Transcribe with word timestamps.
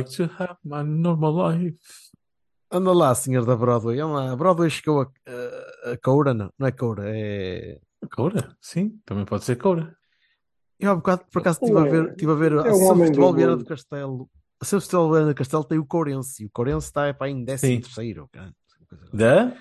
Like 0.00 0.16
to 0.16 0.24
have 0.42 0.56
my 0.64 0.82
normal 0.82 1.50
life. 1.52 1.76
Anda 2.72 2.92
lá, 2.92 3.14
senhor 3.14 3.44
da 3.44 3.56
Broadway. 3.56 3.98
Anda 4.00 4.12
lá. 4.14 4.32
A 4.32 4.36
Broadway 4.36 4.70
chegou 4.70 5.02
a, 5.02 5.06
a, 5.86 5.92
a 5.92 5.96
Coura, 5.98 6.32
não? 6.32 6.50
Não 6.58 6.66
é 6.66 6.72
Coura, 6.72 7.02
é. 7.06 7.78
Coura? 8.14 8.56
Sim, 8.60 8.98
também 9.04 9.24
pode 9.24 9.44
ser 9.44 9.56
Coura. 9.56 9.94
Eu 10.78 10.92
há 10.92 10.94
bocado, 10.94 11.24
por 11.30 11.40
acaso, 11.40 11.58
estive 11.62 11.78
a 11.78 11.82
ver, 11.82 12.10
estive 12.10 12.32
a 12.32 12.34
ver 12.34 12.52
É 12.52 12.56
a 12.56 12.72
um 12.72 12.96
Futebol 12.96 13.34
mundo. 13.34 13.56
do 13.58 13.64
Castelo. 13.66 14.30
A 14.60 14.64
São 14.64 14.80
Futebol 14.80 15.10
Viana 15.12 15.26
do 15.28 15.34
Castelo 15.34 15.64
tem 15.64 15.78
o 15.78 15.84
Courense. 15.86 16.42
E 16.42 16.46
o 16.46 16.50
Courense 16.50 16.86
está 16.86 17.12
pá, 17.12 17.28
em 17.28 17.44
13 17.44 17.80
terceiro. 17.80 18.28
cara. 18.32 18.52
Da? 19.12 19.54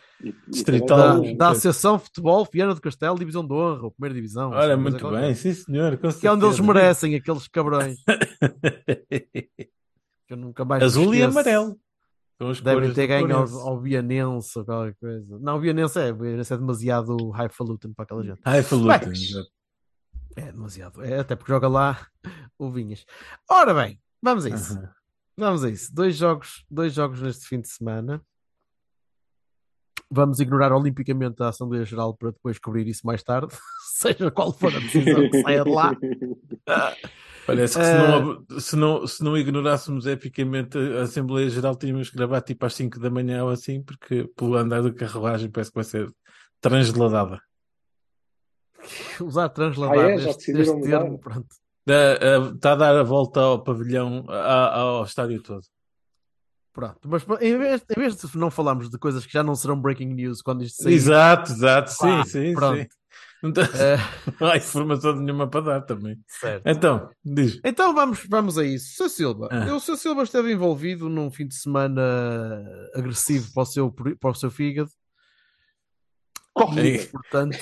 Distrital. 0.48 1.22
Da, 1.22 1.34
da 1.34 1.50
Associação 1.50 2.00
Futebol 2.00 2.48
Viana 2.52 2.74
do 2.76 2.82
Castelo, 2.82 3.18
Divisão 3.18 3.46
de 3.46 3.54
Honra, 3.54 3.84
ou 3.84 3.92
Primeira 3.92 4.16
Divisão. 4.16 4.52
Olha, 4.52 4.74
assim, 4.74 4.82
muito 4.84 5.10
bem, 5.10 5.36
sim 5.36 5.54
senhor. 5.54 5.98
Que 5.98 6.28
é 6.28 6.32
onde 6.32 6.46
eles 6.46 6.60
merecem, 6.60 7.16
aqueles 7.16 7.48
cabrões. 7.48 7.98
Que 10.30 10.34
eu 10.34 10.38
nunca 10.38 10.64
mais 10.64 10.84
Azul 10.84 11.16
e 11.16 11.24
amarelo. 11.24 11.76
Devem 12.64 12.94
ter 12.94 13.08
ganho 13.08 13.36
ao, 13.36 13.50
ao 13.68 13.82
Vianense 13.82 14.60
ou 14.60 14.64
qualquer 14.64 14.96
coisa. 15.00 15.40
Não, 15.40 15.58
o 15.58 15.60
Vianense 15.60 16.00
é, 16.00 16.12
o 16.12 16.18
Vianense 16.18 16.54
é 16.54 16.58
demasiado 16.58 17.32
highfalutin 17.32 17.92
para 17.94 18.04
aquela 18.04 18.24
gente. 18.24 18.40
Ai, 18.46 18.62
falutin. 18.62 19.10
Bem, 19.10 19.48
É 20.36 20.52
demasiado. 20.52 21.04
É, 21.04 21.20
até 21.20 21.36
porque 21.36 21.52
joga 21.52 21.68
lá 21.68 22.08
o 22.60 22.70
Vinhas. 22.70 23.08
Ora 23.50 23.74
bem, 23.74 24.00
vamos 24.22 24.46
a 24.46 24.50
isso. 24.50 24.80
Vamos 25.36 25.64
a 25.64 25.70
isso. 25.72 25.92
Dois 25.96 26.16
jogos, 26.16 26.64
dois 26.70 26.94
jogos 26.94 27.20
neste 27.24 27.48
fim 27.48 27.60
de 27.60 27.68
semana. 27.68 28.24
Vamos 30.12 30.40
ignorar 30.40 30.72
olimpicamente 30.74 31.42
a 31.44 31.50
Assembleia 31.50 31.86
Geral 31.86 32.16
para 32.16 32.32
depois 32.32 32.58
cobrir 32.58 32.88
isso 32.88 33.06
mais 33.06 33.22
tarde, 33.22 33.54
seja 33.94 34.32
qual 34.32 34.52
for 34.52 34.76
a 34.76 34.80
decisão 34.80 35.30
que 35.30 35.42
saia 35.42 35.64
de 35.64 35.70
lá. 35.72 35.96
Parece 37.46 37.78
que 37.78 37.84
se, 37.86 37.96
Eh, 37.96 37.98
não, 37.98 38.60
se, 38.60 38.76
não, 38.76 39.08
se 39.08 39.24
não 39.24 39.38
ignorássemos 39.38 40.06
epicamente 40.06 40.78
a 40.78 41.02
Assembleia 41.04 41.50
Geral, 41.50 41.76
tínhamos 41.76 42.10
que 42.10 42.16
gravar 42.18 42.42
tipo 42.42 42.66
às 42.66 42.74
5 42.74 43.00
da 43.00 43.10
manhã 43.10 43.44
ou 43.44 43.50
assim, 43.50 43.82
porque 43.84 44.28
pelo 44.36 44.56
andar 44.56 44.82
da 44.84 44.94
carruagem 44.94 45.50
parece 45.50 45.72
que 45.72 45.76
vai 45.76 45.84
ser 45.84 46.12
transladada. 46.62 47.40
Usar 49.22 49.46
Ah, 49.46 49.50
transladar 49.50 50.10
é? 50.12 50.18
Já 50.20 50.30
este, 50.30 50.52
este 50.58 50.82
termo, 50.82 51.20
pronto. 51.20 51.48
Está 52.56 52.74
a 52.74 52.76
dar 52.76 52.96
a 52.98 53.04
volta 53.04 53.40
ao 53.42 53.64
pavilhão, 53.64 54.26
a- 54.30 54.76
ao 54.80 55.04
estádio 55.04 55.42
todo. 55.42 55.64
Pronto. 56.80 57.00
Mas 57.10 57.26
em 57.42 57.58
vez, 57.58 57.84
em 57.90 58.00
vez 58.00 58.16
de 58.16 58.38
não 58.38 58.50
falarmos 58.50 58.90
de 58.90 58.98
coisas 58.98 59.26
que 59.26 59.34
já 59.34 59.44
não 59.44 59.56
serão 59.56 59.80
breaking 59.80 60.14
news 60.14 60.42
quando 60.42 60.64
isto 60.64 60.82
sair, 60.84 60.94
Exato, 60.94 61.52
exato, 61.52 61.92
sim, 61.92 61.98
Pá, 62.08 62.26
sim, 62.26 62.54
pronto. 62.54 62.82
sim. 62.82 62.88
Não, 63.42 63.54
tá- 63.54 63.62
eh, 63.62 63.98
não 64.40 64.48
há 64.50 64.58
informação 64.58 65.16
nenhuma 65.16 65.48
para 65.48 65.62
dar 65.62 65.82
também. 65.82 66.18
certo. 66.28 66.64
Então, 66.68 67.10
diz. 67.24 67.60
Então 67.64 67.94
vamos, 67.96 68.26
vamos 68.30 68.58
a 68.58 68.66
isso. 68.66 68.96
Sr. 68.96 69.10
Silva, 69.10 69.48
Ah. 69.52 69.74
o 69.74 69.80
Sr. 69.80 69.96
Silva 69.98 70.24
esteve 70.24 70.52
envolvido 70.52 71.08
num 71.10 71.32
fim 71.32 71.48
de 71.48 71.56
semana 71.56 72.02
agressivo 72.96 73.52
para 73.54 73.64
o 73.64 73.66
seu, 73.66 73.92
para 73.92 74.30
o 74.32 74.36
seu 74.36 74.52
fígado. 74.52 74.90
Ei. 76.78 77.06
Portanto, 77.08 77.58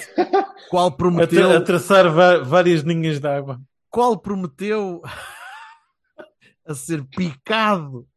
qual 0.69 0.92
prometeu, 0.92 1.56
a 1.56 1.62
traçar 1.62 2.09
várias 2.44 2.81
linhas 2.81 3.19
de 3.19 3.28
água. 3.28 3.62
qual 3.92 4.18
prometeu 4.18 5.02
a 6.66 6.74
ser 6.74 7.03
picado 7.06 8.08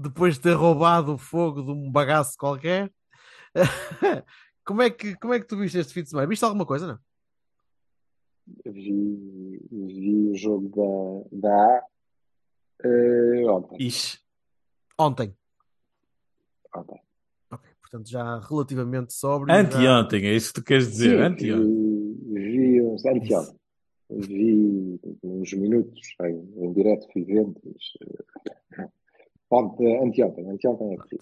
depois 0.00 0.34
de 0.36 0.40
ter 0.42 0.52
roubado 0.54 1.14
o 1.14 1.18
fogo 1.18 1.62
de 1.62 1.70
um 1.70 1.90
bagaço 1.90 2.36
qualquer. 2.38 2.90
Como 4.64 4.82
é 4.82 4.90
que, 4.90 5.16
como 5.16 5.34
é 5.34 5.40
que 5.40 5.46
tu 5.46 5.56
viste 5.56 5.78
este 5.78 5.92
fim 5.92 6.02
de 6.02 6.10
semana? 6.10 6.28
Viste 6.28 6.44
alguma 6.44 6.64
coisa, 6.66 6.86
não? 6.86 6.98
Vi, 8.64 9.58
vi 9.72 10.28
o 10.30 10.36
jogo 10.36 11.26
da, 11.32 11.50
da 11.50 11.78
A 11.78 11.82
eh, 12.84 13.44
ontem. 13.48 13.76
Ixi. 13.80 14.18
Ontem. 14.98 15.34
ontem. 16.76 17.00
Ok, 17.50 17.68
portanto 17.80 18.08
já 18.08 18.38
relativamente 18.38 19.12
já- 19.20 19.60
Anteontem, 19.60 20.26
é 20.26 20.34
isso 20.34 20.52
que 20.52 20.60
tu 20.60 20.64
queres 20.64 20.88
dizer? 20.90 21.16
Sim, 21.16 21.22
Anteontem. 21.22 22.22
vi, 22.32 22.32
vi 22.34 22.82
uns 22.82 23.04
anteontem. 23.06 23.56
Vi 24.10 25.00
uns 25.24 25.52
minutos 25.54 26.00
em, 26.22 26.64
em 26.64 26.72
direto, 26.72 27.10
fui 27.12 27.24
vendo. 27.24 27.60
mas, 27.64 28.78
eh, 28.78 28.88
Ontem, 29.50 29.98
anteontem, 30.02 30.48
anteontem 30.48 30.94
é 30.94 30.96
vi. 31.10 31.18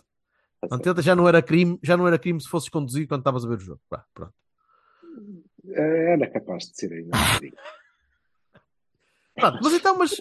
Tá. 0.61 0.69
Anteontem 0.71 1.03
já 1.03 1.17
não 1.17 1.27
era 1.29 1.43
crime, 1.43 1.79
já 1.83 1.97
não 1.97 2.07
era 2.07 2.19
crime 2.19 2.41
se 2.41 2.49
fosses 2.49 2.69
conduzir 2.69 3.07
quando 3.09 3.21
estavas 3.21 3.45
a 3.45 3.49
ver 3.49 3.57
o 3.57 3.61
jogo. 3.61 3.81
Vá, 3.91 4.05
pronto. 4.13 4.35
Eh, 5.69 6.13
Era 6.13 6.31
capaz 6.31 6.65
de 6.71 6.77
ser 6.77 6.93
ainda. 6.93 7.11
Pronto, 9.35 9.59
mas 9.63 9.73
então, 9.73 9.97
mas, 9.97 10.21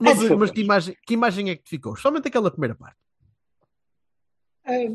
mas, 0.00 0.28
mas 0.30 0.50
que, 0.50 0.60
imagem, 0.60 0.96
que 1.06 1.14
imagem 1.14 1.50
é 1.50 1.56
que 1.56 1.62
te 1.62 1.70
ficou? 1.70 1.94
Somente 1.94 2.26
aquela 2.26 2.50
primeira 2.50 2.74
parte. 2.74 2.96
Eh, 4.66 4.88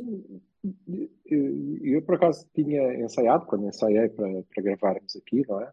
Eu, 1.25 1.77
eu, 1.81 2.01
por 2.01 2.15
acaso, 2.15 2.45
tinha 2.53 2.95
ensaiado, 2.95 3.45
quando 3.45 3.67
ensaiei 3.67 4.09
para, 4.09 4.27
para 4.43 4.63
gravarmos 4.63 5.15
aqui, 5.15 5.45
não 5.47 5.61
é? 5.61 5.71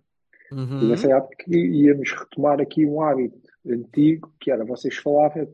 Uhum. 0.53 0.79
Tinha 0.81 0.95
ensaiado 0.95 1.29
que 1.39 1.57
íamos 1.57 2.11
retomar 2.13 2.61
aqui 2.61 2.87
um 2.87 3.01
hábito 3.01 3.41
antigo, 3.67 4.33
que 4.41 4.51
era 4.51 4.65
vocês 4.65 4.97
falavam 4.97 5.43
e 5.43 5.47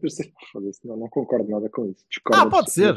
foda-se, 0.52 0.86
não, 0.86 0.96
não 0.96 1.08
concordo 1.08 1.48
nada 1.50 1.68
com 1.68 1.86
isso. 1.86 2.04
Discordo 2.08 2.42
Ah, 2.42 2.50
pode 2.50 2.70
ser. 2.72 2.94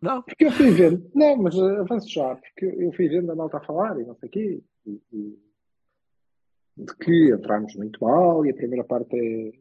Não? 0.00 0.22
Porque 0.22 0.44
eu 0.44 0.52
fui 0.52 0.70
vendo, 0.70 1.10
não, 1.12 1.36
mas 1.36 1.56
eh, 1.56 1.76
avanço 1.80 2.08
já, 2.08 2.36
porque 2.36 2.66
eu 2.66 2.92
fui 2.92 3.08
vendo 3.08 3.32
a 3.32 3.34
malta 3.34 3.56
a 3.56 3.60
falar 3.64 3.98
e 4.00 4.04
não 4.04 4.14
sei 4.14 4.28
o 4.28 4.32
quê, 4.32 4.62
e, 4.86 5.02
e- 5.12 5.38
de 6.76 6.94
que 6.96 7.32
entramos 7.32 7.74
muito 7.74 7.98
mal 8.04 8.46
e 8.46 8.50
a 8.50 8.54
primeira 8.54 8.84
parte 8.84 9.16
é 9.18 9.52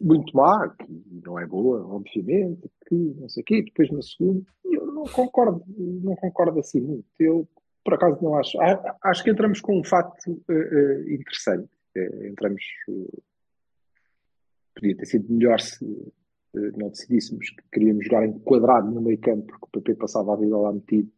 muito 0.00 0.34
má, 0.34 0.70
que 0.70 0.86
não 1.22 1.38
é 1.38 1.46
boa, 1.46 1.86
obviamente, 1.86 2.70
que 2.88 2.94
não 2.94 3.28
sei 3.28 3.42
o 3.42 3.44
quê, 3.44 3.62
depois 3.62 3.90
na 3.90 4.00
segunda, 4.00 4.42
eu 4.64 4.86
não 4.86 5.04
concordo, 5.04 5.62
não 5.76 6.16
concordo 6.16 6.58
assim 6.58 6.80
muito. 6.80 7.04
Eu, 7.18 7.46
por 7.84 7.94
acaso, 7.94 8.18
não 8.22 8.34
acho. 8.36 8.60
a- 8.60 8.96
Acho 9.04 9.24
que 9.24 9.30
entramos 9.30 9.60
com 9.60 9.78
um 9.78 9.84
facto 9.84 10.42
eh, 10.50 11.14
interessante. 11.14 11.68
Eh, 11.96 12.28
entramos. 12.28 12.62
eh, 12.88 13.18
podia 14.74 14.96
ter 14.96 15.06
sido 15.06 15.32
melhor 15.32 15.60
se 15.60 15.84
não 16.54 16.88
decidíssemos 16.88 17.48
que 17.50 17.62
queríamos 17.72 18.04
jogar 18.06 18.24
em 18.26 18.38
quadrado 18.40 18.90
no 18.90 19.00
meio 19.00 19.18
campo, 19.18 19.46
porque 19.46 19.66
o 19.66 19.82
PP 19.82 19.94
passava 19.96 20.32
a 20.32 20.36
vida 20.36 20.56
lá 20.56 20.72
metido. 20.72 21.10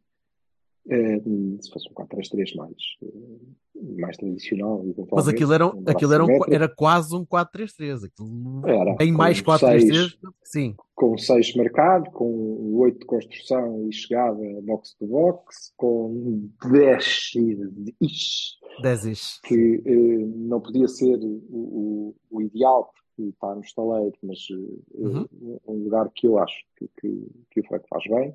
Eh, 0.88 1.20
se 1.60 1.70
fosse 1.70 1.88
um 1.88 1.94
4-3-3 1.94 2.56
mais, 2.56 2.75
eh, 3.03 4.00
mais 4.00 4.16
tradicional, 4.16 4.84
Mas 5.12 5.28
aquilo 5.28 5.53
era, 5.53 5.66
um 5.69 5.84
aquilo 5.87 6.12
era, 6.12 6.25
um, 6.25 6.28
era 6.50 6.69
quase 6.69 7.15
um 7.15 7.25
4-3-3. 7.25 8.03
Aquilo 8.04 8.62
bem 8.98 9.12
mais 9.12 9.41
com 9.41 9.53
4-3-3. 9.53 10.19
Sim. 10.43 10.75
com 10.94 11.16
6 11.16 11.54
marcado, 11.54 12.10
com 12.10 12.75
8 12.78 12.98
de 12.98 13.06
construção 13.06 13.88
e 13.88 13.93
chegada 13.93 14.38
box 14.62 14.94
to 14.98 15.06
box, 15.06 15.72
com 15.76 16.48
10 16.70 17.04
de 17.35 17.94
ixi, 18.00 18.56
10 18.82 19.05
ish. 19.06 19.40
que 19.44 19.82
eh, 19.87 20.26
não 20.37 20.61
podia 20.61 20.88
ser 20.88 21.17
o, 21.23 21.40
o- 21.50 22.14
o 22.31 22.43
ideal, 22.43 22.93
porque 22.93 23.31
está 23.31 23.55
no 23.55 23.61
estaleiro, 23.62 24.17
mas 24.23 24.38
eh, 24.50 24.78
Uhum. 24.94 25.26
um 25.69 25.85
lugar 25.85 26.11
que 26.14 26.26
eu 26.26 26.38
acho 26.38 26.56
que, 26.76 26.88
que, 27.00 27.26
que 27.52 27.61
o 27.61 27.64
Franco 27.69 27.87
faz 27.88 28.02
bem. 28.08 28.35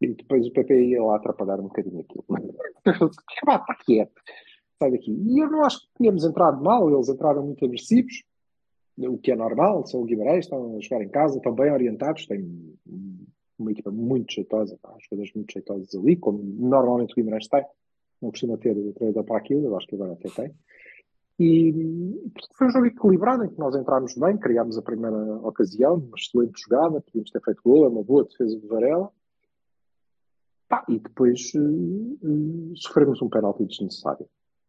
E 0.00 0.06
depois 0.06 0.46
o 0.46 0.52
PP 0.52 0.86
ia 0.86 1.02
lá 1.02 1.16
atrapalhar 1.16 1.58
um 1.60 1.64
bocadinho 1.64 2.00
aquilo. 2.00 2.24
Pá, 3.44 3.56
Está 3.56 3.74
quieto, 3.84 4.22
sai 4.78 4.92
daqui. 4.92 5.12
E 5.12 5.42
eu 5.42 5.50
não 5.50 5.64
acho 5.64 5.80
que 5.80 5.88
tínhamos 5.96 6.24
entrado 6.24 6.62
mal, 6.62 6.88
eles 6.90 7.08
entraram 7.08 7.44
muito 7.44 7.64
agressivos, 7.64 8.22
o 8.96 9.18
que 9.18 9.30
é 9.30 9.36
normal, 9.36 9.86
são 9.86 10.02
o 10.02 10.04
Guimarães, 10.04 10.44
estão 10.44 10.76
a 10.76 10.80
jogar 10.80 11.04
em 11.04 11.08
casa, 11.08 11.36
estão 11.36 11.54
bem 11.54 11.70
orientados, 11.70 12.26
têm 12.26 12.76
uma 13.58 13.72
equipa 13.72 13.90
muito 13.90 14.32
jeitosa, 14.32 14.78
pá, 14.80 14.94
jogadores 15.00 15.32
muito 15.34 15.52
jeitosos 15.52 15.94
ali, 15.94 16.16
como 16.16 16.42
normalmente 16.42 17.12
o 17.12 17.16
Guimarães 17.16 17.48
tem, 17.48 17.64
não 18.20 18.30
costuma 18.30 18.56
ter 18.56 18.74
treinador 18.94 19.24
para 19.24 19.38
aquilo, 19.38 19.66
eu 19.66 19.76
acho 19.76 19.86
que 19.86 19.94
agora 19.94 20.12
até 20.12 20.28
tem. 20.30 20.54
E 21.40 21.72
foi 22.54 22.66
um 22.66 22.70
jogo 22.70 22.86
equilibrado 22.86 23.44
em 23.44 23.48
que 23.48 23.58
nós 23.58 23.74
entramos 23.76 24.14
bem, 24.16 24.36
criámos 24.36 24.76
a 24.76 24.82
primeira 24.82 25.16
ocasião, 25.46 25.94
uma 25.94 26.16
excelente 26.16 26.60
jogada, 26.60 27.00
podíamos 27.00 27.30
ter 27.30 27.40
feito 27.40 27.62
gol, 27.62 27.84
é 27.84 27.88
uma 27.88 28.02
boa 28.02 28.24
defesa 28.24 28.58
do 28.58 28.66
Varela. 28.66 29.12
Pá, 30.68 30.84
e 30.88 30.98
depois 30.98 31.52
eh, 31.54 31.58
eh, 31.58 32.72
sofremos 32.76 33.22
um 33.22 33.28
penalti 33.28 33.64
desnecessário. 33.64 34.26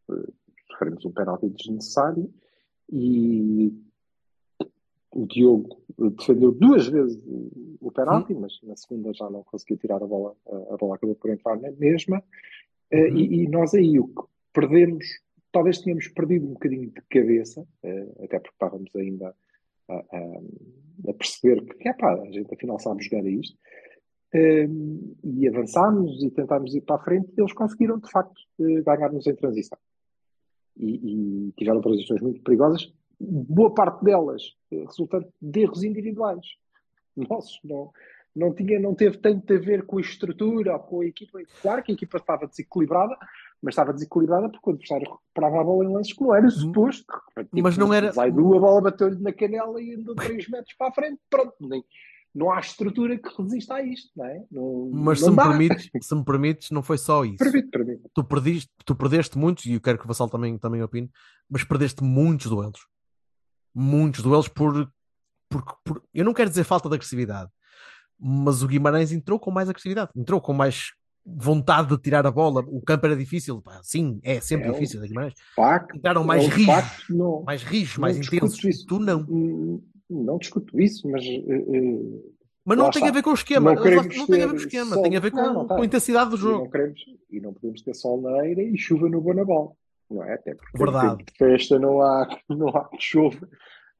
Eh, 0.10 0.32
sofremos 0.72 1.04
um 1.06 1.12
penalti 1.12 1.50
desnecessário 1.50 2.34
e 2.92 3.74
o 5.12 5.26
Diogo 5.26 5.82
defendeu 6.18 6.52
duas 6.52 6.88
vezes 6.88 7.20
o- 7.26 7.92
penalti, 7.92 8.34
mas 8.36 8.54
na 8.64 8.76
segunda 8.78 9.12
já 9.14 9.30
não 9.30 9.44
conseguiu 9.44 9.78
tirar 9.78 10.02
a 10.02 10.06
bola, 10.08 10.36
a, 10.48 10.74
a 10.76 10.78
bola 10.78 10.96
acabou 10.96 11.16
por 11.16 11.32
entrar 11.32 11.60
na 11.60 11.72
mesma. 11.72 12.24
Eh, 12.92 13.10
e, 13.10 13.44
e 13.44 13.48
nós 13.50 13.74
aí 13.74 14.00
o 14.00 14.08
que 14.08 14.22
perdemos, 14.54 15.06
talvez 15.52 15.80
tenhamos 15.82 16.08
perdido 16.10 16.46
um 16.46 16.54
bocadinho 16.54 16.90
de 16.92 17.02
cabeça, 17.10 17.68
até 18.24 18.40
porque 18.40 18.54
estávamos 18.56 18.96
ainda 18.96 19.36
a, 19.90 19.94
a- 19.96 20.42
a 21.10 21.14
perceber 21.14 21.66
que 21.76 21.90
epá, 21.90 22.14
a 22.14 22.32
gente 22.32 22.54
afinal 22.54 22.80
sabe 22.80 23.04
jogar 23.04 23.24
a 23.26 23.30
isto. 23.30 23.58
Um, 24.34 25.16
e 25.24 25.48
avançámos 25.48 26.22
e 26.24 26.30
tentámos 26.30 26.76
ir 26.76 26.82
para 26.82 26.98
a 26.98 27.04
frente 27.04 27.32
eles 27.36 27.52
conseguiram 27.52 27.98
de 27.98 28.12
facto 28.12 28.40
eh, 28.60 28.82
ganhar-nos 28.84 29.26
em 29.26 29.36
transição. 29.36 29.78
E, 30.78 31.48
e 31.48 31.52
tiveram 31.58 31.82
transições 31.82 32.22
muito 32.22 32.42
perigosas 32.42 32.94
boa 33.20 33.74
parte 33.74 34.04
delas 34.04 34.56
eh, 34.72 34.84
resultante 34.86 35.30
de 35.42 35.62
erros 35.62 35.84
individuais. 35.84 36.46
Nossos, 37.30 37.60
não, 37.64 37.92
não, 38.36 38.54
tinha, 38.54 38.80
não 38.80 38.96
teve 38.96 39.18
tanto 39.18 39.54
a 39.54 39.58
ver 39.58 39.86
com 39.86 39.98
a 39.98 40.02
estrutura 40.02 40.74
ou 40.74 40.80
com 40.80 41.02
a 41.02 41.06
equipa, 41.06 41.40
claro 41.62 41.84
que 41.84 41.92
a 41.92 41.96
equipa 41.96 42.18
estava 42.18 42.48
desequilibrada 42.48 43.18
mas 43.62 43.74
estava 43.74 43.92
desequilibrada 43.92 44.48
porque 44.50 44.70
o 44.70 44.74
adversário 44.74 45.12
recuperava 45.12 45.60
a 45.60 45.64
bola 45.66 45.84
em 45.84 45.94
lances 45.94 46.14
que 46.14 46.24
não 46.24 46.34
era 46.34 46.50
suposto 46.50 47.04
Tipo, 47.36 47.62
Mas 47.62 47.78
não 47.78 47.94
era- 47.94 48.12
Zaidu, 48.14 48.56
a 48.56 48.60
bola 48.60 48.82
bateu-lhe 48.84 49.22
na 49.22 49.34
canela 49.34 49.82
e 49.82 49.96
andou 49.96 50.16
3 50.16 50.48
metros 50.48 50.74
para 50.76 50.88
a 50.88 50.94
frente 50.94 51.20
pronto, 51.30 51.56
nem, 51.60 51.84
não 52.34 52.52
há 52.52 52.60
estrutura 52.60 53.18
que 53.18 53.30
resista 53.42 53.76
a 53.76 53.82
isto, 53.84 54.10
não 54.16 54.26
é? 54.26 54.44
Não, 54.52 54.92
Mas 54.94 55.22
não 55.22 55.30
se 55.30 55.32
me, 55.32 55.38
permites, 55.38 55.90
se 56.02 56.16
me 56.16 56.24
permites, 56.24 56.72
não 56.72 56.84
foi 56.84 56.98
só 56.98 57.26
isso. 57.26 57.38
Permite, 57.38 57.68
permite. 57.70 58.02
Tu 58.14 58.24
perdiste, 58.24 58.70
tu 58.86 58.96
perdeste 58.96 59.38
muitos, 59.38 59.66
e 59.66 59.74
eu 59.74 59.82
quero 59.82 59.98
que 59.98 60.06
o 60.06 60.08
Vassal 60.08 60.30
também, 60.30 60.58
também 60.58 60.82
opine, 60.84 61.10
mas 61.50 61.64
perdeste 61.64 62.04
muitos 62.04 62.48
duelos. 62.48 62.80
Muitos 63.74 64.22
duelos 64.24 64.48
por, 64.48 64.92
por, 65.50 65.64
por- 65.84 66.04
Eu 66.14 66.26
não 66.26 66.34
quero 66.34 66.50
dizer 66.50 66.64
falta 66.64 66.88
de 66.90 66.96
agressividade, 66.96 67.50
mas 68.20 68.62
o 68.64 68.68
Guimarães 68.68 69.12
entrou 69.12 69.40
com 69.40 69.52
mais 69.52 69.70
agressividade, 69.70 70.12
entrou 70.16 70.42
com 70.42 70.54
mais 70.54 70.92
vontade 71.26 71.90
de 71.90 72.02
tirar 72.02 72.26
a 72.26 72.32
bola. 72.32 72.64
O 72.68 72.82
campo 72.82 73.06
era 73.06 73.16
difícil, 73.16 73.62
pá, 73.62 73.80
sim, 73.84 74.20
é 74.24 74.40
sempre 74.42 74.68
É 74.68 74.72
um 74.72 74.74
difícil, 74.74 75.02
Guimarães. 75.02 75.34
Facto, 75.56 75.96
Entraram 75.96 76.24
mais 76.24 76.44
é 76.44 76.48
um 76.48 76.50
rijos, 76.50 76.74
facto, 76.74 77.16
não, 77.16 77.44
mais 77.44 77.64
rijos, 77.64 77.98
não 77.98 78.02
mais 78.02 78.18
intensos. 78.18 78.86
Tu 78.86 79.00
não. 79.00 79.22
Hum, 79.30 79.84
Não 80.10 80.38
discuto 80.38 80.80
isso, 80.80 81.08
mas 81.10 81.24
eh, 81.24 81.44
Mas 82.66 82.78
não 82.78 82.90
tem 82.90 83.02
está. 83.02 83.10
a 83.10 83.14
ver 83.14 83.24
com 83.24 83.30
o 83.32 83.34
esquema. 83.34 83.74
Não 83.74 83.76
Não, 83.76 83.84
tem 83.84 83.94
a 83.94 84.02
ver 84.02 84.48
com 84.50 84.54
o 84.54 84.58
esquema, 84.58 84.94
sol- 84.96 85.04
tem 85.04 85.16
a 85.18 85.20
ver 85.20 85.32
com, 85.32 85.38
Não, 85.38 85.68
com 85.68 85.74
a 85.74 85.76
tem. 85.78 85.86
intensidade 85.86 86.30
do 86.32 86.36
e 86.36 86.40
jogo. 86.40 86.64
não 86.66 86.70
queremos 86.72 87.02
e 87.30 87.40
não 87.40 87.54
podemos 87.54 87.82
ter 87.82 87.94
sol 87.96 88.22
na 88.22 88.32
areia 88.38 88.62
e 88.62 88.78
chuva 88.78 89.08
no 89.10 89.22
Bonabal, 89.22 89.78
não 90.10 90.24
é? 90.24 90.34
Até 90.34 90.56
porque 90.56 90.78
Verdade. 90.78 91.24
de 91.26 91.34
festa 91.38 91.78
não 91.80 92.02
há, 92.02 92.28
não 92.50 92.70
há 92.70 92.88
que 92.90 92.98
chover, 93.02 93.48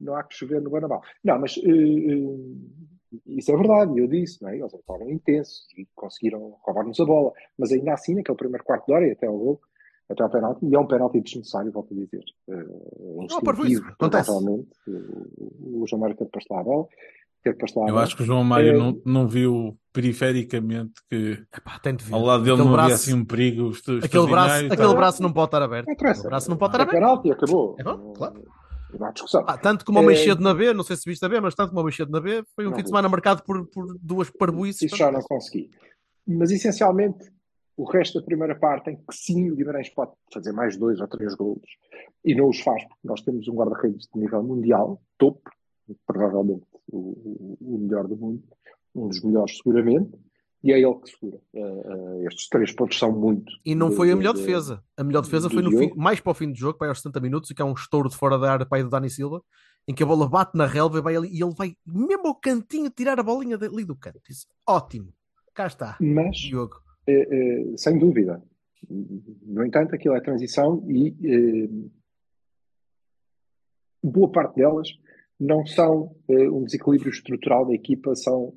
não 0.00 0.14
há 0.16 0.22
que 0.24 0.34
chover 0.34 0.60
no 0.60 0.70
Bonabal. 0.70 1.00
Não, 1.22 1.38
mas 1.38 1.56
eh, 1.58 3.20
isso 3.26 3.50
é 3.52 3.56
verdade, 3.56 3.98
eu 3.98 4.06
disse, 4.06 4.40
não 4.42 4.50
é? 4.50 4.58
Eles 4.58 4.72
estavam 4.72 5.10
intensos 5.10 5.66
e 5.76 5.86
conseguiram 5.94 6.56
roubar-nos 6.62 6.98
a 7.00 7.04
bola, 7.04 7.32
mas 7.58 7.72
ainda 7.72 7.92
assim, 7.92 8.14
naquele 8.14 8.36
primeiro 8.38 8.64
quarto 8.64 8.86
de 8.86 8.92
hora 8.92 9.06
e 9.06 9.12
até 9.12 9.26
ao 9.26 9.36
gol, 9.38 9.60
até 10.10 10.22
ao 10.22 10.30
penalti, 10.30 10.66
e 10.66 10.74
é 10.74 10.78
um 10.78 10.86
penalti 10.86 11.20
desnecessário, 11.20 11.70
volto 11.72 11.94
a 11.94 11.96
dizer. 11.96 12.24
Uh, 12.48 13.22
instintivo, 13.24 13.86
acontece. 13.88 14.26
provavelmente. 14.30 14.68
O, 14.88 15.82
o 15.82 15.86
João 15.86 16.00
Mário 16.00 16.16
teve 16.16 16.30
para 16.30 16.40
lá 16.50 16.60
a 16.60 16.64
bola, 16.64 16.86
Eu 17.88 17.98
acho 17.98 18.16
que 18.16 18.22
o 18.22 18.26
João 18.26 18.44
Mário 18.44 18.74
É. 18.74 18.76
não, 18.78 19.00
não 19.04 19.28
viu 19.28 19.78
perifericamente 19.92 20.92
que 21.08 21.42
Epá, 21.56 21.78
tem 21.78 21.94
de 21.96 22.04
ver. 22.04 22.14
ao 22.14 22.22
lado 22.22 22.42
dele 22.42 22.54
Aquele 22.54 22.68
não 22.68 22.76
havia 22.78 22.94
assim 22.94 23.14
um 23.14 23.24
perigo. 23.24 23.68
Os, 23.68 23.78
os 23.86 24.04
Aquele 24.04 24.26
braço, 24.26 24.64
aquele 24.66 24.76
tá? 24.76 24.94
braço 24.94 25.22
não 25.22 25.32
pode 25.32 25.46
estar 25.48 25.62
aberto. 25.62 25.86
Não 25.86 25.92
interessa. 25.94 26.26
O 26.26 26.30
braço 26.30 26.50
não 26.50 26.56
pode 26.56 26.74
estar 26.74 26.80
É 26.84 26.88
aberto. 26.88 27.00
penalti 27.00 27.30
acabou. 27.32 27.76
É 27.78 27.82
bom, 27.84 27.96
Não- 27.96 28.12
claro. 28.12 28.44
Não 28.98 29.06
há 29.06 29.12
discussão. 29.12 29.44
Ah, 29.46 29.56
tanto 29.56 29.84
como 29.84 30.00
o 30.00 30.02
É. 30.02 30.06
Meixedo 30.06 30.42
na 30.42 30.52
B, 30.52 30.74
não 30.74 30.82
sei 30.82 30.96
se 30.96 31.08
viste 31.08 31.24
a 31.24 31.28
B, 31.28 31.40
mas 31.40 31.54
tanto 31.54 31.68
como 31.68 31.80
o 31.80 31.84
Meixedo 31.84 32.10
na 32.10 32.20
B, 32.20 32.42
foi 32.56 32.66
um 32.66 32.70
Não 32.70 32.76
fim 32.76 32.82
de 32.82 32.88
semana 32.88 33.08
marcado 33.08 33.40
por, 33.44 33.64
por 33.68 33.96
duas 34.02 34.28
parboices. 34.30 34.82
Isso 34.82 34.96
já 34.96 35.12
não 35.12 35.20
consegui. 35.22 35.70
Mas 36.26 36.50
essencialmente, 36.50 37.30
o 37.82 37.84
resto 37.90 38.18
da 38.20 38.24
primeira 38.26 38.54
parte, 38.54 38.90
em 38.90 38.96
que 38.96 39.02
sim, 39.14 39.50
o 39.50 39.56
Guimarães 39.56 39.88
pode 39.88 40.12
fazer 40.32 40.52
mais 40.52 40.76
dois 40.76 41.00
ou 41.00 41.08
três 41.08 41.34
golos 41.34 41.62
e 42.24 42.34
não 42.34 42.48
os 42.48 42.60
faz, 42.60 42.82
porque 42.84 43.06
nós 43.08 43.20
temos 43.22 43.46
um 43.48 43.54
guarda-redes 43.54 44.06
de 44.12 44.20
nível 44.20 44.42
mundial, 44.42 45.00
topo, 45.18 45.48
provavelmente 46.06 46.66
o, 46.92 47.56
o- 47.60 47.78
melhor 47.78 48.06
do 48.06 48.16
mundo, 48.16 48.42
um 48.94 49.08
dos 49.08 49.22
melhores 49.22 49.56
seguramente, 49.56 50.10
e 50.62 50.72
é 50.72 50.78
ele 50.78 50.94
que 50.96 51.10
segura. 51.10 51.40
Eh, 51.54 51.60
eh, 51.60 52.24
estes 52.26 52.48
três 52.50 52.70
pontos 52.72 52.98
são 52.98 53.10
muito. 53.12 53.50
E 53.64 53.74
não 53.74 53.88
de- 53.88 53.96
foi 53.96 54.10
a 54.10 54.16
melhor 54.16 54.34
de- 54.34 54.40
defesa. 54.40 54.84
A 54.96 55.02
melhor 55.02 55.22
defesa 55.22 55.48
foi 55.48 55.62
no 55.62 55.70
fim, 55.70 55.90
mais 55.96 56.20
para 56.20 56.32
o 56.32 56.34
fim 56.34 56.52
do 56.52 56.58
jogo, 56.58 56.76
para 56.76 56.88
aos 56.88 56.98
70 56.98 57.18
minutos, 57.20 57.50
e 57.50 57.54
que 57.54 57.62
é 57.62 57.64
um 57.64 57.72
estouro 57.72 58.10
de 58.10 58.16
fora 58.16 58.38
da 58.38 58.52
área 58.52 58.66
para 58.66 58.76
aí 58.78 58.84
do 58.84 58.90
Dani 58.90 59.08
Silva, 59.08 59.42
em 59.88 59.94
que 59.94 60.02
a 60.02 60.06
bola 60.06 60.28
bate 60.28 60.54
na 60.58 60.66
relva 60.66 60.98
e, 60.98 61.00
vai 61.00 61.16
ali, 61.16 61.28
e 61.32 61.42
ele 61.42 61.54
vai 61.54 61.74
mesmo 61.86 62.26
ao 62.26 62.34
cantinho 62.34 62.90
tirar 62.90 63.18
a 63.18 63.22
bolinha 63.22 63.56
ali 63.56 63.84
do 63.86 63.96
canto. 63.96 64.20
Isso, 64.28 64.46
ótimo. 64.68 65.14
Cá 65.54 65.66
está. 65.66 65.96
Mas 65.98 66.36
Diogo. 66.36 66.76
Eh, 67.06 67.28
eh, 67.30 67.76
sem 67.76 67.98
dúvida. 67.98 68.42
No 68.88 69.64
entanto, 69.64 69.94
aquilo 69.94 70.16
é 70.16 70.20
transição 70.20 70.84
e 70.88 71.08
eh, 71.24 71.68
boa 74.02 74.30
parte 74.30 74.56
delas 74.56 74.88
não 75.38 75.64
são 75.64 76.14
um 76.28 76.64
desequilíbrio 76.64 77.10
estrutural 77.10 77.66
da 77.66 77.72
equipa, 77.72 78.14
são 78.14 78.52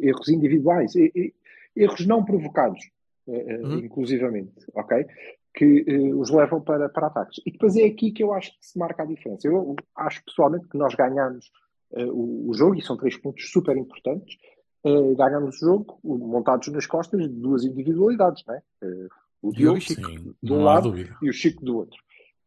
erros 0.00 0.28
individuais, 0.30 0.94
erros 1.74 2.06
não 2.06 2.24
provocados, 2.24 2.80
Uhum. 3.26 3.78
inclusivamente, 3.80 4.64
ok? 4.72 5.04
Que 5.52 5.84
os 6.14 6.30
levam 6.30 6.62
para, 6.62 6.88
para 6.88 7.08
ataques. 7.08 7.42
E 7.44 7.50
depois 7.50 7.76
é 7.76 7.84
aqui 7.84 8.12
que 8.12 8.22
eu 8.22 8.32
acho 8.32 8.52
que 8.52 8.64
se 8.64 8.78
marca 8.78 9.02
a 9.02 9.06
diferença. 9.06 9.46
Eu 9.46 9.74
acho 9.96 10.24
pessoalmente 10.24 10.68
que 10.68 10.78
nós 10.78 10.94
ganhamos 10.94 11.50
o 12.12 12.52
jogo, 12.54 12.76
e 12.76 12.82
são 12.82 12.96
três 12.96 13.16
pontos 13.18 13.50
super 13.50 13.76
importantes, 13.76 14.38
eh, 14.86 15.14
ganhamos 15.16 15.56
o 15.56 15.66
jogo 15.66 15.98
montados 16.04 16.68
nas 16.68 16.86
costas 16.86 17.20
de 17.20 17.28
duas 17.28 17.64
individualidades, 17.64 18.42
não 18.46 18.54
é? 18.54 18.62
Eh, 18.82 19.08
o 19.42 19.52
Diogo 19.52 19.78
e 19.78 19.80
Chico. 19.80 20.08
Sim, 20.08 20.34
de 20.42 20.52
um 20.52 20.62
lado 20.62 20.90
dúvida. 20.90 21.16
e 21.22 21.28
o 21.28 21.32
Chico 21.32 21.64
do 21.64 21.76
outro. 21.78 21.98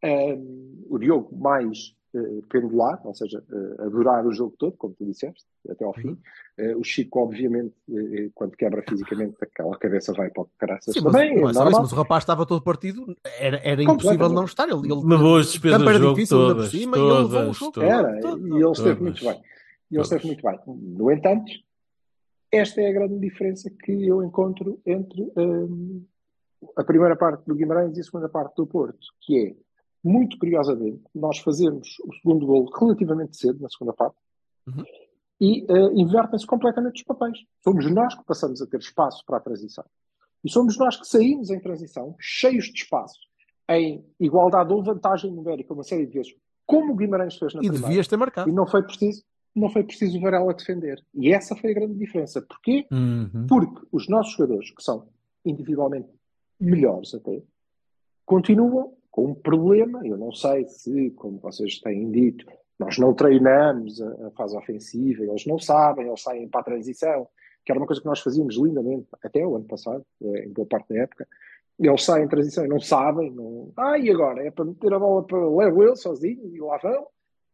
Um, 0.03 0.85
o 0.89 0.97
Diogo 0.97 1.35
mais 1.37 1.93
eh, 2.15 2.41
pendular, 2.49 2.99
ou 3.05 3.13
seja, 3.13 3.43
eh, 3.51 3.83
adorar 3.83 4.25
o 4.25 4.31
jogo 4.31 4.55
todo, 4.57 4.75
como 4.77 4.95
tu 4.95 5.05
disseste, 5.05 5.43
até 5.69 5.83
ao 5.85 5.93
fim. 5.93 6.17
Eh, 6.57 6.75
o 6.75 6.83
Chico, 6.83 7.19
obviamente, 7.19 7.75
eh, 7.89 8.29
quando 8.33 8.55
quebra 8.55 8.81
fisicamente, 8.87 9.35
aquela 9.41 9.77
cabeça 9.77 10.13
vai 10.13 10.29
para 10.31 10.43
o 10.43 10.49
caraças 10.57 10.93
Sim, 10.93 11.01
mas, 11.03 11.11
também, 11.13 11.35
não 11.35 11.49
é 11.49 11.51
é 11.51 11.53
normal. 11.53 11.81
mas 11.81 11.91
o 11.91 11.95
rapaz 11.95 12.23
estava 12.23 12.45
todo 12.45 12.63
partido, 12.63 13.15
era, 13.37 13.57
era 13.63 13.83
impossível 13.83 14.29
não 14.29 14.45
estar. 14.45 14.67
Ele, 14.67 14.91
ele, 14.91 15.01
Levou 15.05 15.37
as 15.37 15.49
o 15.49 15.51
despesas 15.51 15.81
do 15.81 15.93
jogo 15.93 16.13
difícil, 16.15 16.37
por 16.37 16.47
todas, 16.47 16.69
cima, 16.71 16.97
e 16.97 16.99
ele 17.01 17.09
levou 17.11 17.25
o 17.25 17.29
todas, 17.31 17.57
jogo. 17.57 17.71
todas. 17.73 17.89
Era, 17.89 18.19
todo, 18.21 18.47
e 18.47 18.51
ele 18.63 18.71
esteve 18.71 18.95
Todas. 18.95 19.01
muito 19.01 19.25
bem. 19.25 19.33
E 19.33 19.35
ele 19.35 20.03
Todas. 20.03 20.11
esteve 20.11 20.25
muito 20.27 20.43
bem. 20.43 20.59
No 20.97 21.11
entanto, 21.11 21.51
esta 22.51 22.81
é 22.81 22.89
a 22.89 22.93
grande 22.93 23.19
diferença 23.19 23.69
que 23.69 24.07
eu 24.07 24.23
encontro 24.23 24.79
entre 24.85 25.31
hum, 25.37 26.03
a 26.75 26.83
primeira 26.83 27.15
parte 27.15 27.45
do 27.45 27.55
Guimarães 27.55 27.97
e 27.97 28.01
a 28.01 28.03
segunda 28.03 28.27
parte 28.29 28.55
do 28.55 28.65
Porto, 28.67 28.99
que 29.21 29.37
é, 29.47 29.55
muito 30.03 30.37
curiosamente, 30.37 31.01
nós 31.13 31.39
fazemos 31.39 31.97
o 32.05 32.13
segundo 32.15 32.45
gol 32.45 32.69
relativamente 32.79 33.37
cedo, 33.37 33.59
na 33.61 33.69
segunda 33.69 33.93
parte, 33.93 34.15
Uhum. 34.67 34.83
e 35.41 35.65
eh, 35.67 35.93
invertem-se 35.95 36.45
completamente 36.45 36.97
os 36.97 37.03
papéis. 37.03 37.39
Somos 37.63 37.89
nós 37.91 38.13
que 38.13 38.23
passamos 38.23 38.61
a 38.61 38.67
ter 38.67 38.77
espaço 38.79 39.25
para 39.25 39.37
a 39.37 39.39
transição. 39.39 39.83
E 40.43 40.51
somos 40.51 40.77
nós 40.77 40.95
que 40.97 41.07
saímos 41.07 41.49
em 41.49 41.59
transição, 41.59 42.15
cheios 42.19 42.65
de 42.65 42.83
espaço, 42.83 43.17
em 43.67 44.05
igualdade 44.19 44.71
ou 44.71 44.83
vantagem 44.83 45.31
numérica, 45.31 45.73
uma 45.73 45.83
série 45.83 46.05
de 46.05 46.13
vezes, 46.13 46.35
como 46.67 46.93
o 46.93 46.95
Guimarães 46.95 47.35
fez 47.35 47.53
na 47.55 47.61
E 47.61 47.63
primeira. 47.63 47.87
devias 47.87 48.07
ter 48.07 48.17
marcado. 48.17 48.47
E 48.49 48.53
não 48.53 48.67
foi 48.67 48.83
preciso, 48.83 49.23
não 49.55 49.69
foi 49.69 49.83
preciso 49.83 50.17
o 50.17 50.21
Varela 50.21 50.53
defender. 50.53 51.03
E 51.13 51.33
essa 51.33 51.55
foi 51.55 51.71
a 51.71 51.73
grande 51.73 51.95
diferença. 51.95 52.41
Porquê? 52.41 52.85
Uhum. 52.91 53.47
Porque 53.47 53.85
os 53.91 54.07
nossos 54.07 54.33
jogadores, 54.33 54.71
que 54.71 54.83
são 54.83 55.07
individualmente 55.45 56.09
melhores 56.59 57.13
até, 57.13 57.41
continuam 58.25 58.93
com 59.09 59.31
um 59.31 59.35
problema. 59.35 60.05
Eu 60.05 60.17
não 60.17 60.31
sei 60.31 60.67
se, 60.67 61.11
como 61.11 61.39
vocês 61.39 61.79
têm 61.79 62.11
dito, 62.11 62.45
nós 62.77 62.97
não 62.97 63.13
treinamos 63.13 64.01
a, 64.01 64.27
a 64.27 64.31
fase 64.31 64.55
ofensiva, 64.55 65.23
eles 65.23 65.45
não 65.45 65.59
sabem, 65.59 66.07
eles 66.07 66.21
saem 66.21 66.47
para 66.47 66.61
a 66.61 66.63
transição, 66.63 67.27
que 67.65 67.71
era 67.71 67.79
uma 67.79 67.87
coisa 67.87 68.01
que 68.01 68.07
nós 68.07 68.21
fazíamos 68.21 68.55
lindamente 68.55 69.07
até 69.21 69.45
o 69.45 69.55
ano 69.55 69.65
passado, 69.65 70.05
eh, 70.23 70.45
em 70.45 70.53
boa 70.53 70.67
parte 70.67 70.93
da 70.93 71.01
época. 71.01 71.27
Eles 71.77 72.03
saem 72.03 72.25
em 72.25 72.29
transição 72.29 72.65
e 72.65 72.67
não 72.67 72.79
sabem. 72.79 73.31
Não... 73.31 73.71
Ah, 73.75 73.97
e 73.97 74.09
agora? 74.09 74.45
É 74.45 74.51
para 74.51 74.65
meter 74.65 74.93
a 74.93 74.99
bola 74.99 75.23
para 75.23 75.37
levo 75.37 75.83
eu 75.83 75.95
sozinho 75.95 76.53
e 76.53 76.59
lá 76.59 76.77
vão. 76.77 77.07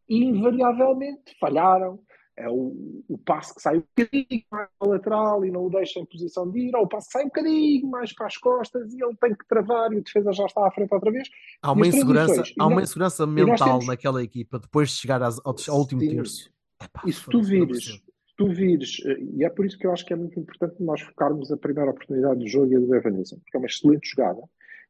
Invariavelmente 0.08 1.36
falharam. 1.40 2.00
É 2.38 2.50
o, 2.50 3.02
o 3.08 3.16
passo 3.16 3.54
que 3.54 3.62
sai 3.62 3.78
um 3.78 3.82
bocadinho 3.96 4.42
mais 4.50 4.68
para 4.78 4.88
lateral 4.90 5.42
e 5.42 5.50
não 5.50 5.64
o 5.64 5.70
deixa 5.70 5.98
em 5.98 6.04
posição 6.04 6.50
de 6.50 6.68
ir, 6.68 6.76
ou 6.76 6.82
o 6.82 6.86
passo 6.86 7.08
sai 7.10 7.22
um 7.22 7.28
bocadinho 7.28 7.88
mais 7.88 8.12
para 8.12 8.26
as 8.26 8.36
costas 8.36 8.92
e 8.92 9.02
ele 9.02 9.16
tem 9.18 9.34
que 9.34 9.46
travar 9.48 9.90
e 9.90 9.96
o 9.96 10.02
defesa 10.02 10.30
já 10.34 10.44
está 10.44 10.66
à 10.66 10.70
frente 10.70 10.92
outra 10.92 11.10
vez. 11.10 11.26
Há 11.62 11.72
uma 11.72 11.86
insegurança, 11.86 12.42
há 12.58 12.66
uma 12.66 12.82
insegurança 12.82 13.26
mental 13.26 13.68
temos- 13.78 13.86
naquela 13.86 14.22
equipa 14.22 14.58
depois 14.58 14.90
de 14.90 14.96
chegar 14.96 15.22
às- 15.22 15.40
ao, 15.46 15.54
ao 15.70 15.78
último 15.78 16.02
Sim. 16.02 16.10
terço. 16.10 16.50
Epá, 16.84 17.00
E 17.06 17.12
se 17.14 17.24
tu 17.24 17.40
vires, 17.42 18.02
tu 18.36 18.48
vires, 18.52 18.98
eh, 19.06 19.16
e 19.38 19.42
é 19.42 19.48
por 19.48 19.64
isso 19.64 19.78
que 19.78 19.86
eu 19.86 19.92
acho 19.92 20.04
que 20.04 20.12
é 20.12 20.16
muito 20.16 20.38
importante 20.38 20.74
nós 20.80 21.00
focarmos 21.00 21.50
a 21.50 21.56
primeira 21.56 21.90
oportunidade 21.90 22.38
do 22.38 22.46
jogo 22.46 22.70
e 22.70 22.76
a 22.76 22.78
do 22.80 22.94
Evanilson, 22.94 23.36
porque 23.36 23.56
é 23.56 23.58
uma 23.60 23.66
excelente 23.66 24.10
jogada, 24.10 24.42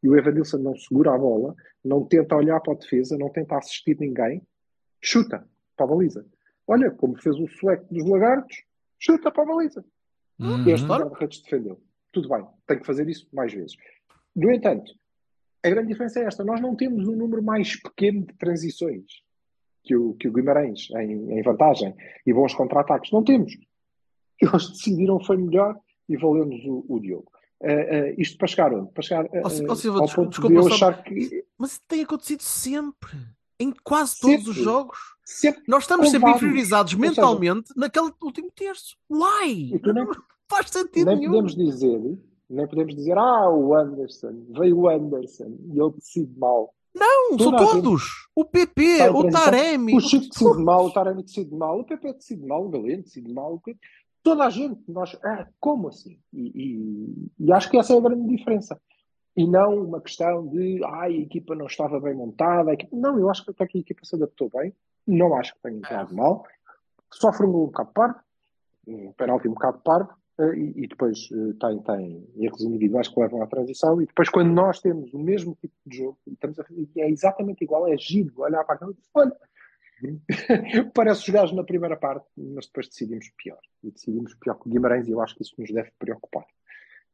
e 0.02 0.08
o 0.08 0.16
Evanilson 0.18 0.58
não 0.58 0.74
segura 0.74 1.14
a 1.14 1.18
bola, 1.18 1.54
não 1.84 2.04
tenta 2.04 2.34
olhar 2.34 2.58
para 2.60 2.72
a 2.72 2.76
defesa, 2.76 3.16
não 3.16 3.28
tenta 3.30 3.56
assistir 3.56 3.96
ninguém, 4.00 4.42
chuta 5.06 5.46
para 5.76 5.86
a 5.86 5.88
baliza. 5.88 6.26
Olha, 6.66 6.90
como 6.90 7.16
fez 7.16 7.36
o 7.36 7.46
sueco 7.46 7.86
dos 7.92 8.04
lagartos, 8.04 8.64
chuta 8.98 9.30
para 9.30 9.44
a 9.44 9.46
baliza. 9.46 9.84
Uhum. 10.38 10.68
Este 10.68 10.86
guarda-redes 10.86 11.40
defendeu. 11.40 11.80
Tudo 12.12 12.28
bem, 12.28 12.44
tem 12.66 12.78
que 12.78 12.86
fazer 12.86 13.08
isso 13.08 13.26
mais 13.32 13.52
vezes. 13.52 13.76
No 14.34 14.50
entanto, 14.50 14.92
a 15.62 15.70
grande 15.70 15.88
diferença 15.88 16.20
é 16.20 16.24
esta: 16.24 16.44
nós 16.44 16.60
não 16.60 16.74
temos 16.74 17.06
um 17.06 17.16
número 17.16 17.42
mais 17.42 17.76
pequeno 17.80 18.26
de 18.26 18.34
transições 18.34 19.04
que 19.84 19.94
o, 19.94 20.14
que 20.14 20.28
o 20.28 20.32
Guimarães 20.32 20.90
em, 20.90 21.38
em 21.38 21.42
vantagem 21.42 21.94
e 22.26 22.32
bons 22.32 22.54
contra-ataques. 22.54 23.12
Não 23.12 23.22
temos. 23.22 23.56
Eles 24.40 24.68
decidiram 24.70 25.20
foi 25.20 25.36
melhor 25.36 25.78
e 26.08 26.16
valeu-nos 26.16 26.62
o, 26.64 26.84
o 26.88 27.00
Diogo. 27.00 27.30
Uh, 27.60 27.66
uh, 27.66 28.20
isto 28.20 28.36
para 28.36 28.48
chegar 28.48 28.74
onde? 28.74 28.92
Para 28.92 29.02
chegar 29.02 29.24
uh, 29.24 29.40
ó, 29.44 29.48
Silva, 29.48 29.70
ao 29.70 29.76
desculpa- 29.76 30.14
ponto 30.14 30.28
desculpa 30.30 30.48
de 30.48 30.60
eu 30.60 30.66
achar 30.66 31.02
que 31.02 31.44
Mas 31.56 31.78
tem 31.88 32.02
acontecido 32.02 32.42
sempre. 32.42 33.16
Em 33.58 33.72
quase 33.82 34.18
todos 34.20 34.36
Sempre. 34.36 34.50
os 34.50 34.56
jogos. 34.56 34.98
sempre 35.24 35.62
Nós 35.66 35.84
estamos 35.84 36.10
sempre 36.10 36.30
inferiorizados 36.30 36.92
Ou 36.94 36.98
seja, 37.00 37.10
mentalmente 37.10 37.72
naquele 37.76 38.12
último 38.22 38.50
terço. 38.54 38.96
Why? 39.10 39.80
Não- 39.94 40.08
faz 40.48 40.70
sentido 40.70 41.06
nem 41.06 41.16
nenhum. 41.18 41.30
podemos 41.32 41.54
dizer, 41.56 42.18
nem 42.48 42.66
podemos 42.68 42.94
dizer, 42.94 43.16
ah, 43.18 43.50
o 43.50 43.74
Anderson, 43.74 44.44
veio 44.50 44.78
o 44.78 44.88
Anderson 44.88 45.56
e 45.72 45.80
ele 45.80 45.92
decide 45.92 46.38
mal. 46.38 46.72
Não, 46.94 47.38
são 47.38 47.50
gente 47.52 47.58
todos. 47.58 48.02
O 48.34 48.44
PP, 48.44 49.10
o. 49.10 49.28
Taremi. 49.30 49.94
O 49.96 50.00
Chico 50.00 50.28
decide 50.28 50.62
mal, 50.64 50.86
o 50.86 50.90
Taremi 50.92 51.22
decide 51.22 51.54
mal, 51.54 51.80
o 51.80 51.84
PP 51.84 52.12
decide 52.14 52.46
mal, 52.46 52.64
o 52.64 52.68
Galeno 52.70 53.02
decide 53.02 53.32
mal. 53.34 53.54
o? 53.54 53.76
Toda 54.22 54.44
a 54.44 54.50
gente, 54.50 54.80
nós, 54.88 55.14
ah, 55.24 55.46
como 55.60 55.88
assim? 55.88 56.18
E, 56.32 56.52
e- 56.54 57.28
e 57.46 57.52
acho 57.52 57.70
que 57.70 57.76
essa 57.76 57.92
é 57.92 57.96
a 57.98 58.00
grande 58.00 58.26
diferença. 58.34 58.80
E 59.36 59.46
não 59.46 59.84
uma 59.84 60.00
questão 60.00 60.46
de, 60.46 60.82
ah, 60.84 61.02
a 61.02 61.10
equipa 61.10 61.54
não 61.54 61.66
estava 61.66 62.00
bem 62.00 62.14
montada. 62.14 62.72
equipa- 62.72 62.96
Não, 62.96 63.18
eu 63.18 63.28
acho 63.30 63.44
que 63.44 63.50
até 63.50 63.66
que 63.66 63.78
a 63.78 63.80
equipa 63.80 64.00
se 64.04 64.14
adaptou 64.16 64.48
bem. 64.48 64.72
Não 65.06 65.34
acho 65.36 65.54
que 65.54 65.60
tenha 65.62 65.76
entrado 65.76 66.14
mal. 66.14 66.44
Sofre 67.12 67.46
um 67.46 67.52
gol 67.52 67.64
um 67.64 67.66
bocado 67.66 67.90
parvo, 67.92 68.18
um 68.86 69.12
penalti 69.12 69.46
um 69.48 69.52
bocado 69.52 69.78
parvo, 69.80 70.10
eh, 70.38 70.54
e, 70.56 70.84
e 70.84 70.88
depois 70.88 71.28
eh, 71.32 71.52
tem, 71.60 71.78
tem 71.82 72.28
erros 72.38 72.62
individuais 72.62 73.08
que 73.08 73.20
levam 73.20 73.42
à 73.42 73.46
transição. 73.46 74.00
E 74.00 74.06
depois, 74.06 74.28
quando 74.30 74.50
nós 74.52 74.80
temos 74.80 75.12
o 75.12 75.18
mesmo 75.18 75.54
tipo 75.60 75.74
de 75.86 75.98
jogo, 75.98 76.18
e 76.26 76.32
estamos 76.32 76.58
a, 76.58 76.64
e 76.70 76.88
é 77.00 77.08
exatamente 77.10 77.62
igual, 77.62 77.86
é 77.86 77.96
giro 77.98 78.32
olhar 78.40 78.64
para 78.64 78.74
aquilo 78.76 78.92
e 78.92 78.96
olha, 79.14 79.36
parece 80.94 81.20
os 81.22 81.28
gajos 81.28 81.54
na 81.56 81.64
primeira 81.64 81.96
parte, 81.96 82.26
mas 82.36 82.66
depois 82.66 82.88
decidimos 82.88 83.30
pior. 83.36 83.60
E 83.84 83.90
decidimos 83.90 84.34
pior 84.34 84.54
que 84.54 84.68
o 84.68 84.70
Guimarães, 84.72 85.06
e 85.06 85.10
eu 85.12 85.20
acho 85.20 85.34
que 85.36 85.42
isso 85.42 85.54
nos 85.58 85.70
deve 85.70 85.90
preocupar. 85.98 86.46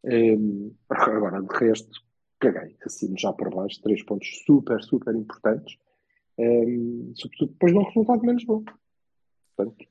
Ehm, 0.04 0.70
agora, 0.88 1.40
de 1.42 1.54
resto, 1.56 1.90
caguei, 2.42 2.76
assim, 2.84 3.14
já 3.16 3.32
por 3.32 3.54
baixo, 3.54 3.80
três 3.82 4.02
pontos 4.04 4.28
super, 4.44 4.82
super 4.82 5.14
importantes, 5.14 5.76
Ehm, 6.38 7.12
sobretudo 7.14 7.52
depois 7.52 7.72
de 7.72 7.78
um 7.78 7.84
resultado 7.84 8.22
menos 8.24 8.42
bom. 8.44 8.64
Portanto, 9.54 9.84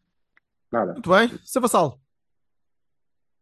nada. 0.71 0.93
Muito 0.93 1.09
bem. 1.09 1.29
Seu 1.45 1.61
Vassalo. 1.61 2.01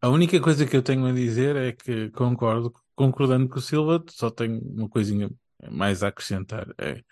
A 0.02 0.08
única 0.10 0.38
coisa 0.38 0.66
que 0.66 0.76
eu 0.76 0.82
tenho 0.82 1.06
a 1.06 1.12
dizer 1.12 1.56
é 1.56 1.72
que 1.72 2.10
concordo, 2.10 2.70
concordando 2.94 3.48
com 3.48 3.58
o 3.58 3.62
Silva, 3.62 4.04
só 4.10 4.30
tenho 4.30 4.60
uma 4.60 4.86
coisinha 4.86 5.30
mais 5.70 6.02
a 6.02 6.08
acrescentar. 6.08 6.68
É 6.78 7.02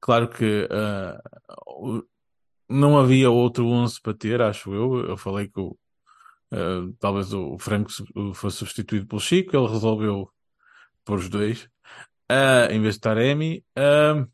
claro 0.00 0.28
que 0.30 0.68
o- 1.66 2.02
não 2.68 2.96
havia 2.96 3.28
outro 3.28 3.66
11 3.66 4.00
para 4.00 4.14
ter, 4.14 4.40
acho 4.40 4.72
eu. 4.72 5.00
Eu 5.08 5.16
falei 5.16 5.48
que 5.48 5.58
o, 5.58 5.76
ah, 6.52 6.88
talvez 7.00 7.32
o 7.32 7.58
Franco 7.58 7.90
fosse 8.34 8.58
substituído 8.58 9.06
pelo 9.08 9.20
Chico, 9.20 9.56
ele 9.56 9.66
resolveu 9.66 10.30
pôr 11.08 11.18
os 11.20 11.28
dois, 11.30 11.66
ah, 12.28 12.68
em 12.70 12.82
vez 12.82 12.94
de 12.96 13.00
Taremi. 13.00 13.64
Ah, 13.74 14.26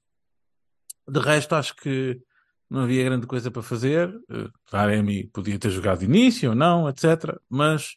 de 1.09 1.21
resto, 1.21 1.54
acho 1.54 1.76
que 1.76 2.21
não 2.69 2.81
havia 2.83 3.04
grande 3.04 3.26
coisa 3.28 3.49
para 3.50 3.62
fazer. 3.62 4.09
Eh, 4.28 4.49
Taremi 4.71 5.28
podia 5.28 5.59
ter 5.59 5.71
jogado 5.71 6.00
de 6.00 6.07
início 6.07 6.50
ou 6.50 6.57
não, 6.57 6.88
etc. 6.88 7.38
Mas 7.49 7.95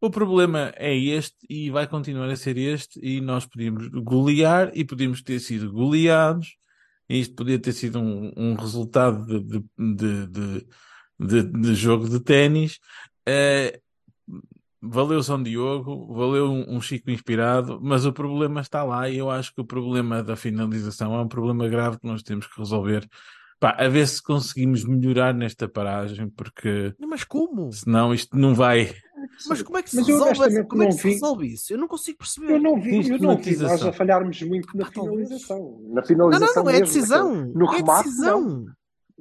o 0.00 0.10
problema 0.10 0.72
é 0.76 0.94
este 0.94 1.36
e 1.48 1.70
vai 1.70 1.86
continuar 1.86 2.28
a 2.28 2.36
ser 2.36 2.58
este. 2.58 3.00
E 3.02 3.20
nós 3.20 3.46
podíamos 3.46 3.88
golear 3.88 4.70
e 4.74 4.84
podíamos 4.84 5.22
ter 5.22 5.38
sido 5.40 5.72
goleados. 5.72 6.56
E 7.08 7.20
isto 7.20 7.34
podia 7.34 7.58
ter 7.58 7.72
sido 7.72 7.98
um, 8.00 8.32
um 8.36 8.54
resultado 8.54 9.24
de, 9.24 9.40
de, 9.60 9.64
de, 9.78 10.26
de, 10.26 10.66
de- 11.18 11.60
de 11.62 11.74
jogo 11.74 12.08
de 12.08 12.20
ténis. 12.20 12.78
Eh, 13.26 13.80
valeu 14.82 15.22
São 15.22 15.42
Diogo, 15.42 16.12
valeu 16.14 16.50
um, 16.50 16.76
um 16.76 16.80
Chico 16.80 17.10
inspirado, 17.10 17.78
mas 17.82 18.04
o 18.04 18.12
problema 18.12 18.60
está 18.60 18.82
lá 18.82 19.08
e 19.08 19.18
eu 19.18 19.30
acho 19.30 19.54
que 19.54 19.60
o 19.60 19.64
problema 19.64 20.22
da 20.22 20.34
finalização 20.36 21.14
é 21.14 21.20
um 21.22 21.28
problema 21.28 21.68
grave 21.68 21.98
que 22.00 22.06
nós 22.06 22.22
temos 22.22 22.46
que 22.46 22.58
resolver. 22.58 23.08
Pá, 23.60 23.76
a 23.78 23.86
ver 23.88 24.08
se 24.08 24.20
conseguimos 24.20 24.84
melhorar 24.84 25.32
nesta 25.32 25.68
paragem, 25.68 26.28
porque 26.28 26.92
Mas 26.98 27.22
como? 27.22 27.72
senão 27.72 28.12
isto 28.12 28.36
não 28.36 28.54
vai. 28.56 28.92
Mas 29.48 29.62
como 29.62 29.78
é 29.78 29.82
que 29.84 29.90
se 29.90 30.02
resolve, 30.02 30.64
como 30.64 30.82
é 30.82 30.86
que 30.86 30.90
não 30.90 30.98
se 30.98 31.02
vi- 31.04 31.14
resolve 31.14 31.46
isso? 31.54 31.72
Eu 31.72 31.78
não 31.78 31.86
consigo 31.86 32.18
perceber. 32.18 32.54
Eu 32.54 32.60
não 32.60 32.80
vi, 32.80 33.08
eu 33.08 33.18
não 33.20 33.36
vi 33.36 33.56
nós 33.56 33.80
a 33.84 33.92
falharmos 33.92 34.42
muito 34.42 34.76
na 34.76 34.84
Ah, 34.84 34.90
finalização. 34.90 35.80
Na 35.90 36.00
Não, 36.00 36.02
finalização 36.08 36.54
não, 36.56 36.62
não, 36.64 36.70
é 36.70 36.80
mesmo, 36.80 36.86
decisão. 36.94 37.34
no 37.54 37.66
é 37.72 37.76
remate, 37.76 38.04
decisão. 38.08 38.40
não. 38.40 38.66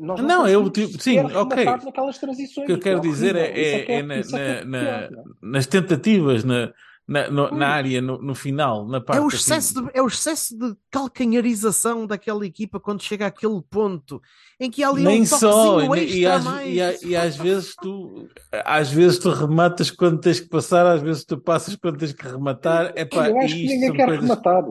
Nós 0.01 0.19
Não, 0.21 0.47
eu 0.47 0.63
conseguimos 0.63 0.91
tipo- 0.91 1.03
sim, 1.03 1.19
ok. 1.19 1.65
naquelas 1.65 2.17
transições. 2.17 2.63
O 2.63 2.67
que 2.67 2.71
eu 2.73 2.79
quero 2.79 2.97
é 2.97 3.01
dizer 3.01 3.35
é, 3.35 3.43
horrível. 3.43 3.61
Isso 3.61 3.75
é- 3.75 3.85
que 3.85 3.91
é 3.91 4.01
na- 4.03 4.15
é 4.15 4.65
na- 4.65 4.69
não 4.71 4.79
é? 4.79 5.09
nas 5.41 5.67
tentativas, 5.67 6.43
na, 6.43 6.71
na, 7.07 7.29
no- 7.29 7.51
na 7.51 7.67
área, 7.67 8.01
no, 8.01 8.21
no 8.21 8.33
final, 8.33 8.87
na 8.87 9.01
parte 9.01 9.17
É 9.19 9.21
o, 9.21 9.27
assim- 9.27 9.35
excesso 9.37 9.73
de, 9.83 9.89
é 9.93 10.01
o 10.01 10.07
excesso 10.07 10.57
de 10.57 10.73
calcanharização 10.89 12.05
daquela 12.07 12.45
equipa 12.45 12.79
quando 12.79 13.01
chega 13.03 13.27
àquele 13.27 13.61
ponto 13.69 14.21
em 14.59 14.69
que 14.71 14.83
há 14.83 14.89
ali 14.89 15.03
Nem 15.03 15.21
um 15.21 15.25
só, 15.25 15.81
e, 15.95 16.19
e, 16.19 16.25
às, 16.25 16.43
mais. 16.43 16.73
e, 16.73 16.81
a- 16.81 16.95
e 17.03 17.15
às 17.15 17.35
vezes 17.35 17.75
tu 17.81 18.27
às 18.65 18.91
vezes 18.91 19.19
tu 19.19 19.29
rematas 19.29 19.91
quando 19.91 20.19
tens 20.19 20.39
que 20.39 20.47
passar, 20.49 20.85
às 20.85 21.01
vezes 21.01 21.23
tu 21.25 21.37
passas 21.37 21.75
quando 21.75 21.97
tens 21.97 22.13
que 22.13 22.27
rematar. 22.27 22.93
Epá, 22.95 23.29
Eu 23.29 23.37
acho 23.39 23.55
que 23.55 23.67
ninguém 23.67 23.93
quer 23.93 24.05
coisas- 24.05 24.23
rematar. 24.23 24.63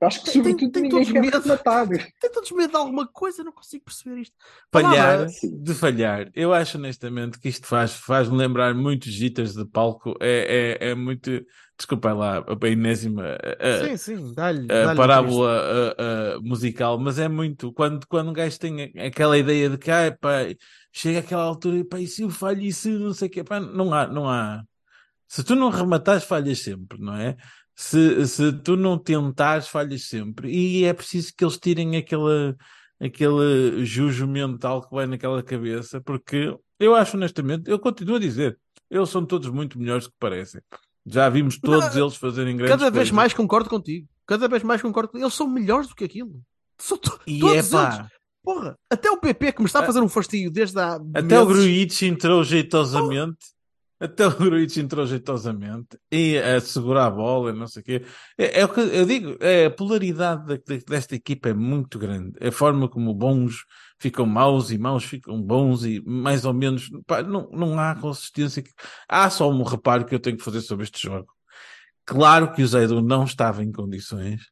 Acho 0.00 0.20
que, 0.22 0.30
Tem- 0.30 0.32
tem- 0.34 0.42
sobretudo, 0.52 0.72
tem 0.72 0.82
ninguém 0.84 0.98
todos 1.04 1.12
quer 1.12 1.20
medo. 1.20 1.40
rematar. 1.40 1.88
Tem 2.20 2.30
todos 2.30 2.52
medo 2.52 2.70
de 2.70 2.76
alguma 2.76 3.06
coisa, 3.08 3.40
eu 3.40 3.46
não 3.46 3.52
consigo 3.52 3.84
perceber 3.84 4.20
isto. 4.20 4.36
falhar, 4.72 5.26
de 5.26 5.74
falhar. 5.74 6.30
Eu 6.36 6.54
acho 6.54 6.78
honestamente 6.78 7.38
que 7.40 7.48
isto 7.48 7.66
faz, 7.66 7.94
faz-me 7.94 8.36
lembrar 8.36 8.72
muitos 8.74 9.12
jitters 9.12 9.54
de 9.54 9.64
palco. 9.66 10.14
É, 10.20 10.76
é, 10.80 10.90
é 10.90 10.94
muito, 10.94 11.44
desculpa 11.76 12.12
lá, 12.12 12.38
a 12.46 12.68
enésima 12.68 13.24
a- 13.60 13.88
Sim, 13.88 13.96
sim, 13.96 14.34
dá-lhe. 14.34 14.68
a 14.72 14.94
parábola 14.94 15.50
a- 15.98 16.36
a 16.36 16.40
musical, 16.42 16.96
mas 17.00 17.18
é 17.18 17.26
muito 17.28 17.72
quando, 17.72 18.06
quando 18.06 18.30
um 18.30 18.32
gajo 18.32 18.56
tem 18.60 18.92
aquela 19.04 19.36
ideia 19.36 19.68
de 19.68 19.78
que 19.78 19.90
ah, 19.90 20.16
pá, 20.20 20.42
chega 20.92 21.18
àquela 21.18 21.42
altura 21.42 21.76
e 21.78 21.84
pá, 21.84 21.98
e 21.98 22.06
se 22.06 22.22
eu 22.22 22.30
falho 22.30 22.62
e 22.62 22.72
se 22.72 22.88
não 22.90 23.12
sei 23.12 23.26
o 23.26 23.30
que, 23.32 23.42
pá, 23.42 23.58
não 23.58 23.92
há, 23.92 24.06
não 24.06 24.28
há. 24.28 24.62
Se 25.26 25.42
tu 25.42 25.56
não 25.56 25.70
rematares, 25.70 26.22
falhas 26.24 26.60
sempre, 26.60 27.00
não 27.00 27.14
é? 27.16 27.36
Se, 27.80 28.26
se 28.26 28.52
tu 28.54 28.76
não 28.76 28.98
tentares, 28.98 29.68
falhas 29.68 30.02
sempre. 30.08 30.50
E 30.50 30.84
é 30.84 30.92
preciso 30.92 31.32
que 31.36 31.44
eles 31.44 31.56
tirem 31.58 31.96
aquele, 31.96 32.56
aquele 33.00 33.84
jujo 33.84 34.26
mental 34.26 34.82
que 34.82 34.92
vai 34.92 35.06
naquela 35.06 35.40
cabeça, 35.44 36.00
porque 36.00 36.52
eu 36.80 36.94
acho 36.96 37.16
honestamente, 37.16 37.70
eu 37.70 37.78
continuo 37.78 38.16
a 38.16 38.18
dizer, 38.18 38.58
eles 38.90 39.08
são 39.08 39.24
todos 39.24 39.48
muito 39.48 39.78
melhores 39.78 40.04
do 40.06 40.10
que 40.10 40.16
parecem. 40.18 40.60
Já 41.06 41.28
vimos 41.28 41.56
todos 41.60 41.94
Não, 41.94 42.02
eles 42.02 42.16
fazerem 42.16 42.56
grandes 42.56 42.72
Cada 42.74 42.90
vez 42.90 42.94
coisas. 42.94 43.10
mais 43.12 43.32
concordo 43.32 43.70
contigo. 43.70 44.08
Cada 44.26 44.48
vez 44.48 44.62
mais 44.64 44.82
concordo. 44.82 45.16
Eles 45.16 45.32
são 45.34 45.48
melhores 45.48 45.86
do 45.88 45.94
que 45.94 46.04
aquilo. 46.04 46.42
São 46.78 46.98
to- 46.98 47.20
E 47.28 47.38
todos 47.38 47.54
é 47.54 47.58
eles. 47.58 48.06
Porra, 48.42 48.76
até 48.90 49.08
o 49.10 49.16
PP 49.18 49.52
que 49.52 49.60
me 49.60 49.66
está 49.66 49.80
a 49.80 49.86
fazer 49.86 50.00
um 50.00 50.08
fastio 50.08 50.50
desde 50.50 50.78
há. 50.80 50.94
até 51.14 51.40
o 51.40 51.46
meses. 51.46 51.62
Gruitch 51.62 52.02
entrou 52.02 52.42
jeitosamente, 52.42 53.36
até 54.00 54.26
o 54.26 54.36
Gruitch 54.36 54.76
entrou 54.76 55.06
jeitosamente, 55.06 55.98
e 56.10 56.38
a 56.38 56.60
segurar 56.60 57.06
a 57.06 57.10
bola, 57.10 57.52
não 57.52 57.66
sei 57.66 57.82
o 57.82 57.84
quê. 57.84 58.04
É, 58.36 58.60
é 58.60 58.64
o 58.64 58.68
que 58.68 58.80
eu 58.80 59.04
digo, 59.06 59.36
é, 59.40 59.66
a 59.66 59.70
polaridade 59.70 60.46
da- 60.46 60.54
da- 60.56 60.82
desta 60.86 61.14
equipa 61.14 61.48
é 61.48 61.54
muito 61.54 61.98
grande. 61.98 62.32
A 62.46 62.52
forma 62.52 62.88
como 62.88 63.12
bons 63.14 63.64
ficam 63.98 64.26
maus 64.26 64.70
e 64.70 64.78
maus 64.78 65.04
ficam 65.04 65.40
bons 65.42 65.84
e 65.84 66.00
mais 66.06 66.44
ou 66.44 66.54
menos, 66.54 66.88
pá, 67.06 67.22
não, 67.22 67.48
não 67.50 67.78
há 67.78 67.94
consistência. 67.96 68.62
Há 69.08 69.28
só 69.30 69.50
um 69.50 69.62
reparo 69.62 70.04
que 70.06 70.14
eu 70.14 70.20
tenho 70.20 70.36
que 70.36 70.44
fazer 70.44 70.60
sobre 70.60 70.84
este 70.84 71.00
jogo. 71.02 71.32
Claro 72.04 72.52
que 72.52 72.62
o 72.62 72.66
Zaidu 72.66 73.02
não 73.02 73.24
estava 73.24 73.62
em 73.62 73.70
condições. 73.72 74.42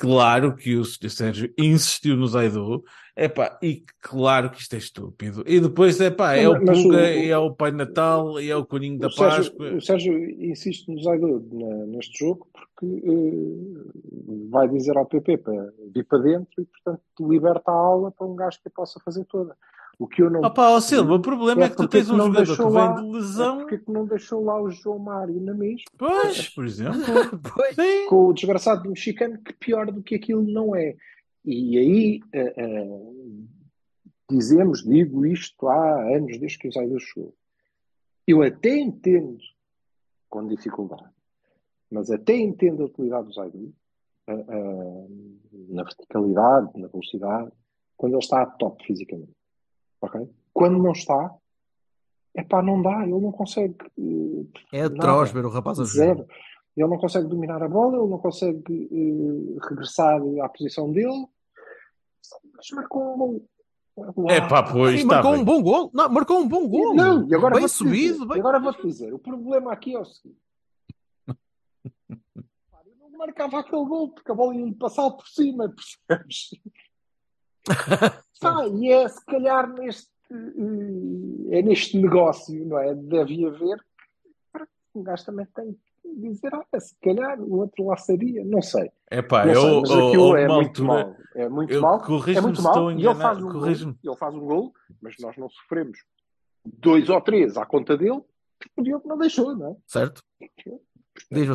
Claro 0.00 0.54
que 0.54 0.76
o 0.76 0.84
Sr. 0.84 1.10
Sérgio 1.10 1.52
insistiu 1.58 2.16
no 2.16 2.26
Zaidu. 2.28 2.84
Epá, 3.16 3.58
e 3.60 3.82
claro 4.00 4.48
que 4.48 4.60
isto 4.60 4.74
é 4.74 4.78
estúpido. 4.78 5.42
E 5.44 5.58
depois, 5.58 6.00
epá, 6.00 6.34
é 6.36 6.48
o 6.48 6.54
Puga, 6.60 6.72
o- 6.72 6.94
é 6.94 7.36
o 7.36 7.52
Pai 7.52 7.72
Natal, 7.72 8.40
e 8.40 8.48
é 8.48 8.54
o 8.54 8.64
Coninho 8.64 8.96
da 8.96 9.10
Sérgio, 9.10 9.50
Páscoa. 9.50 9.74
o 9.76 9.80
Sérgio 9.80 10.16
insiste 10.40 10.88
no 10.88 11.02
Zaidu 11.02 11.44
na- 11.52 11.86
neste 11.86 12.16
jogo 12.16 12.46
porque 12.52 12.86
eh, 12.86 14.48
vai 14.48 14.68
dizer 14.68 14.96
ao 14.96 15.04
PP 15.04 15.36
para 15.38 15.72
vir 15.92 16.04
para 16.04 16.18
dentro 16.20 16.62
e, 16.62 16.64
portanto, 16.64 17.02
liberta 17.28 17.70
a 17.70 17.74
aula 17.74 18.12
para 18.12 18.24
um 18.26 18.36
gajo 18.36 18.60
que 18.62 18.68
a 18.68 18.70
possa 18.70 19.00
fazer 19.04 19.24
toda. 19.24 19.56
O 19.98 20.06
que 20.06 20.22
eu 20.22 20.30
não 20.30 20.40
Opa, 20.42 20.70
ó 20.70 20.80
Silva, 20.80 21.14
o 21.14 21.20
problema 21.20 21.64
é, 21.64 21.68
que 21.68 21.74
tu 21.74 21.78
porque 21.78 21.96
tens 21.98 22.08
um 22.08 22.16
jogador 22.16 22.56
que 22.56 22.62
vem 22.62 22.72
lá- 22.72 22.92
de 22.92 23.08
é 23.08 23.12
lesão. 23.12 23.58
porque 23.58 23.78
que 23.78 23.90
não 23.90 24.06
deixou 24.06 24.44
lá 24.44 24.62
o 24.62 24.70
João 24.70 24.98
Mário 24.98 25.40
na 25.40 25.52
mesma 25.52 25.82
Pois, 25.98 26.48
por 26.50 26.64
exemplo. 26.64 27.00
Pois. 27.54 27.76
Com 28.08 28.26
o 28.28 28.32
desgraçado 28.32 28.88
mexicano 28.88 29.38
que 29.42 29.52
pior 29.54 29.90
do 29.90 30.00
que 30.02 30.14
aquilo 30.14 30.42
não 30.42 30.76
é. 30.76 30.94
E 31.44 31.78
aí 31.78 32.20
eh, 32.32 32.54
eh, 32.56 33.00
dizemos, 34.30 34.84
digo 34.84 35.26
isto 35.26 35.66
há 35.66 36.14
anos 36.16 36.38
desde 36.38 36.58
que 36.58 36.68
o 36.68 36.72
Zaidu 36.72 37.00
chegou. 37.00 37.34
Eu 38.26 38.42
até 38.42 38.76
entendo, 38.78 39.38
com 40.28 40.46
dificuldade, 40.46 41.10
mas 41.90 42.10
até 42.10 42.36
entendo 42.36 42.82
a 42.82 42.86
utilidade 42.86 43.26
do 43.28 43.32
Zaidu 43.32 43.74
eh, 44.28 44.44
eh, 44.48 45.06
na 45.70 45.82
verticalidade, 45.82 46.70
na 46.78 46.86
velocidade, 46.88 47.50
quando 47.96 48.12
ele 48.12 48.22
está 48.22 48.42
a 48.42 48.46
top 48.46 48.84
fisicamente. 48.84 49.37
Ok? 50.00 50.28
Quando 50.52 50.78
não 50.82 50.92
está, 50.92 51.34
é 52.34 52.42
pá, 52.44 52.62
não 52.62 52.80
dá, 52.82 53.02
ele 53.02 53.12
não 53.20 53.32
consegue. 53.32 53.76
eh, 53.98 54.78
É 54.78 54.82
atroz 54.82 55.30
ver 55.32 55.44
o 55.44 55.50
rapaz 55.50 55.80
a 55.80 55.84
jogar. 55.84 56.06
Zero. 56.16 56.26
Ele 56.76 56.88
não 56.88 56.98
consegue 56.98 57.26
dominar 57.28 57.60
a 57.62 57.68
bola, 57.68 57.96
ele 57.98 58.08
não 58.08 58.18
consegue 58.18 58.88
eh, 58.92 59.58
regressar 59.68 60.20
à 60.42 60.48
posição 60.48 60.92
dele. 60.92 61.26
Mas 62.56 62.70
marcou 62.72 63.14
um 63.14 63.16
gol. 63.18 64.30
É 64.30 64.40
pá, 64.40 64.62
pois, 64.62 64.94
E 64.94 65.02
está 65.02 65.14
marcou 65.14 65.32
bem. 65.32 65.40
um 65.40 65.44
bom 65.44 65.60
gol. 65.62 65.90
Não, 65.92 66.08
marcou 66.08 66.38
um 66.38 66.46
bom 66.46 66.68
gol. 66.68 66.94
Não, 66.94 67.26
e 67.28 67.34
agora 67.34 67.54
bem 67.54 67.60
vou-te 67.62 67.74
subido. 67.74 68.12
dizer, 68.12 68.26
bem- 68.26 68.36
e 68.36 68.40
agora 68.40 68.60
vou-te 68.60 68.86
dizer, 68.86 69.12
o 69.12 69.18
problema 69.18 69.72
aqui 69.72 69.96
é 69.96 69.98
o 69.98 70.04
seguinte. 70.04 70.38
Eu 72.08 73.10
não 73.10 73.18
marcava 73.18 73.58
aquele 73.58 73.84
gol 73.84 74.10
porque 74.12 74.30
a 74.30 74.34
bola 74.34 74.54
ia-lhe 74.54 74.74
passar 74.74 75.10
por 75.10 75.26
cima, 75.26 75.68
percebes? 76.08 76.50
Pá, 78.40 78.66
e 78.68 78.92
é 78.92 79.08
se 79.08 79.24
calhar 79.26 79.72
neste, 79.72 80.08
eh, 80.30 81.58
é 81.58 81.62
neste 81.62 81.98
negócio, 81.98 82.64
não 82.66 82.78
é? 82.78 82.94
Deve 82.94 83.46
haver. 83.46 83.84
Um 84.94 85.02
gajo 85.02 85.24
também 85.26 85.46
tem 85.54 85.72
que 85.72 86.14
dizer, 86.16 86.50
ah, 86.54 86.80
se 86.80 86.94
calhar 87.02 87.40
o 87.40 87.58
outro 87.58 87.86
lá 87.86 87.96
sabia, 87.96 88.44
não 88.44 88.62
sei. 88.62 88.90
Não 89.46 89.54
sei, 89.54 89.72
eu, 89.72 89.80
mas 89.82 89.90
eu, 89.90 90.08
aquilo 90.08 90.22
houve 90.24 90.40
é 90.40 90.48
muito 90.48 90.82
altura. 90.82 90.86
mal. 90.86 91.16
É 91.34 91.48
muito 91.48 91.72
eu- 91.72 91.82
mal. 91.82 92.04
É 92.28 92.40
muito 92.40 92.62
mal. 92.62 92.90
E 92.92 93.06
ele 93.06 93.14
faz 93.14 93.38
um 93.38 93.52
gol. 93.52 93.66
Ele 93.66 94.16
faz 94.16 94.34
um 94.34 94.40
gol, 94.40 94.72
mas 95.00 95.14
nós 95.20 95.36
não 95.36 95.48
sofremos 95.48 95.98
dois 96.64 97.08
ou 97.08 97.20
três 97.20 97.56
à 97.56 97.64
conta 97.66 97.96
dele, 97.96 98.20
porque 98.58 98.80
o 98.80 98.82
Diogo 98.82 99.08
não 99.08 99.18
deixou, 99.18 99.54
não 99.56 99.72
é? 99.72 99.76
Certo? 99.86 100.22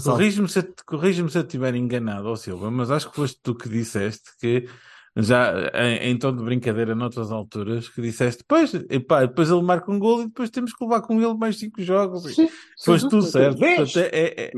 Corrige-me 0.03 0.49
se, 0.49 0.61
corrige-me 0.85 1.29
se 1.29 1.37
eu 1.37 1.41
estiver 1.43 1.73
enganado, 1.75 2.27
ó 2.27 2.35
Silva, 2.35 2.69
mas 2.69 2.91
acho 2.91 3.09
que 3.09 3.15
foste 3.15 3.39
tu 3.41 3.55
que 3.55 3.69
disseste 3.69 4.37
que 4.37 4.67
já 5.15 5.53
em, 5.75 6.09
em 6.11 6.17
tom 6.17 6.35
de 6.35 6.43
brincadeira 6.43 6.95
noutras 6.95 7.31
alturas 7.31 7.87
que 7.87 8.01
disseste, 8.01 8.43
pois, 8.47 8.73
epá, 8.89 9.21
depois 9.25 9.49
ele 9.49 9.61
marca 9.61 9.91
um 9.91 9.99
gol 9.99 10.21
e 10.23 10.25
depois 10.25 10.49
temos 10.49 10.73
que 10.73 10.83
levar 10.83 11.01
com 11.01 11.21
ele 11.21 11.33
mais 11.35 11.57
cinco 11.59 11.81
jogos. 11.81 12.23
Sim, 12.33 12.49
Foste 12.83 13.09
tu 13.09 13.21
certo. 13.21 13.59
Vês? 13.59 13.75
Portanto, 13.93 13.97
é- 13.97 14.09
é- 14.17 14.51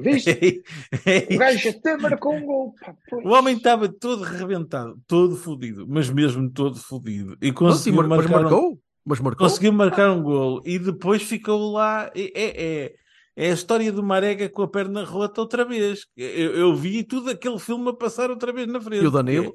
é- 1.05 1.29
é 1.29 1.35
O 1.35 1.37
gajo 1.37 1.69
até 1.69 1.97
marcou 1.97 2.33
um 2.35 2.45
gol. 2.45 2.73
Pá. 2.79 2.95
O 3.23 3.29
homem 3.33 3.57
estava 3.57 3.89
todo 3.89 4.23
arrebentado, 4.23 4.97
todo 5.07 5.35
fodido, 5.35 5.85
mas 5.87 6.09
mesmo 6.09 6.49
todo 6.51 6.77
fodido. 6.77 7.33
E 7.41 7.47
Não, 7.47 7.73
sim, 7.73 7.91
conseguiu 7.91 7.95
mar- 7.95 8.07
mas 8.07 8.17
marcar, 8.19 8.37
um, 8.39 8.41
marcou? 8.43 8.79
Mas 9.05 9.19
marcou? 9.19 9.47
conseguiu 9.47 9.73
marcar 9.73 10.11
um 10.11 10.23
gol 10.23 10.61
e 10.65 10.79
depois 10.79 11.21
ficou 11.21 11.73
lá. 11.73 12.09
É, 12.15 12.21
é, 12.33 12.63
é- 12.85 12.93
é 13.37 13.51
a 13.51 13.53
história 13.53 13.91
do 13.91 14.01
Marega 14.01 14.47
com 14.47 14.61
a 14.61 14.67
perna 14.69 15.03
rota 15.03 15.41
outra 15.41 15.65
vez. 15.65 16.05
Eu, 16.15 16.55
eu 16.55 16.73
vi 16.75 17.03
tudo 17.03 17.29
aquele 17.29 17.59
filme 17.59 17.89
a 17.89 17.93
passar 17.93 18.29
outra 18.29 18.53
vez 18.53 18.65
na 18.67 18.79
frente. 18.79 19.03
E 19.03 19.07
o 19.07 19.11
Danilo? 19.11 19.53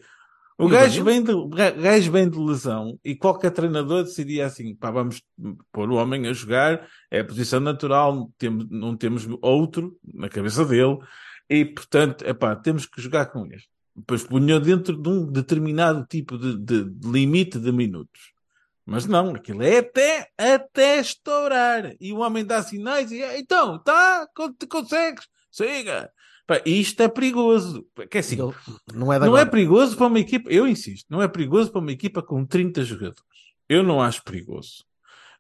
O 0.61 0.67
o 0.67 0.69
gajo, 0.69 1.03
vem 1.05 1.23
de, 1.23 1.33
gajo 1.81 2.13
vem 2.13 2.29
de 2.29 2.39
lesão 2.39 2.99
e 3.05 3.15
qualquer 3.17 3.51
treinador 3.51 4.05
decidia 4.05 4.47
assim: 4.47 4.75
pá, 4.75 4.91
vamos 4.91 5.23
pôr 5.73 5.91
o 5.91 5.95
homem 5.97 6.27
a 6.27 6.33
jogar, 6.33 6.87
é 7.11 7.21
a 7.21 7.25
posição 7.25 7.61
natural, 7.61 8.31
temos, 8.37 8.67
não 8.71 8.97
temos 8.97 9.27
outro 9.41 9.99
na 10.13 10.29
cabeça 10.29 10.65
dele 10.65 10.99
e, 11.49 11.65
portanto, 11.65 12.25
epá, 12.27 12.55
temos 12.57 12.87
que 12.87 13.01
jogar 13.01 13.27
com 13.27 13.47
este. 13.47 13.69
Depois 13.97 14.23
punha 14.23 14.61
dentro 14.61 14.97
de 14.97 15.09
um 15.09 15.27
determinado 15.31 16.07
tipo 16.07 16.39
de, 16.39 16.57
de- 16.59 16.85
de 16.85 17.09
limite 17.11 17.59
de 17.59 17.73
minutos. 17.73 18.33
Mas 18.87 19.07
não, 19.07 19.31
aquilo 19.35 19.63
é 19.63 19.79
até, 19.79 20.29
até 20.39 21.01
estourar. 21.01 21.93
E 22.01 22.13
o 22.13 22.19
homem 22.19 22.45
dá 22.45 22.63
sinais 22.63 23.11
e 23.13 23.21
então, 23.39 23.79
tá, 23.83 24.27
con- 24.35 24.55
consegues, 24.69 25.27
siga. 25.51 26.11
Pá, 26.51 26.61
isto 26.67 27.01
é 27.01 27.07
perigoso. 27.07 27.87
Que 28.11 28.17
é 28.17 28.21
assim, 28.21 28.43
Ele- 28.43 28.53
Não 28.93 29.13
é 29.13 29.21
não 29.21 29.39
é 29.39 29.47
perigoso 29.47 29.97
para 29.97 30.09
uma 30.09 30.19
equipa, 30.19 30.51
eu 30.51 30.67
insisto, 30.67 31.07
não 31.09 31.23
é 31.23 31.29
perigoso 31.29 31.71
para 31.71 31.81
uma 31.81 31.93
equipa 31.93 32.21
com 32.21 32.45
30 32.45 32.83
jogadores. 32.83 33.23
Eu 33.69 33.85
não 33.85 34.03
acho 34.03 34.21
perigoso. 34.25 34.85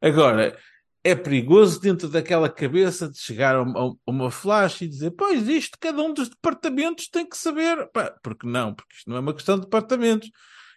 Agora, 0.01 0.57
é 1.03 1.16
perigoso 1.16 1.81
dentro 1.81 2.09
daquela 2.09 2.49
cabeça 2.49 3.09
de 3.11 3.18
chegar 3.18 3.57
a 3.57 3.62
uma, 3.62 3.88
a 3.88 4.11
uma 4.11 4.31
flash 4.31 4.83
e 4.83 4.87
dizer, 4.88 5.11
pois 5.11 5.49
isto, 5.49 5.77
cada 5.81 6.01
um 6.01 6.14
dos 6.14 6.29
departamentos 6.29 7.09
tem 7.09 7.29
que 7.29 7.37
saber. 7.37 7.90
Pá, 7.92 8.14
porque 8.23 8.46
não, 8.46 8.73
porque 8.73 8.94
isto 8.94 9.11
não 9.11 9.16
é 9.16 9.20
uma 9.20 9.35
questão 9.35 9.57
de 9.57 9.62
departamentos. 9.62 10.31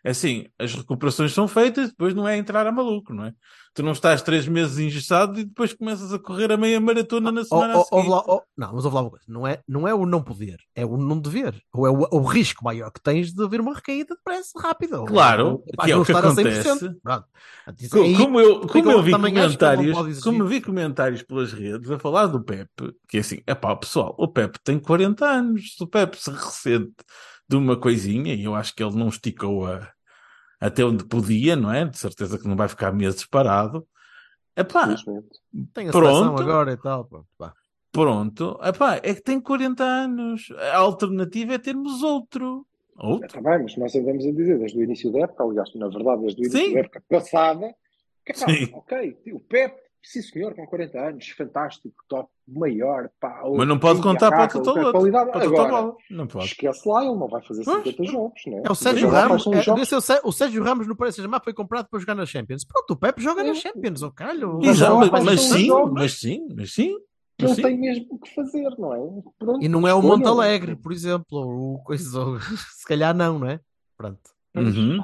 É 0.04 0.10
assim, 0.10 0.48
as 0.58 0.74
recuperações 0.74 1.32
são 1.32 1.48
feitas, 1.48 1.90
depois 1.90 2.16
não 2.16 2.28
é 2.28 2.36
entrar 2.38 2.66
a 2.66 2.72
maluco, 2.72 3.14
não 3.14 3.26
é? 3.28 3.34
Tu 3.76 3.82
não 3.82 3.94
estás 3.94 4.22
três 4.22 4.48
meses 4.48 4.78
engessado 4.78 5.40
e 5.40 5.44
depois 5.46 5.74
começas 5.74 6.14
a 6.14 6.20
correr 6.20 6.52
a 6.52 6.58
meia 6.58 6.80
maratona 6.80 7.32
na 7.32 7.42
Oh, 7.42 7.46
semana 7.46 7.84
oh, 7.92 8.02
lá, 8.08 8.24
oh, 8.28 8.42
não, 8.56 8.72
mas 8.74 8.86
ouve 8.86 8.96
lá 8.96 9.02
uma 9.02 9.10
coisa. 9.10 9.26
Não 9.28 9.48
é, 9.48 9.62
não 9.68 9.88
é 9.88 9.94
o 9.96 10.06
não 10.06 10.22
poder, 10.22 10.58
é 10.76 10.86
o 10.86 10.96
não 10.96 11.20
dever. 11.20 11.60
Ou 11.74 11.88
é 11.88 11.90
o, 11.90 12.08
o 12.12 12.22
risco 12.22 12.64
maior 12.64 12.92
que 12.92 13.02
tens 13.02 13.34
de 13.34 13.44
haver 13.44 13.60
uma 13.60 13.74
recaída 13.74 14.14
depressa, 14.16 14.52
rápida. 14.60 15.04
Claro, 15.06 15.48
ou- 15.48 15.64
que 15.84 15.92
é 15.92 15.96
o 15.98 16.06
que 16.06 16.12
acontece. 16.12 16.70
100%. 16.70 16.96
Pronto. 17.02 17.26
Isso 17.80 17.90
Co- 17.90 18.04
aí- 18.04 18.16
Como 18.16 18.40
eu, 18.40 18.60
como 18.68 18.92
eu 18.92 19.02
vi 19.02 19.12
não 19.12 19.20
comentários, 19.22 20.24
como 20.24 20.44
eu 20.44 20.48
vi 20.48 20.62
comentários 20.62 21.24
pelas 21.24 21.52
redes 21.52 21.90
a 21.90 21.98
falar 21.98 22.28
do 22.28 22.44
Pepe, 22.44 22.94
que 23.08 23.18
é 23.18 23.20
assim, 23.22 23.42
é 23.48 23.56
pá, 23.56 23.76
pessoal, 23.76 24.14
o 24.20 24.28
Pepe 24.28 24.60
tem 24.64 24.78
40 24.78 25.26
anos, 25.26 25.76
se 25.76 25.84
o 25.84 25.88
Pepe 25.88 26.16
se 26.22 26.30
ressente 26.30 26.94
de 27.50 27.56
uma 27.58 27.76
coisinha, 27.76 28.36
e 28.36 28.44
eu 28.44 28.54
acho 28.54 28.74
que 28.76 28.84
ele 28.84 28.96
não 28.96 29.08
esticou 29.10 29.66
a, 29.66 29.90
até 30.64 30.86
onde 30.86 31.04
podia, 31.04 31.58
não 31.58 31.72
é? 31.74 31.84
De 31.84 31.98
certeza 31.98 32.40
que 32.40 32.48
não 32.48 32.56
vai 32.56 32.70
ficar 32.70 32.94
meses 32.94 33.26
parado. 33.26 33.86
É 34.56 34.64
pá, 34.64 34.84
Infelizmente. 34.84 35.40
Tem 35.74 35.90
a 35.90 35.92
Pronto. 35.92 36.42
agora 36.42 36.72
e 36.72 36.78
tal. 36.78 37.04
Pronto, 37.04 37.28
pá. 37.38 37.54
pronto, 37.92 38.60
é 38.62 38.72
pá, 38.72 38.96
é 38.96 39.14
que 39.14 39.22
tem 39.22 39.42
40 39.42 39.84
anos. 39.84 40.54
A 40.72 40.78
alternativa 40.78 41.56
é 41.56 41.58
termos 41.58 42.02
outro. 42.02 42.66
Outro? 42.96 43.26
Está 43.26 43.42
bem, 43.42 43.64
mas 43.64 43.76
nós 43.76 43.94
andamos 43.94 44.26
a 44.26 44.32
dizer 44.32 44.58
desde 44.58 44.78
o 44.78 44.84
início 44.84 45.12
da 45.12 45.22
época, 45.22 45.44
aliás, 45.44 45.74
na 45.76 45.90
verdade, 45.90 46.22
desde 46.22 46.42
o 46.42 46.46
início 46.46 46.66
Sim. 46.68 46.74
da 46.74 46.80
época 46.80 47.04
passada, 47.10 47.76
que 48.26 48.34
pá, 48.34 48.46
Sim. 48.48 48.70
ok, 48.74 49.18
o 49.34 49.40
Pep, 49.42 49.76
sim 50.04 50.22
senhor, 50.22 50.54
com 50.54 50.66
40 50.68 51.00
anos, 51.00 51.30
fantástico, 51.30 51.96
top, 52.10 52.30
maior, 52.48 53.10
pá. 53.20 53.42
Mas 53.56 53.68
não 53.68 53.80
pode 53.80 54.02
contar 54.02 54.30
para 54.30 54.44
o 54.58 54.60
o 54.60 54.64
Totoloto. 54.64 54.98
Agora, 55.38 55.96
Não 56.12 56.28
pode. 56.28 56.46
esquece 56.46 56.88
lá, 56.88 57.04
ele 57.06 57.16
não 57.16 57.28
vai 57.28 57.42
fazer 57.42 57.64
Pois. 57.64 57.84
50 57.84 58.04
jogos, 58.12 58.42
né? 58.48 58.62
É 58.66 58.72
o 58.72 58.76
Sérgio 58.76 59.08
Ramos. 59.10 59.48
É, 59.48 59.62
jogos. 59.62 59.92
é 59.92 59.96
o, 59.98 60.02
Sé- 60.02 60.22
o 60.24 60.32
Sérgio 60.32 60.64
Ramos 60.64 60.86
no 60.88 60.96
Paris 60.96 61.16
Saint-Germain 61.16 61.40
foi 61.44 61.54
comprado 61.54 61.88
para 61.90 62.00
jogar 62.00 62.16
na 62.16 62.26
Champions. 62.26 62.66
Pronto, 62.66 62.92
o 62.92 62.98
Pepe 62.98 63.22
joga 63.22 63.44
na 63.44 63.52
É. 63.52 63.56
Champions, 63.56 64.02
oh 64.04 64.12
caralho. 64.12 64.60
Mas 64.62 64.76
Exato, 64.78 64.96
mas, 65.12 65.24
mas 65.24 65.42
sim, 65.42 65.70
mas 65.94 66.12
sim, 66.20 66.48
mas 66.56 66.74
sim. 66.74 66.98
que 67.38 67.46
mas 67.46 67.52
ele 67.52 67.56
sim. 67.56 67.62
tem 67.62 67.78
mesmo 67.80 68.20
que 68.20 68.36
fazer, 68.36 68.70
não 68.78 68.94
é? 68.94 69.00
Pronto, 69.40 69.64
E 69.64 69.68
não 69.70 69.88
é 69.88 69.94
o 69.94 70.00
escolha. 70.00 70.18
Montalegre, 70.18 70.76
por 70.76 70.92
exemplo, 70.92 71.38
ou 71.38 71.76
o 71.76 71.84
coisa, 71.84 72.20
se 72.78 72.86
calhar 72.86 73.16
não, 73.16 73.40
não 73.40 73.48
é? 73.48 73.60
Pronto. 73.98 74.20
Uhum. 74.56 75.00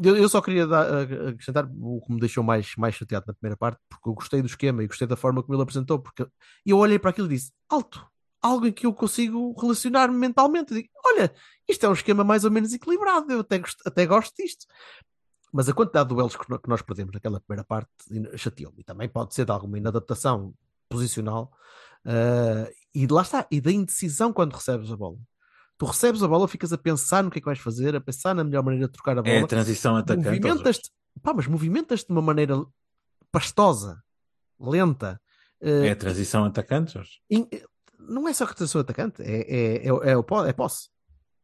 Eu, 0.00 0.16
eu 0.16 0.28
só 0.28 0.40
queria 0.40 0.66
dar- 0.66 1.02
acrescentar 1.28 1.68
o 1.80 2.00
que 2.00 2.12
me 2.12 2.20
deixou 2.20 2.44
mais, 2.44 2.74
mais 2.76 2.94
chateado 2.94 3.26
na 3.26 3.34
primeira 3.34 3.56
parte, 3.56 3.80
porque 3.88 4.08
eu 4.08 4.14
gostei 4.14 4.40
do 4.40 4.46
esquema 4.46 4.82
e 4.82 4.86
gostei 4.86 5.06
da 5.06 5.16
forma 5.16 5.42
como 5.42 5.54
ele 5.54 5.62
apresentou, 5.62 5.98
porque 5.98 6.26
eu 6.64 6.78
olhei 6.78 6.98
para 6.98 7.10
aquilo 7.10 7.26
e 7.26 7.30
disse: 7.34 7.52
alto, 7.68 8.06
algo 8.40 8.66
em 8.66 8.72
que 8.72 8.86
eu 8.86 8.94
consigo 8.94 9.54
relacionar 9.60 10.08
mentalmente. 10.08 10.74
Digo, 10.74 10.88
olha, 11.04 11.32
isto 11.68 11.84
é 11.84 11.88
um 11.88 11.92
esquema 11.92 12.24
mais 12.24 12.44
ou 12.44 12.50
menos 12.50 12.72
equilibrado, 12.72 13.32
eu 13.32 13.40
até 13.40 13.58
gosto, 13.58 13.82
até 13.86 14.06
gosto 14.06 14.34
disto. 14.36 14.66
Mas 15.52 15.68
a 15.68 15.72
quantidade 15.72 16.08
de 16.08 16.14
duelos 16.14 16.36
que 16.36 16.44
que 16.44 16.68
nós 16.68 16.82
perdemos 16.82 17.12
naquela 17.14 17.40
primeira 17.40 17.64
parte 17.64 17.90
chateou-me. 18.36 18.80
E 18.80 18.84
também 18.84 19.08
pode 19.08 19.34
ser 19.34 19.44
de 19.46 19.52
alguma 19.52 19.78
inadaptação 19.78 20.54
posicional. 20.88 21.52
ah, 22.04 22.70
e 22.94 23.06
lá 23.06 23.22
está, 23.22 23.46
e 23.50 23.60
da 23.60 23.70
indecisão 23.70 24.32
quando 24.32 24.54
recebes 24.54 24.90
a 24.90 24.96
bola. 24.96 25.18
Tu 25.78 25.86
recebes 25.86 26.22
a 26.22 26.28
bola, 26.28 26.48
ficas 26.48 26.72
a 26.72 26.78
pensar 26.78 27.22
no 27.22 27.30
que 27.30 27.38
é 27.38 27.40
que 27.40 27.46
vais 27.46 27.58
fazer, 27.60 27.94
a 27.94 28.00
pensar 28.00 28.34
na 28.34 28.42
melhor 28.42 28.64
maneira 28.64 28.86
de 28.86 28.92
trocar 28.92 29.16
a 29.16 29.22
bola. 29.22 29.34
É 29.34 29.42
a 29.42 29.46
transição 29.46 29.96
atacante. 29.96 30.26
movimentas-te, 30.26 30.90
pá, 31.22 31.32
mas 31.32 31.46
movimentas-te 31.46 32.06
de 32.08 32.12
uma 32.12 32.22
maneira 32.22 32.60
pastosa, 33.30 34.02
lenta. 34.58 35.20
É 35.60 35.86
eh, 35.86 35.90
a 35.92 35.96
transição 35.96 36.44
atacante, 36.44 36.94
Jorge. 36.94 37.20
não 37.98 38.28
é 38.28 38.32
só 38.32 38.44
que 38.46 38.66
sou 38.66 38.80
atacante, 38.80 39.22
é, 39.22 39.40
é, 39.42 39.86
é, 39.86 39.88
é, 39.88 40.48
é 40.48 40.52
posse. 40.52 40.88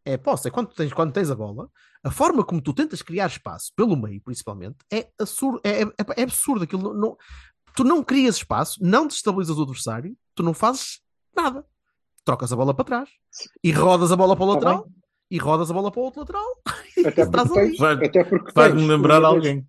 É 0.05 0.19
posse, 0.19 0.49
é 0.49 0.51
quando 0.51 0.69
tens, 0.75 0.93
quando 0.93 1.13
tens 1.13 1.31
a 1.31 1.35
bola, 1.35 1.71
a 2.03 2.11
forma 2.11 2.45
como 2.45 2.61
tu 2.61 2.75
tentas 2.75 3.01
criar 3.01 3.27
espaço 3.27 3.73
pelo 3.75 3.97
meio, 3.97 4.21
principalmente, 4.21 4.77
é 4.93 5.09
absurdo. 5.19 5.61
É, 5.65 5.83
é, 5.83 5.87
é 6.17 6.23
absurdo 6.25 6.65
aquilo. 6.65 6.93
Não- 6.93 7.17
tu 7.75 7.85
não 7.85 8.05
crias 8.05 8.37
espaço, 8.37 8.79
não 8.83 9.07
destabilizas 9.07 9.57
o 9.57 9.63
adversário, 9.63 10.15
tu 10.35 10.43
não 10.43 10.53
fazes 10.53 11.01
nada. 11.35 11.65
Trocas 12.25 12.53
a 12.53 12.57
bola 12.57 12.75
para 12.75 12.85
trás 12.85 13.11
e 13.63 13.71
rodas 13.71 14.11
a 14.11 14.17
bola 14.17 14.35
para 14.37 14.45
o 14.47 14.55
Está 14.55 14.69
lateral 14.71 14.89
e 15.31 15.39
rodas 15.39 15.71
a 15.71 15.75
bola 15.75 15.91
para 15.91 16.01
o 16.01 16.05
outro 16.05 16.21
lateral. 16.21 16.45
Até 17.07 17.27
porque 17.27 17.55
tens, 17.55 17.79
Vai- 17.79 18.07
até 18.07 18.25
porque 18.25 18.53
tens 18.53 18.75
lembrar 18.87 19.21
das- 19.21 19.31
alguém. 19.31 19.67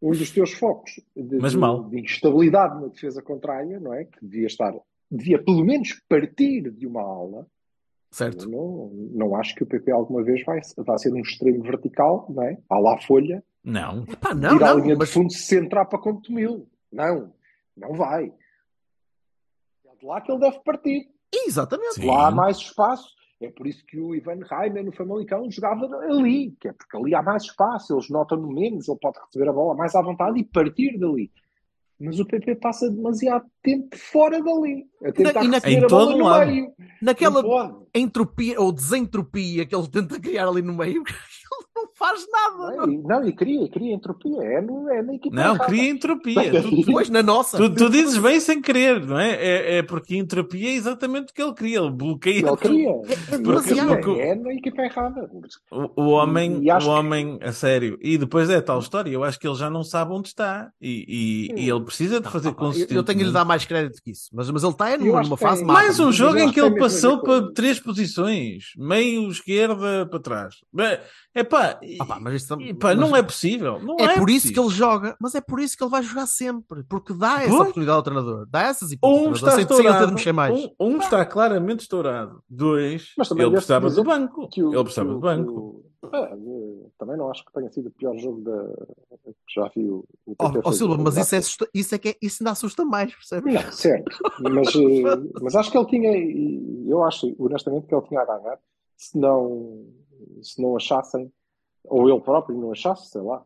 um 0.00 0.10
dos 0.12 0.30
teus 0.30 0.52
focos 0.52 0.92
de, 1.16 1.38
Mas 1.38 1.52
de- 1.52 1.58
mal. 1.58 1.84
de 1.88 2.00
instabilidade 2.00 2.80
na 2.80 2.88
defesa 2.88 3.20
contrária, 3.22 3.80
não 3.80 3.92
é? 3.94 4.04
Que 4.04 4.18
devia 4.24 4.46
estar, 4.46 4.72
devia 5.10 5.42
pelo 5.42 5.64
menos 5.64 6.00
partir 6.08 6.70
de 6.70 6.86
uma 6.86 7.02
aula. 7.02 7.46
Certo. 8.12 8.48
Não, 8.48 8.90
não 9.12 9.34
acho 9.36 9.54
que 9.54 9.62
o 9.62 9.66
PP 9.66 9.90
alguma 9.90 10.22
vez 10.22 10.44
vai, 10.44 10.60
vai 10.76 10.98
ser 10.98 11.12
um 11.14 11.20
extremo 11.20 11.62
vertical, 11.62 12.26
não 12.28 12.42
é? 12.42 12.58
À 12.68 12.78
lá 12.78 13.00
folha, 13.00 13.42
Não. 13.64 14.04
Epá, 14.06 14.34
não, 14.34 14.54
ir 14.56 14.62
à 14.62 14.74
não, 14.74 14.80
linha 14.84 14.96
mas 14.96 15.08
de 15.08 15.14
fundo 15.14 15.32
se 15.32 15.56
entrar 15.58 15.86
para 15.86 15.98
conto 15.98 16.30
mil. 16.30 16.68
Não, 16.92 17.32
não 17.76 17.94
vai. 17.94 18.26
É 19.86 19.96
de 19.98 20.04
lá 20.06 20.20
que 20.20 20.30
ele 20.30 20.40
deve 20.40 20.58
partir. 20.60 21.08
Exatamente. 21.32 21.94
Sim. 21.94 22.06
Lá 22.06 22.28
há 22.28 22.30
mais 22.30 22.56
espaço. 22.58 23.08
É 23.40 23.50
por 23.50 23.66
isso 23.66 23.84
que 23.84 23.98
o 23.98 24.14
Ivan 24.14 24.38
Reimer 24.48 24.84
no 24.84 24.92
Famalicão 24.92 25.50
jogava 25.50 25.86
ali, 26.08 26.54
que 26.60 26.68
é 26.68 26.72
porque 26.72 26.96
ali 26.96 27.12
há 27.12 27.20
mais 27.22 27.42
espaço, 27.42 27.92
eles 27.94 28.08
notam-no 28.08 28.46
menos, 28.52 28.86
ele 28.88 28.98
pode 29.00 29.18
receber 29.18 29.48
a 29.48 29.52
bola 29.52 29.74
mais 29.74 29.94
à 29.96 30.00
vontade 30.02 30.38
e 30.38 30.44
partir 30.44 30.96
dali. 30.96 31.28
Mas 31.98 32.20
o 32.20 32.24
PP 32.26 32.56
passa 32.56 32.88
demasiado 32.90 33.44
tempo 33.62 33.96
fora 33.96 34.40
dali, 34.42 34.86
a 35.04 35.10
tentar 35.12 35.44
e 35.44 35.48
na- 35.48 35.54
receber 35.58 35.80
em 35.80 35.84
a 35.84 35.88
bola 35.88 36.16
no 36.16 36.24
lado. 36.24 36.46
meio. 36.46 36.72
Naquela 37.00 37.82
entropia 37.94 38.60
ou 38.60 38.70
desentropia 38.72 39.66
que 39.66 39.74
ele 39.74 39.88
tenta 39.88 40.20
criar 40.20 40.46
ali 40.48 40.62
no 40.62 40.74
meio, 40.76 41.02
ele 41.02 41.66
não 41.82 41.90
faz 41.94 42.26
nada. 42.30 42.76
Não, 42.76 42.86
Não. 42.86 42.92
e- 42.92 42.98
não, 43.02 43.28
e 43.28 43.32
cria, 43.32 43.68
cria 43.70 43.94
entropia. 43.94 44.42
É, 44.42 44.60
no, 44.60 44.88
é 44.90 45.02
na 45.02 45.14
equipa 45.14 45.34
Não, 45.36 45.58
cria 45.58 45.90
entropia. 45.90 46.62
Tu, 46.62 46.82
tu- 46.84 46.92
Pois, 46.92 47.08
na 47.10 47.22
nossa. 47.22 47.56
tu- 47.56 47.74
tu 47.74 47.88
dizes 47.90 48.16
bem 48.18 48.38
sem 48.40 48.60
querer, 48.60 49.04
não 49.06 49.18
é? 49.18 49.32
É, 49.32 49.76
é 49.78 49.82
porque 49.82 50.16
entropia 50.16 50.70
é 50.70 50.74
exatamente 50.74 51.30
o 51.30 51.34
que 51.34 51.42
ele 51.42 51.54
cria. 51.54 51.78
Ele 51.78 51.90
bloqueia 51.90 52.38
Ele 52.38 52.46
tudo. 52.46 52.58
cria. 52.58 52.92
demasiado. 53.38 53.88
Porque 54.00 54.20
é 54.20 54.34
na 54.34 54.52
equipa 54.54 54.82
errada. 54.82 55.30
O, 55.70 56.02
o 56.02 56.08
homem, 56.10 56.62
E 56.62 56.70
o 56.72 56.78
que- 56.78 56.84
homem, 56.86 57.38
a 57.42 57.52
sério. 57.52 57.98
E 58.02 58.16
depois 58.18 58.48
é 58.50 58.60
tal 58.60 58.78
história. 58.78 59.10
Eu 59.10 59.24
acho 59.24 59.38
que 59.38 59.46
ele 59.46 59.56
já 59.56 59.68
não 59.70 59.82
sabe 59.82 60.12
onde 60.12 60.28
está. 60.28 60.70
E, 60.80 61.50
e- 61.56 61.62
e 61.64 61.70
ele 61.70 61.80
precisa 61.84 62.20
de 62.20 62.28
fazer 62.28 62.48
Eu- 62.48 62.52
Eu 62.52 62.56
consistentemente. 62.56 63.06
tenho 63.06 63.18
que 63.18 63.24
lhe 63.24 63.32
dar 63.32 63.44
mais 63.44 63.64
crédito 63.64 64.00
que 64.02 64.10
isso, 64.10 64.28
mas, 64.32 64.50
mas 64.50 64.62
ele 64.62 64.72
está 64.72 64.90
Eu 64.92 64.98
numa, 64.98 65.22
que 65.22 65.28
fase 65.36 65.58
tem- 65.58 65.66
máxima. 65.66 65.72
Mais 65.72 66.00
um 66.00 66.12
jogo 66.12 66.38
eu 66.38 66.44
em 66.44 66.48
que 66.48 66.54
que 66.54 66.60
ele 66.60 66.78
passou 66.78 67.20
para 67.22 67.50
três 67.52 67.80
posições. 67.80 68.64
Meio, 68.76 69.28
esquerda, 69.30 70.06
para 70.06 70.20
trás. 70.20 70.54
É 71.34 71.42
pá, 71.42 71.71
Pá, 71.98 72.18
mas 72.20 72.34
isto- 72.34 72.56
pá, 72.78 72.94
não 72.94 73.10
mas- 73.10 73.20
é 73.20 73.22
possível. 73.22 73.80
Não 73.80 73.96
É 73.98 74.04
é, 74.04 74.18
por 74.18 74.28
isso 74.30 74.48
que 74.48 74.54
possível. 74.54 74.64
ele 74.64 74.74
joga, 74.74 75.16
mas 75.20 75.34
é 75.34 75.40
por 75.40 75.60
isso 75.60 75.76
que 75.76 75.82
ele 75.84 75.90
vai 75.90 76.02
jogar 76.02 76.26
sempre, 76.26 76.82
porque 76.84 77.12
dá 77.12 77.38
essa 77.42 77.48
Pois. 77.48 77.60
oportunidade 77.60 77.96
ao 77.96 78.02
treinador, 78.02 78.46
dá 78.50 78.62
essas 78.62 78.92
hipóteses. 78.92 79.26
Um 79.28 79.32
está 79.32 79.60
estourado. 79.60 80.12
mexer 80.12 80.32
mais. 80.32 80.54
Um, 80.58 80.70
um 80.80 80.96
está 80.98 81.24
claramente 81.24 81.80
estourado. 81.80 82.42
Dois, 82.48 83.12
Mas 83.16 83.28
também 83.28 83.44
ele 83.46 83.52
precisava 83.54 83.90
do 83.90 84.04
banco. 84.04 84.48
que 84.48 84.62
o- 84.62 84.72
ele 84.72 84.82
precisava 84.84 85.12
do 85.12 85.18
banco. 85.20 85.84
é, 86.12 86.36
também 86.98 87.16
não 87.16 87.30
acho 87.30 87.44
que 87.44 87.52
tenha 87.52 87.70
sido 87.70 87.86
o 87.88 87.90
pior 87.92 88.16
jogo 88.18 88.40
da, 88.42 88.52
que 89.24 89.54
já 89.54 89.68
vi 89.74 89.88
o, 89.88 90.04
o 90.26 90.34
ó, 90.38 90.52
fazer. 90.62 90.76
Silva, 90.78 90.98
mas 90.98 91.16
isso, 91.16 91.34
é, 91.34 91.38
assusta- 91.38 91.68
isso 91.72 91.94
é 91.94 91.98
que 91.98 92.08
é- 92.10 92.16
isso 92.20 92.42
ainda 92.42 92.50
assusta 92.50 92.84
mais, 92.84 93.14
percebes? 93.14 93.54
Não, 93.54 93.72
certo. 93.72 94.18
Mas, 94.40 94.68
eh, 94.76 95.40
mas 95.40 95.54
acho 95.54 95.70
que 95.70 95.78
ele 95.78 95.86
tinha, 95.86 96.90
eu 96.90 97.02
acho 97.04 97.34
honestamente 97.38 97.86
que 97.86 97.94
ele 97.94 98.06
tinha 98.08 98.20
a 98.20 98.24
ganhar 98.26 98.58
se 98.96 99.16
não, 99.16 99.86
se 100.42 100.60
não 100.60 100.76
achassem, 100.76 101.32
ou 101.84 102.08
ele 102.08 102.20
próprio 102.20 102.58
não 102.58 102.72
achasse, 102.72 103.10
sei 103.10 103.20
lá, 103.20 103.44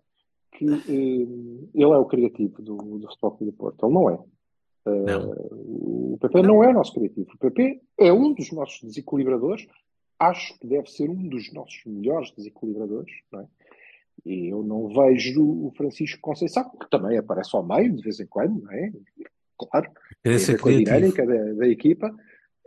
que 0.52 0.64
eh, 0.66 1.70
ele 1.74 1.92
é 1.92 1.98
o 1.98 2.04
criativo 2.04 2.62
do, 2.62 2.76
do 2.76 3.08
Futebol 3.08 3.30
Clube 3.32 3.52
do 3.52 3.56
Porto. 3.56 3.86
Ele 3.86 3.94
não 3.94 4.10
é. 4.10 4.18
Não. 4.86 5.30
o 5.50 6.18
PP 6.20 6.42
não 6.42 6.62
é 6.62 6.68
o 6.68 6.74
nosso 6.74 6.94
criativo. 6.94 7.28
O 7.34 7.38
PP 7.38 7.80
é 7.98 8.12
um 8.12 8.32
dos 8.32 8.52
nossos 8.52 8.80
desequilibradores. 8.82 9.66
Acho 10.18 10.58
que 10.58 10.66
deve 10.66 10.88
ser 10.90 11.10
um 11.10 11.28
dos 11.28 11.52
nossos 11.52 11.82
melhores 11.84 12.30
desequilibradores. 12.30 13.12
Não 13.32 13.40
é? 13.40 13.46
E 14.24 14.48
eu 14.48 14.62
não 14.62 14.88
vejo 14.88 15.42
o 15.42 15.72
Francisco 15.76 16.20
Conceição, 16.20 16.70
que 16.70 16.88
também 16.88 17.18
aparece 17.18 17.50
ao 17.54 17.66
meio 17.66 17.94
de 17.94 18.02
vez 18.02 18.18
em 18.18 18.26
quando, 18.26 18.62
não 18.62 18.72
é? 18.72 18.92
Claro, 19.58 19.90
tem 20.22 20.34
a 20.34 20.38
dinâmica 20.84 21.26
da, 21.26 21.52
da 21.54 21.68
equipa, 21.68 22.14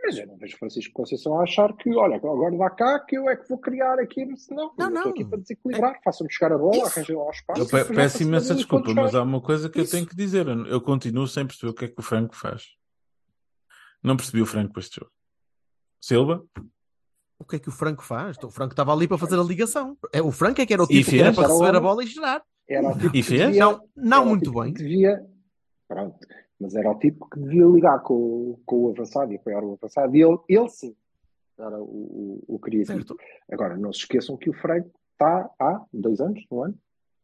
mas 0.03 0.17
eu 0.17 0.27
não 0.27 0.37
vejo 0.37 0.57
Francisco 0.57 0.93
Conceição 0.93 1.39
a 1.39 1.43
achar 1.43 1.73
que, 1.75 1.93
olha, 1.95 2.15
agora 2.15 2.57
dá 2.57 2.69
cá 2.69 2.99
que 2.99 3.17
eu 3.17 3.29
é 3.29 3.35
que 3.35 3.47
vou 3.47 3.57
criar 3.59 3.99
aqui, 3.99 4.25
senão 4.37 4.71
Não, 4.77 4.85
eu 4.87 4.93
estou 4.95 5.03
não. 5.05 5.11
aqui 5.11 5.25
para 5.25 5.39
desequilibrar, 5.39 5.99
façam-me 6.03 6.31
chegar 6.31 6.53
a 6.53 6.57
bola, 6.57 6.77
Isso. 6.77 6.85
arranjem 6.87 7.15
lá 7.15 7.25
o 7.27 7.31
espaço. 7.31 7.61
Eu 7.61 7.67
pe- 7.67 7.93
peço 7.93 8.23
imensa 8.23 8.55
desculpa, 8.55 8.93
mas 8.93 9.13
há 9.13 9.23
uma 9.23 9.41
coisa 9.41 9.69
que 9.69 9.79
eu 9.79 9.83
Isso. 9.83 9.91
tenho 9.91 10.07
que 10.07 10.15
dizer. 10.15 10.47
Eu, 10.47 10.65
eu 10.67 10.81
continuo 10.81 11.27
sem 11.27 11.45
perceber 11.45 11.71
o 11.71 11.73
que 11.75 11.85
é 11.85 11.87
que 11.89 11.99
o 11.99 12.03
Franco 12.03 12.35
faz. 12.35 12.63
Não 14.01 14.15
percebi 14.15 14.41
o 14.41 14.45
Franco 14.45 14.71
para 14.73 14.79
este 14.81 14.95
jogo. 14.99 15.11
Silva? 16.01 16.45
O 17.37 17.45
que 17.45 17.57
é 17.57 17.59
que 17.59 17.69
o 17.69 17.71
Franco 17.71 18.03
faz? 18.03 18.37
Então, 18.37 18.49
O 18.49 18.51
Franco 18.51 18.71
estava 18.73 18.93
ali 18.93 19.07
para 19.07 19.17
fazer 19.17 19.37
a 19.39 19.43
ligação. 19.43 19.97
É, 20.13 20.21
o 20.21 20.31
Franco 20.31 20.61
é 20.61 20.65
que 20.65 20.73
era 20.73 20.83
o 20.83 20.87
tipo 20.87 21.09
que 21.09 21.19
era 21.19 21.33
para 21.33 21.47
receber 21.47 21.75
a 21.75 21.79
bola 21.79 22.03
e 22.03 22.07
gerar. 22.07 22.41
Era 22.67 22.89
o 22.89 22.93
tipo 22.93 23.07
E 23.07 23.11
que 23.11 23.23
fez? 23.23 23.41
devia- 23.41 23.59
Não, 23.65 23.81
não 23.95 24.25
muito 24.25 24.43
tipo 24.45 24.61
bem. 24.61 24.73
que 24.73 24.83
devia, 24.83 25.19
pronto, 25.87 26.17
mas 26.59 26.75
era 26.75 26.91
o 26.91 26.99
tipo 26.99 27.29
que 27.29 27.39
devia 27.39 27.65
ligar 27.65 27.99
com, 28.03 28.13
o- 28.13 28.61
com 28.65 28.85
o 28.85 28.89
avançado 28.89 29.31
e 29.31 29.35
apoiar 29.37 29.63
o 29.63 29.73
avançado, 29.73 30.15
e 30.15 30.21
ele, 30.21 30.37
ele 30.47 30.69
sim 30.69 30.95
era 31.57 31.77
o, 31.77 31.83
o, 32.47 32.55
o 32.55 32.59
criativo. 32.59 32.99
Certo. 32.99 33.17
Agora, 33.51 33.75
não 33.77 33.91
se 33.91 33.99
esqueçam 33.99 34.37
que 34.37 34.49
o 34.49 34.53
Franco 34.53 34.91
está 35.13 35.49
há 35.59 35.85
dois 35.91 36.19
anos, 36.21 36.41
um 36.51 36.63
ano, 36.63 36.75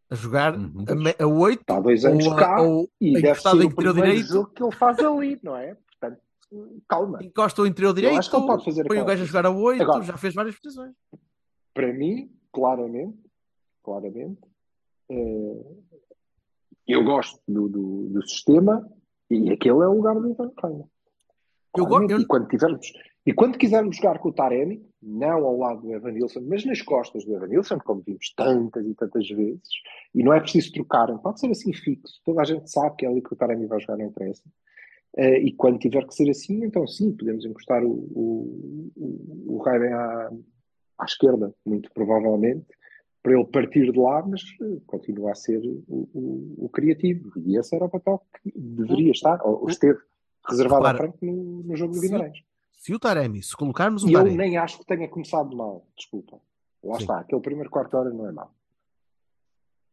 A 0.09 0.15
jogar 0.15 0.57
Uhum. 0.57 0.83
a, 1.19 1.25
8 1.25 1.61
está 1.61 1.77
há 1.77 1.79
dois 1.79 2.03
anos 2.05 2.25
ou, 2.27 2.35
cá, 2.35 2.61
ou 2.61 2.89
e 2.99 3.13
deve 3.21 3.39
ser 3.41 3.47
o 3.49 3.73
primeiro 3.75 3.93
direito. 3.93 4.27
jogo 4.27 4.49
que 4.51 4.61
ele 4.63 4.75
faz 4.75 4.99
ali, 4.99 5.39
não 5.41 5.55
é? 5.55 5.75
Portanto, 5.75 6.21
calma. 6.87 7.19
encosta 7.23 7.61
o 7.61 7.65
interior 7.67 7.91
Eu 7.91 7.95
direito, 7.95 8.19
acho 8.19 8.29
que 8.29 8.35
ele 8.35 8.45
pode 8.45 8.65
fazer 8.65 8.85
põe 8.85 8.99
o 9.01 9.05
gajo 9.05 9.23
a 9.23 9.25
jogar 9.25 9.45
a 9.45 9.49
8, 9.51 9.81
Agora- 9.83 10.03
já 10.03 10.17
fez 10.17 10.33
várias 10.33 10.59
posições. 10.59 10.93
Para 11.73 11.93
mim, 11.93 12.29
claramente, 12.51 13.17
claramente, 13.83 14.41
eh, 15.09 15.65
eu 16.87 17.03
gosto 17.03 17.39
do, 17.47 17.67
do, 17.69 18.09
do 18.09 18.21
sistema 18.27 18.85
e 19.29 19.51
aquele 19.51 19.75
é 19.83 19.87
o 19.87 19.93
lugar 19.95 20.15
do 20.15 20.29
Ivan 20.29 20.51
Reina. 20.61 20.85
Eu 21.77 21.85
Claramente. 21.85 22.09
go- 22.13 22.19
eu- 22.19 22.21
E 22.21 22.25
quando 22.27 22.47
tivermos 22.47 22.93
e 23.27 23.33
quando 23.33 23.57
quisermos 23.57 23.95
jogar 23.97 24.19
com 24.19 24.29
o 24.29 24.33
Taremi, 24.33 24.85
não 25.01 25.45
ao 25.45 25.57
lado 25.57 25.81
do 25.81 25.91
Evanilson, 25.95 26.41
mas 26.47 26.63
nas 26.63 26.79
costas 26.83 27.25
do 27.25 27.35
Evanilson, 27.35 27.79
como 27.79 28.03
vimos 28.05 28.31
tantas 28.37 28.85
e 28.85 28.93
tantas 28.93 29.27
vezes, 29.27 29.67
e 30.13 30.23
não 30.23 30.31
é 30.31 30.39
preciso 30.39 30.71
trocarem, 30.73 31.17
pode 31.17 31.39
ser 31.39 31.49
assim 31.49 31.73
fixo, 31.73 32.21
toda 32.23 32.41
a 32.41 32.45
gente 32.45 32.69
sabe 32.69 32.95
que 32.97 33.05
é 33.05 33.09
ali 33.09 33.23
que 33.23 33.33
o 33.33 33.35
Taremi 33.35 33.65
vai 33.65 33.79
jogar, 33.79 33.97
não 33.97 34.05
interessa. 34.05 34.43
Eh, 35.17 35.39
e 35.39 35.51
quando 35.53 35.79
tiver 35.79 36.05
que 36.05 36.13
ser 36.13 36.29
assim, 36.29 36.63
então 36.65 36.85
sim, 36.85 37.11
podemos 37.13 37.43
encostar 37.45 37.83
o, 37.83 37.89
o, 37.89 38.91
o, 38.95 39.55
o 39.55 39.57
Raiden 39.57 39.91
à, 39.93 40.29
à 40.99 41.05
esquerda, 41.05 41.51
muito 41.65 41.89
provavelmente, 41.95 42.67
para 43.25 43.33
ele 43.33 43.45
partir 43.45 43.91
de 43.91 43.99
lá, 43.99 44.23
mas 44.23 44.43
eh, 44.61 44.77
continua 44.85 45.31
a 45.31 45.35
ser 45.35 45.57
o, 45.57 45.83
o, 45.87 46.65
o 46.65 46.69
criativo. 46.69 47.31
E 47.37 47.57
esse 47.57 47.75
era 47.75 47.85
o 47.85 47.89
papel 47.89 48.21
que 48.43 48.51
deveria 48.55 49.09
estar, 49.11 49.41
ou, 49.43 49.63
ou 49.63 49.67
esteve 49.67 49.97
reservado 50.47 50.85
Repara, 50.85 50.95
a 50.95 51.01
Franco 51.01 51.25
no, 51.25 51.63
no 51.63 51.75
jogo 51.75 51.95
do 51.95 52.01
Guimarães. 52.01 52.37
Se 52.77 52.93
o 52.93 52.99
Taremi, 52.99 53.41
se 53.41 53.57
colocarmos 53.57 54.03
o 54.03 54.07
E 54.07 54.13
eu 54.13 54.19
Taremi, 54.19 54.37
nem 54.37 54.57
acho 54.57 54.77
que 54.77 54.85
tenha 54.85 55.09
começado 55.09 55.57
mal, 55.57 55.87
desculpa. 55.97 56.39
Lá 56.83 56.97
Sim. 56.97 57.01
está, 57.01 57.19
aquele 57.21 57.41
primeiro 57.41 57.67
quarto 57.71 57.89
de 57.89 57.95
hora 57.95 58.09
não 58.11 58.27
é 58.27 58.31
mau. 58.31 58.53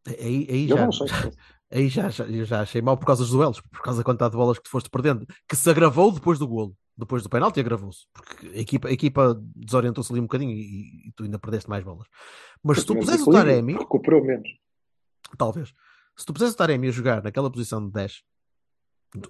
aí, 0.06 0.46
aí 0.50 0.68
Eu 0.68 0.76
já, 0.76 0.84
não 0.84 0.92
sei. 0.92 1.06
aí 1.72 1.88
já, 1.88 2.10
já, 2.10 2.24
eu 2.26 2.44
já 2.44 2.60
achei 2.60 2.82
mal 2.82 2.98
por 2.98 3.06
causa 3.06 3.22
dos 3.22 3.32
duelos, 3.32 3.62
por 3.62 3.80
causa 3.80 4.00
da 4.00 4.04
quantidade 4.04 4.32
de 4.32 4.36
bolas 4.36 4.58
que 4.58 4.64
tu 4.64 4.70
foste 4.70 4.90
perdendo, 4.90 5.26
que 5.48 5.56
se 5.56 5.70
agravou 5.70 6.12
depois 6.12 6.38
do 6.38 6.46
golo. 6.46 6.76
Depois 6.96 7.22
do 7.22 7.28
penalti 7.30 7.58
agravou-se, 7.58 8.06
porque 8.12 8.46
a 8.48 8.58
equipa, 8.60 8.88
a 8.88 8.92
equipa 8.92 9.34
desorientou-se 9.56 10.12
ali 10.12 10.20
um 10.20 10.24
bocadinho 10.24 10.50
e, 10.52 11.08
e 11.08 11.12
tu 11.12 11.24
ainda 11.24 11.38
perdeste 11.38 11.68
mais 11.68 11.82
bolas. 11.82 12.06
Mas 12.62 12.80
se 12.80 12.86
tu 12.86 12.94
pusesse 12.94 13.22
o 13.22 13.32
Taremi, 13.32 13.72
Recuperou 13.74 14.22
menos. 14.24 14.48
talvez, 15.38 15.72
se 16.16 16.26
tu 16.26 16.32
pusesse 16.34 16.52
o 16.52 16.56
Taremi 16.56 16.88
a 16.88 16.90
jogar 16.92 17.22
naquela 17.22 17.50
posição 17.50 17.84
de 17.86 17.92
10, 17.92 18.22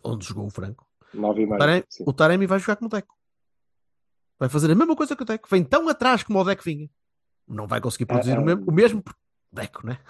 onde 0.03 0.27
jogou 0.27 0.47
o 0.47 0.51
Franco, 0.51 0.87
9 1.15 1.45
o. 1.45 1.57
Taremi, 1.57 1.85
o 2.01 2.13
Taremi 2.13 2.47
vai 2.47 2.59
jogar 2.59 2.77
como 2.77 2.89
o 2.89 2.91
Deco. 2.91 3.15
Vai 4.41 4.49
fazer 4.49 4.71
a 4.73 4.75
mesma 4.75 4.97
coisa 4.97 5.15
que 5.15 5.23
o 5.23 5.27
Deco. 5.27 5.49
Vem 5.49 5.63
tão 5.63 5.89
atrás 5.89 6.25
como 6.25 6.41
o 6.41 6.45
Deco 6.45 6.65
vinha. 6.65 6.91
Não 7.47 7.67
vai 7.69 7.81
conseguir 7.81 8.07
produzir 8.07 8.33
Ah, 8.33 8.39
o, 8.39 8.43
ah. 8.43 8.45
mesmo, 8.45 8.65
o 8.67 8.73
mesmo 8.73 9.05
Deco, 9.53 9.87
né? 9.87 10.01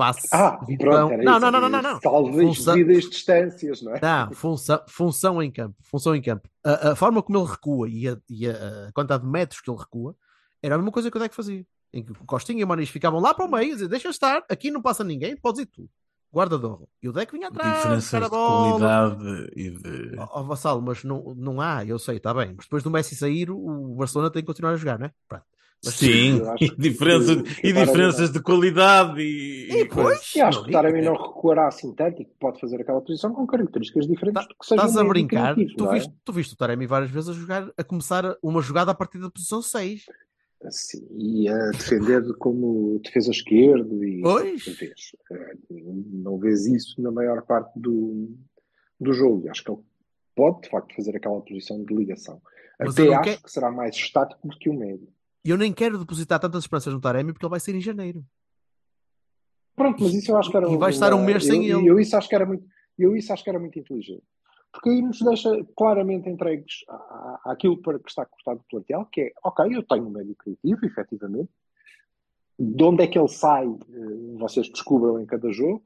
Passe. 0.00 0.28
Ah, 0.32 0.52
pronto, 0.78 1.12
era 1.12 1.22
não, 1.22 1.32
isso. 1.32 1.40
não, 1.40 1.50
não, 1.50 1.60
não, 1.60 1.68
não, 1.68 1.82
não. 1.82 2.00
Talvez 2.00 2.56
Função- 2.56 2.84
distâncias, 2.84 3.82
não 3.82 3.94
é? 3.94 4.00
Não, 4.00 4.32
função, 4.32 4.80
função 4.88 5.42
em 5.42 5.50
campo. 5.50 5.76
Função 5.82 6.14
em 6.16 6.22
campo. 6.22 6.48
A, 6.64 6.92
a 6.92 6.96
forma 6.96 7.22
como 7.22 7.38
ele 7.38 7.46
recua 7.50 7.88
e, 7.88 8.08
a, 8.08 8.16
e 8.28 8.46
a- 8.48 8.90
quantidade 8.94 9.22
de 9.24 9.28
metros 9.28 9.60
que 9.60 9.70
ele 9.70 9.78
recua 9.78 10.16
era 10.62 10.74
a 10.74 10.78
mesma 10.78 10.90
coisa 10.90 11.10
que 11.10 11.16
o 11.16 11.20
Deco 11.20 11.34
fazia. 11.34 11.66
Em 11.92 12.02
que 12.04 12.12
o 12.12 12.14
Costinha 12.24 12.60
e 12.60 12.64
o 12.64 12.68
Manis 12.68 12.88
ficavam 12.88 13.20
lá 13.20 13.34
para 13.34 13.44
o 13.44 13.50
meio 13.50 13.64
e 13.68 13.72
diziam, 13.72 13.88
deixa 13.90 14.08
estar, 14.08 14.42
aqui 14.48 14.70
não 14.70 14.80
passa 14.80 15.04
ninguém, 15.04 15.36
podes 15.36 15.60
ir 15.62 15.66
tu. 15.66 15.88
Guarda 16.32 16.56
de 16.58 16.64
honra. 16.64 16.86
E 17.02 17.08
o 17.08 17.12
Deco 17.12 17.32
vinha 17.32 17.48
atrás, 17.48 17.76
Diferenças 17.78 18.22
de 18.22 18.28
qualidade 18.30 19.50
e 19.56 19.70
de. 19.70 20.16
Ó 20.18 20.28
ó, 20.30 20.42
Vassalo, 20.44 20.80
mas 20.80 21.02
não, 21.04 21.34
não 21.36 21.60
há, 21.60 21.84
eu 21.84 21.98
sei, 21.98 22.16
está 22.18 22.32
bem. 22.32 22.54
Mas 22.56 22.66
depois 22.66 22.82
do 22.82 22.90
Messi 22.90 23.16
sair, 23.16 23.50
o 23.50 23.94
Barcelona 23.96 24.30
tem 24.30 24.40
que 24.42 24.46
continuar 24.46 24.72
a 24.72 24.76
jogar, 24.76 24.98
né? 24.98 25.10
Pronto. 25.28 25.44
Sim, 25.82 26.38
eu 26.40 26.50
acho 26.50 26.64
e, 26.64 26.76
diferença, 26.76 27.36
que- 27.42 27.54
que 27.54 27.66
e 27.68 27.72
diferenças 27.72 28.30
de 28.30 28.42
qualidade 28.42 29.20
e, 29.20 29.70
E 29.72 29.88
pois, 29.88 30.34
E 30.36 30.40
acho 30.42 30.62
que 30.64 30.68
o 30.68 30.72
Taremi 30.72 31.00
não, 31.00 31.14
não 31.14 31.22
recuará 31.26 31.70
e 32.20 32.24
que 32.24 32.34
pode 32.38 32.60
fazer 32.60 32.80
aquela 32.82 33.00
posição 33.00 33.32
com 33.32 33.46
características 33.46 34.06
diferentes 34.06 34.42
Tá- 34.42 34.48
do 34.48 34.54
que 34.58 34.66
seja 34.66 34.74
Estás 34.82 34.96
a 34.98 35.04
brincar? 35.04 35.54
Tu 35.54 35.86
é? 35.86 35.92
viste, 35.94 36.12
tu 36.22 36.32
viste 36.34 36.52
o 36.52 36.56
Taremi 36.56 36.86
várias 36.86 37.10
vezes 37.10 37.30
a 37.30 37.32
jogar, 37.32 37.70
a 37.78 37.82
começar 37.84 38.36
uma 38.42 38.60
jogada 38.60 38.90
a 38.90 38.94
partir 38.94 39.18
da 39.18 39.30
posição 39.30 39.62
6. 39.62 40.04
Sim, 40.68 41.06
e 41.16 41.48
a 41.48 41.70
defender 41.70 42.22
como 42.36 43.00
defesa 43.02 43.30
esquerdo 43.30 44.04
e 44.04 44.20
Pois. 44.20 44.66
não 44.66 44.74
vês, 44.74 45.16
eh, 45.32 45.54
não 46.12 46.38
vês 46.38 46.66
isso 46.66 47.00
na 47.00 47.10
maior 47.10 47.40
parte 47.46 47.72
do, 47.80 48.28
do 49.00 49.12
jogo. 49.14 49.48
Acho 49.48 49.64
que 49.64 49.70
ele 49.70 49.80
pode, 50.36 50.60
de 50.60 50.68
facto, 50.68 50.94
fazer 50.94 51.16
aquela 51.16 51.40
posição 51.40 51.82
de 51.82 51.94
ligação. 51.94 52.42
Mas 52.78 52.92
Até 52.92 53.14
acho 53.14 53.22
quero- 53.22 53.42
que 53.42 53.50
será 53.50 53.70
mais 53.72 53.96
estático 53.96 54.46
do 54.46 54.58
que 54.58 54.68
o 54.68 54.74
médio. 54.74 55.08
E 55.44 55.50
eu 55.50 55.56
nem 55.56 55.72
quero 55.72 55.98
depositar 55.98 56.38
tantas 56.38 56.64
esperanças 56.64 56.92
no 56.92 57.00
Taremi 57.00 57.32
porque 57.32 57.44
ele 57.46 57.50
vai 57.50 57.60
ser 57.60 57.74
em 57.74 57.80
janeiro. 57.80 58.24
Pronto, 59.74 60.02
mas 60.02 60.12
isso 60.14 60.30
eu 60.30 60.36
acho 60.36 60.50
que 60.50 60.56
era 60.56 60.68
E 60.68 60.76
vai 60.76 60.90
estar 60.90 61.14
um 61.14 61.24
mês 61.24 61.44
sem 61.44 61.66
eu, 61.66 61.78
ele. 61.80 61.88
Eu 61.88 61.98
isso 62.00 62.16
acho 62.16 62.28
que 62.28 62.34
era 62.34 62.44
muito, 62.44 62.64
eu 62.98 63.16
isso 63.16 63.32
acho 63.32 63.42
que 63.42 63.48
era 63.50 63.58
muito 63.58 63.78
inteligente. 63.78 64.22
Porque 64.72 64.90
aí 64.90 65.02
nos 65.02 65.18
deixa 65.20 65.64
claramente 65.76 66.28
entregues 66.28 66.84
à- 66.88 66.94
à- 67.44 67.52
àquilo 67.52 67.76
para 67.80 67.98
que 67.98 68.08
está 68.08 68.24
cortado 68.26 68.58
do 68.60 68.64
plantel, 68.70 69.04
que 69.10 69.20
é, 69.22 69.32
ok, 69.42 69.66
eu 69.74 69.82
tenho 69.82 70.06
um 70.06 70.10
médio 70.10 70.34
criativo, 70.36 70.84
efetivamente. 70.84 71.50
De 72.58 72.84
onde 72.84 73.02
é 73.02 73.06
que 73.06 73.18
ele 73.18 73.28
sai, 73.28 73.66
eh, 73.66 74.36
vocês 74.38 74.68
descubram 74.68 75.18
em 75.20 75.26
cada 75.26 75.50
jogo. 75.52 75.82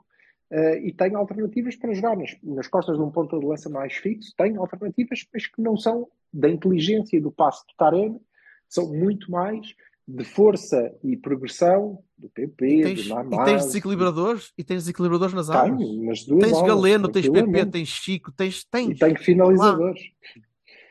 eh, 0.50 0.78
e 0.86 0.92
tenho 0.92 1.16
alternativas 1.16 1.74
para 1.74 1.94
jogar 1.94 2.16
nas, 2.16 2.36
nas 2.42 2.68
costas 2.68 2.96
de 2.96 3.02
um 3.02 3.10
ponto 3.10 3.40
de 3.40 3.46
lança 3.46 3.68
mais 3.70 3.94
fixo. 3.94 4.32
Tenho 4.36 4.60
alternativas, 4.60 5.26
mas 5.32 5.46
que 5.46 5.60
não 5.60 5.76
são 5.76 6.06
da 6.32 6.48
inteligência 6.48 7.20
do 7.20 7.32
passo 7.32 7.66
do 7.66 7.74
Taremi, 7.76 8.20
são 8.68 8.92
muito 8.92 9.30
mais 9.30 9.66
de 10.06 10.22
força 10.24 10.92
e 11.02 11.16
progressão 11.16 11.98
do 12.18 12.28
PP, 12.28 12.66
E 12.66 12.82
tens, 12.82 13.02
do 13.02 13.06
e 13.06 13.08
Namaz. 13.08 13.44
tens 13.50 13.64
desequilibradores 13.66 14.52
e 14.58 14.62
tens 14.62 14.82
desequilibradores 14.82 15.34
nas 15.34 15.48
alas. 15.48 15.76
Tenho, 15.78 16.04
mas 16.04 16.24
duas 16.24 16.40
Tens 16.44 16.52
aulas, 16.52 16.68
Galeno, 16.68 17.08
tens 17.08 17.28
PP, 17.28 17.66
tens 17.66 17.88
Chico, 17.88 18.30
tens. 18.32 18.64
tens. 18.64 18.90
E 18.90 18.94
tenho 18.96 19.18
finalizadores. 19.18 20.00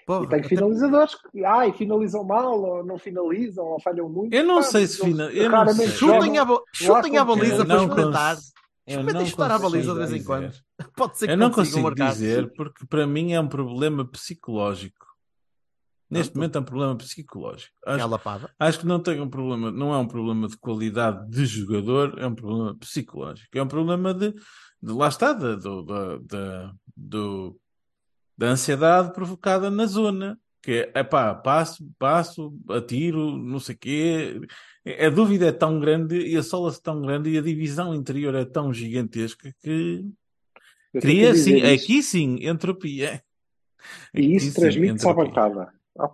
Porra, 0.05 0.25
E 0.25 0.27
tenho 0.29 0.39
até- 0.41 0.49
finalizadores 0.49 1.15
que 1.15 1.45
ai, 1.45 1.71
finalizam 1.73 2.23
mal, 2.25 2.59
ou 2.61 2.85
não 2.85 2.97
finalizam, 2.97 3.63
ou 3.65 3.79
falham 3.79 4.09
muito. 4.09 4.33
Eu 4.33 4.43
não 4.43 4.55
Pá, 4.57 4.63
sei 4.63 4.87
se 4.87 5.01
eles 5.01 5.11
fina- 5.13 5.31
eu 5.31 5.49
não. 5.49 5.73
Chutem, 5.87 6.37
a, 6.39 6.43
bo- 6.45 6.63
chutem 6.73 7.17
a 7.17 7.23
baliza 7.23 7.65
para 7.65 7.75
experimentar. 7.83 8.35
cons- 8.35 8.53
eu 8.85 8.91
Experimentem 8.91 9.21
não 9.21 9.25
chutar 9.27 9.51
a 9.51 9.59
baliza 9.59 9.93
de 9.93 9.99
vez 9.99 10.11
em 10.11 10.23
quando. 10.25 10.51
Pode 10.97 11.17
ser 11.19 11.27
que 11.27 11.31
Eu 11.33 11.37
não 11.37 11.51
consigam 11.51 11.83
consigo 11.83 11.83
marcar. 11.83 12.11
dizer 12.11 12.51
porque 12.53 12.85
para 12.85 13.07
mim 13.07 13.31
é 13.31 13.39
um 13.39 13.47
problema 13.47 14.03
psicológico. 14.05 15.05
Neste 16.13 16.31
Pronto. 16.31 16.35
momento 16.35 16.55
é 16.55 16.61
um 16.61 16.63
problema 16.63 16.95
psicológico. 16.95 17.73
Acho, 17.85 17.99
É 17.99 18.03
acho 18.59 18.79
que 18.79 18.85
não 18.85 18.99
tem 18.99 19.19
um 19.19 19.29
problema, 19.29 19.71
não 19.71 19.93
é 19.93 19.97
um 19.97 20.07
problema 20.07 20.47
de 20.47 20.55
qualidade 20.57 21.27
de 21.27 21.45
jogador, 21.45 22.19
é 22.19 22.27
um 22.27 22.35
problema 22.35 22.75
psicológico. 22.75 23.57
É 23.57 23.63
um 23.63 23.67
problema 23.67 24.13
de, 24.13 24.31
de 24.31 24.91
lá 24.91 25.07
está, 25.07 25.33
da, 25.33 25.55
do, 25.55 25.83
da, 28.37 28.47
ansiedade 28.47 29.11
provocada 29.11 29.71
na 29.71 29.87
zona. 29.87 30.39
Que 30.61 30.89
é, 30.95 30.99
epá, 30.99 31.35
passo, 31.35 31.85
passo, 31.99 32.55
atiro, 32.69 33.37
não 33.37 33.59
sei 33.59 33.75
o 33.75 33.77
quê. 33.77 34.41
A 34.99 35.09
dúvida 35.09 35.47
é 35.47 35.51
tão 35.51 35.77
grande 35.77 36.17
e 36.17 36.37
a 36.37 36.43
sola 36.43 36.71
é 36.71 36.75
tão 36.81 37.01
grande 37.01 37.31
e 37.31 37.37
a 37.37 37.41
divisão 37.41 37.93
interior 37.93 38.33
é 38.35 38.45
tão 38.45 38.71
gigantesca 38.71 39.53
que 39.61 40.05
Eu 40.93 41.01
cria, 41.01 41.35
sim, 41.35 41.61
aqui 41.63 42.01
sim, 42.01 42.37
entropia. 42.47 43.21
E 44.13 44.19
Aqui 44.19 44.35
isso 44.35 44.59
transmite-se 44.59 45.09
à 45.09 45.13
bancada. 45.13 45.73
Ah, 45.97 46.09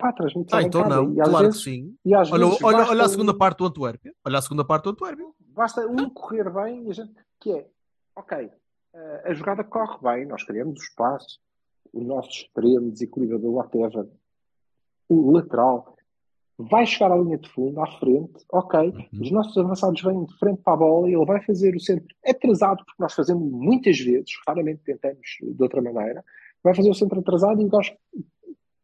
Ah, 0.51 0.61
então 0.61 0.89
não, 0.89 1.13
E 1.13 1.15
claro 1.15 1.37
vezes, 1.45 1.57
que 1.63 1.63
sim. 1.71 1.95
Olha, 2.05 2.45
olha, 2.63 2.89
olha 2.89 3.03
a 3.03 3.05
um- 3.05 3.09
segunda 3.09 3.33
parte 3.37 3.59
do 3.59 3.65
Antuérpia. 3.65 4.13
Olha 4.25 4.37
a 4.37 4.41
segunda 4.41 4.65
parte 4.65 4.83
do 4.83 4.89
Antuérpia. 4.89 5.25
Basta 5.55 5.87
um 5.87 6.09
correr 6.09 6.49
bem 6.49 6.85
e 6.87 6.89
a 6.89 6.93
gente, 6.93 7.13
que 7.39 7.51
é, 7.51 7.65
ok, 8.15 8.49
eh, 8.93 9.23
a 9.25 9.33
jogada 9.33 9.63
corre 9.63 9.97
bem, 10.01 10.25
nós 10.25 10.43
criamos 10.43 10.79
o 10.79 10.83
espaço, 10.83 11.39
o 11.93 12.01
nosso 12.03 12.29
extremo 12.29 12.91
desequilibrador, 12.91 13.51
whatever, 13.53 14.07
o 15.07 15.31
lateral, 15.31 15.95
vai 16.57 16.85
chegar 16.85 17.11
à 17.11 17.15
linha 17.17 17.37
de 17.37 17.49
fundo, 17.49 17.79
à 17.81 17.87
frente, 17.99 18.45
ok, 18.51 18.79
Uhum. 18.89 19.21
os 19.21 19.31
nossos 19.31 19.57
avançados 19.57 20.01
vêm 20.01 20.25
de 20.25 20.37
frente 20.37 20.61
para 20.61 20.73
a 20.73 20.77
bola 20.77 21.09
e 21.09 21.13
ele 21.15 21.25
vai 21.25 21.41
fazer 21.45 21.73
o 21.75 21.79
centro 21.79 22.13
atrasado, 22.25 22.83
porque 22.85 23.01
nós 23.01 23.13
fazemos 23.13 23.49
muitas 23.49 23.97
vezes, 23.97 24.31
raramente 24.45 24.81
tentamos 24.83 25.37
de 25.41 25.63
outra 25.63 25.81
maneira, 25.81 26.23
vai 26.61 26.75
fazer 26.75 26.89
o 26.89 26.93
centro 26.93 27.19
atrasado 27.19 27.61
e 27.61 27.65
o 27.65 27.69
gajo, 27.69 27.93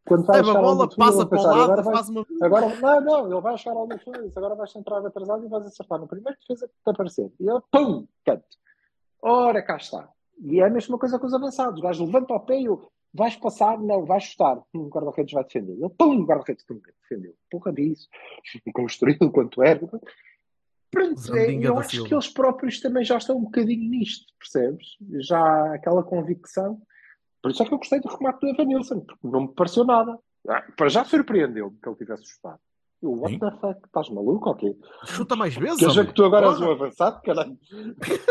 quando 0.05 0.29
Leva 0.29 0.51
a 0.51 0.61
bola, 0.61 0.89
passa 0.95 1.25
para 1.25 1.39
o 1.39 1.43
lado 1.43 1.61
agora 1.63 1.81
vai 1.81 1.95
faz 1.95 2.09
uma. 2.09 2.25
Agora, 2.41 2.75
não, 2.79 3.01
não, 3.01 3.31
ele 3.31 3.41
vai 3.41 3.57
chegar 3.57 3.75
ao 3.75 3.87
defesa, 3.87 4.31
agora 4.35 4.55
vais 4.55 4.75
entrar 4.75 5.05
atrasado 5.05 5.45
e 5.45 5.49
vais 5.49 5.65
acertar 5.65 5.99
no 5.99 6.07
primeiro 6.07 6.37
defesa 6.39 6.67
que 6.67 6.73
te 6.73 6.89
aparecer. 6.89 7.31
E 7.39 7.49
ele, 7.49 7.61
pum, 7.71 8.07
canto. 8.23 8.45
Ora, 9.21 9.63
cá 9.63 9.77
está. 9.77 10.07
E 10.39 10.59
é 10.59 10.65
a 10.65 10.69
mesma 10.69 10.97
coisa 10.99 11.17
com 11.17 11.25
os 11.25 11.33
avançados. 11.33 11.79
O 11.79 11.83
gajo 11.83 12.05
levanta 12.05 12.33
ao 12.33 12.39
pé 12.39 12.59
e 12.59 12.65
eu, 12.65 12.87
vais 13.11 13.35
passar, 13.35 13.79
não, 13.79 14.05
vais 14.05 14.23
chutar. 14.23 14.61
O 14.73 14.87
guarda-redes 14.89 15.33
vai 15.33 15.43
defender. 15.43 15.73
Ele, 15.73 15.89
pum, 15.89 16.21
o 16.21 16.25
guarda-redes 16.25 16.63
defendeu. 17.01 17.33
Porra 17.49 17.73
disso. 17.73 18.07
Construído 18.75 19.31
quanto 19.31 19.63
é. 19.63 19.75
Pronto, 20.91 21.35
é, 21.35 21.53
eu 21.55 21.79
acho 21.79 22.03
que 22.03 22.13
eles 22.13 22.29
próprios 22.29 22.79
também 22.79 23.03
já 23.03 23.17
estão 23.17 23.37
um 23.37 23.43
bocadinho 23.45 23.89
nisto, 23.89 24.31
percebes? 24.37 24.97
Já 25.19 25.39
há 25.39 25.73
aquela 25.73 26.03
convicção. 26.03 26.79
Por 27.45 27.51
isso 27.51 27.61
é 27.61 27.65
que 27.67 27.73
eu 27.75 27.77
gostei 27.77 27.99
do 27.99 28.07
remate 28.07 28.39
do 28.39 28.47
Evanilson, 28.47 29.01
porque 29.01 29.27
não 29.27 29.41
me 29.41 29.47
pareceu 29.53 29.83
nada. 29.85 30.17
Ah, 30.49 30.63
Para 30.75 30.89
já 30.89 31.05
surpreendeu-me 31.05 31.77
que 31.79 31.87
ele 31.87 31.95
tivesse 31.95 32.25
chutado. 32.25 32.57
Eu, 33.03 33.11
what 33.11 33.33
Sim. 33.33 33.39
the 33.39 33.51
fuck? 33.59 33.85
Estás 33.85 34.09
maluco? 34.09 34.49
Ok. 34.49 34.75
Chuta 35.05 35.35
mais 35.35 35.53
vezes. 35.55 35.77
Quer 35.77 35.89
dizer 35.89 36.07
que 36.07 36.13
tu 36.15 36.25
agora 36.25 36.47
és 36.47 36.59
um 36.59 36.71
avançado, 36.71 37.21
caralho. 37.21 37.55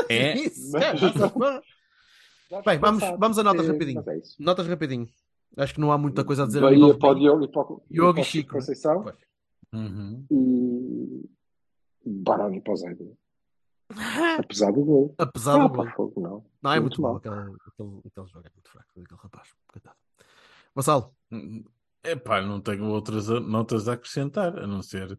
É, 0.08 0.34
Isso, 0.42 0.76
é, 0.76 0.94
Mas-. 1.38 2.64
Bem, 2.64 2.78
vamos- 2.80 3.04
vamos 3.20 3.38
a 3.38 3.44
notas 3.44 3.68
É, 3.68 3.72
rapidinho. 3.72 4.00
é. 4.04 4.20
Notas 4.40 4.66
rapidinho. 4.66 5.08
Acho 5.56 5.74
que 5.74 5.80
não 5.80 5.92
há 5.92 5.96
muita 5.98 6.24
coisa 6.24 6.42
a 6.42 6.46
dizer. 6.48 6.60
Bahia 6.60 6.92
de- 6.92 6.98
para 6.98 7.10
o 7.10 7.14
Diogo 7.14 7.44
e 7.44 7.48
para 7.52 7.62
o 7.62 7.82
Diogo 7.88 8.18
e 8.18 8.22
o 8.22 8.24
Chico? 8.24 8.54
Conceição. 8.54 9.04
Uhum. 9.72 10.26
e 10.28 11.30
Baroni 12.04 12.60
para 12.60 12.72
o 12.72 12.76
Zé. 12.76 12.96
Apesar 14.38 14.72
do 14.72 14.84
gol. 14.84 15.14
Apesar 15.18 15.60
Ah, 15.60 15.68
do 15.68 15.74
pá, 15.76 15.84
gol. 15.84 15.92
fogo, 15.94 16.20
não. 16.20 16.44
Não, 16.62 16.72
é 16.72 16.80
muito 16.80 17.00
muito, 17.00 17.02
mal. 17.02 17.16
Aquele, 17.16 17.34
aquele, 17.66 17.98
aquele 18.06 18.26
jogo 18.26 18.46
é 18.46 18.50
muito 18.54 18.70
fraco. 18.70 18.88
Aquele 18.90 19.20
rapaz. 19.20 19.48
Coitado. 19.68 19.96
Vassalo. 20.74 21.14
Epá, 22.02 22.40
não 22.42 22.60
tenho 22.60 22.86
outras 22.86 23.28
notas 23.28 23.88
a 23.88 23.94
acrescentar, 23.94 24.58
a 24.58 24.66
não 24.66 24.82
ser 24.82 25.18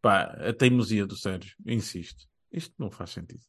pá, 0.00 0.24
a 0.24 0.52
teimosia 0.52 1.06
do 1.06 1.16
Sérgio. 1.16 1.56
Insisto. 1.66 2.26
Isto 2.52 2.74
não 2.78 2.90
faz 2.90 3.10
sentido. 3.10 3.40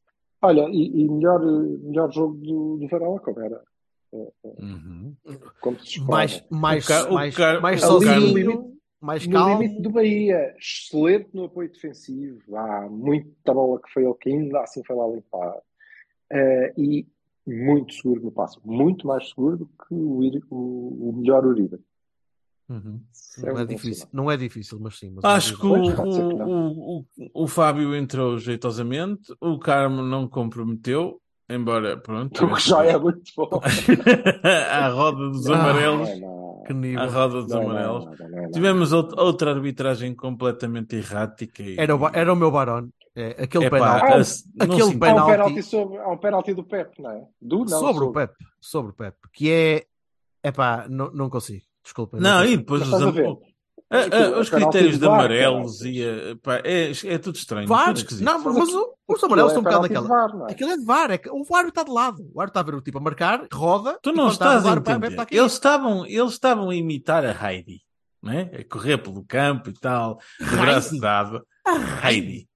Olha, 0.42 0.68
e, 0.70 1.02
e 1.04 1.10
melhor, 1.10 1.40
melhor 1.42 2.12
jogo 2.12 2.36
do, 2.36 2.78
do 2.78 2.88
Varela, 2.90 3.20
como 3.20 3.40
era? 3.40 3.64
Uhum. 4.12 5.16
Como 5.60 5.80
se 5.80 5.86
esperava. 6.00 6.12
Mais, 6.12 6.44
mais, 6.50 6.90
O 6.90 7.14
mais, 7.14 7.36
mais 7.62 7.82
sozinho. 7.82 8.73
Mais 9.04 9.28
No 9.28 9.34
calmo. 9.34 9.62
limite 9.62 9.82
do 9.82 9.90
Bahia, 9.90 10.56
excelente 10.58 11.30
no 11.34 11.46
apoio 11.46 11.70
defensivo. 11.70 12.56
Há 12.56 12.88
muita 12.90 13.54
bola 13.54 13.80
que 13.82 13.92
foi 13.92 14.04
que 14.16 14.30
ainda 14.30 14.62
assim 14.62 14.84
foi 14.84 14.96
lá 14.96 15.08
limpar. 15.08 15.56
Eh, 16.32 16.74
e 16.78 17.08
muito 17.46 17.94
seguro 17.94 18.22
no 18.24 18.32
passo. 18.32 18.62
Muito 18.64 19.06
mais 19.06 19.28
seguro 19.30 19.58
do 19.58 19.66
que 19.66 19.94
o, 19.94 20.22
o, 20.50 21.10
o 21.10 21.14
melhor 21.18 21.46
Uribe. 21.46 21.80
Uhum. 22.70 23.02
É 23.44 23.52
Não 23.54 23.60
é 23.60 23.66
difícil. 23.66 24.08
Não 24.14 24.32
é 24.32 24.38
difícil, 24.38 24.80
mas 24.80 24.98
sim. 24.98 25.12
Mas 25.12 25.26
Acho 25.26 25.60
que 25.60 25.66
o, 25.66 25.70
Pois, 25.70 25.94
pode 25.94 26.16
ser 26.16 26.28
que 26.30 26.34
não. 26.36 26.72
o, 26.72 27.00
o, 27.00 27.44
o 27.44 27.48
Fábio 27.48 27.94
entrou 27.96 28.38
jeitosamente, 28.38 29.34
o 29.42 29.60
Carmo 29.60 30.02
não 30.02 30.28
comprometeu, 30.28 31.22
embora, 31.50 31.98
pronto, 31.98 32.46
O 32.46 32.54
que 32.56 32.70
já 32.70 32.86
é 32.86 32.98
muito 32.98 33.22
bom. 33.36 33.50
à 34.72 34.88
roda 34.90 35.30
dos 35.30 35.48
Ah, 35.50 35.54
amarelos. 35.56 36.10
Não, 36.20 36.20
não. 36.20 36.64
Que 36.66 36.74
nível. 36.74 37.10
roda 37.10 37.42
dos 37.42 37.48
Não, 37.50 37.62
não, 37.64 37.70
amarelos. 37.72 38.06
não, 38.06 38.30
não, 38.30 38.42
não. 38.44 38.52
Tivemos 38.52 38.94
out- 38.94 39.14
outra 39.20 39.52
arbitragem 39.52 40.16
completamente 40.16 40.96
errática. 40.96 41.62
E... 41.62 41.78
Era 41.78 41.96
o, 41.96 42.08
era 42.08 42.32
o 42.32 42.36
meu 42.36 42.52
Barón. 42.52 42.88
É, 43.16 43.44
aquele 43.44 43.66
Epá, 43.66 43.78
penalti. 43.78 44.02
Não 44.02 44.10
aquele 44.10 44.24
se- 44.26 44.44
Há 44.60 44.66
um 44.96 45.00
penalti- 45.00 45.32
penalti 45.32 45.64
sobre, 45.64 45.98
há 46.00 46.08
um 46.10 46.18
penalti 46.18 46.54
do 46.54 46.64
Pep, 46.64 47.00
não 47.02 47.12
é? 47.12 47.22
Do 47.42 47.60
não, 47.60 47.68
sobre 47.68 48.04
o 48.06 48.12
Pep. 48.12 48.34
Sobre 48.60 48.92
o 48.92 48.96
Pep. 48.96 49.16
Que 49.34 49.52
é. 49.52 49.84
Epá, 50.44 50.88
não, 50.90 51.12
não 51.12 51.30
consigo. 51.30 51.62
Desculpa. 51.84 52.18
Não, 52.20 52.38
consigo. 52.40 52.54
e 52.54 52.58
depois 52.58 52.82
Mas 52.88 53.02
os, 53.02 53.08
a 53.08 53.12
ver? 53.12 53.36
Ah, 53.96 54.08
ah, 54.36 54.40
os 54.40 54.52
é 54.52 54.56
critérios 54.56 54.94
de 55.00 55.06
VAR, 55.06 55.20
amarelos 55.20 55.78
caralho. 55.80 55.96
e 55.96 56.32
a- 56.32 56.36
pá, 56.42 56.56
é, 56.64 56.92
é 57.06 57.18
tudo 57.20 57.36
estranho, 57.36 57.68
VAR. 57.68 57.94
tudo. 57.94 58.22
Não, 58.24 58.44
mas 58.44 58.70
o- 58.70 58.94
os 59.08 59.24
amarelos 59.24 59.52
estão 59.52 59.62
um 59.62 59.64
bocado 59.64 59.86
é 59.86 59.90
naquela. 59.90 60.08
VAR, 60.08 60.36
não 60.36 60.48
é? 60.48 60.52
Aquilo 60.52 60.72
é 60.72 60.78
de 60.78 60.84
VAR. 60.86 61.12
É 61.12 61.18
que 61.20 61.30
o 61.30 61.36
árbitro 61.56 61.70
está 61.70 61.84
de 61.84 61.92
lado. 61.92 62.18
O 62.34 62.42
árbitro 62.42 62.46
está 62.48 62.60
a 62.60 62.64
ver 62.64 62.76
o 62.76 62.82
tipo 62.82 62.98
a 62.98 63.02
marcar, 63.02 63.48
roda. 63.54 64.00
Tu 64.02 64.12
não 64.12 64.30
estás 64.30 64.66
a 64.66 64.72
entender. 64.74 65.20
aqui. 65.20 65.36
Eles 65.38 65.54
estavam, 65.54 66.06
eles 66.08 66.32
estavam 66.32 66.70
a 66.72 66.76
imitar 66.76 67.24
a 67.24 67.52
Heidi, 67.52 67.82
né? 68.22 68.50
a 68.60 68.64
correr 68.74 68.98
pelo 68.98 69.24
campo 69.24 69.70
e 69.70 69.74
tal, 69.74 70.20
de 70.40 70.56
braço 70.56 70.90
Heidi? 70.90 71.00
dado. 71.02 71.46
Ah, 71.66 72.10
Heidi. 72.10 72.48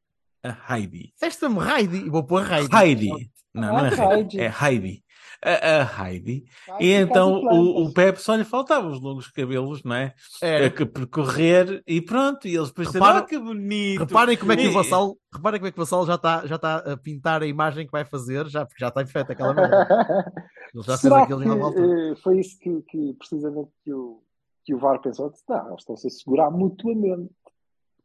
A 0.43 0.75
Heidi. 0.75 1.13
Desta-me 1.21 1.59
Heidi. 1.59 1.97
E 1.97 2.09
vou 2.09 2.23
pôr 2.23 2.43
Heidi. 2.51 2.75
Heidi. 2.75 3.29
Não, 3.53 3.69
não 3.73 3.79
é 3.85 3.89
Ah, 3.89 4.15
Heidi. 4.15 4.37
Heidi. 4.37 4.39
É 4.41 4.53
Heidi. 4.65 5.03
A, 5.43 5.81
a 5.83 6.09
Heidi. 6.09 6.45
Vai 6.67 6.81
E 6.81 6.91
então 6.93 7.41
o, 7.41 7.83
o. 7.85 7.93
Pepe 7.93 8.21
só 8.21 8.35
lhe 8.35 8.43
faltavam 8.43 8.91
os 8.91 9.01
longos 9.01 9.27
cabelos, 9.27 9.83
não 9.83 9.95
é? 9.95 10.13
Era. 10.41 10.67
A 10.67 10.69
que 10.69 10.85
percorrer 10.85 11.83
e 11.87 12.01
pronto. 12.01 12.47
E 12.47 12.55
eles 12.55 12.71
Repara- 12.75 13.19
ah, 13.19 13.21
que 13.23 13.37
bonito. 13.37 13.99
Reparem 13.99 14.37
como 14.37 14.51
é 14.51 14.57
que 14.57 14.67
o 14.67 14.73
Vassal, 14.73 15.15
reparem 15.33 15.59
como 15.59 15.67
é 15.67 15.71
que 15.71 15.77
o 15.77 15.83
Vassal 15.83 16.05
já 16.05 16.15
está 16.15 16.47
já 16.47 16.57
tá 16.57 16.77
a 16.77 16.97
pintar 16.97 17.41
a 17.41 17.47
imagem 17.47 17.85
que 17.85 17.91
vai 17.91 18.05
fazer, 18.05 18.47
já, 18.47 18.65
porque 18.65 18.79
já 18.79 18.89
está 18.89 19.05
feita 19.05 19.33
aquela 19.33 19.53
merda. 19.53 19.87
Ele 20.73 20.83
já 20.83 20.97
fez 20.97 21.13
aquilo 21.13 21.41
que 21.41 21.79
eh, 21.79 22.15
foi 22.21 22.39
isso 22.39 22.57
que, 22.59 22.81
que 22.81 23.13
precisamente 23.13 23.69
que 23.83 23.93
o, 23.93 24.21
que 24.65 24.73
o 24.75 24.77
VAR 24.77 24.99
pensou? 25.01 25.29
Disse, 25.29 25.43
Não, 25.47 25.67
eles 25.67 25.79
estão-se 25.79 26.07
a 26.07 26.09
segurar 26.09 26.51
mutuamente. 26.51 27.31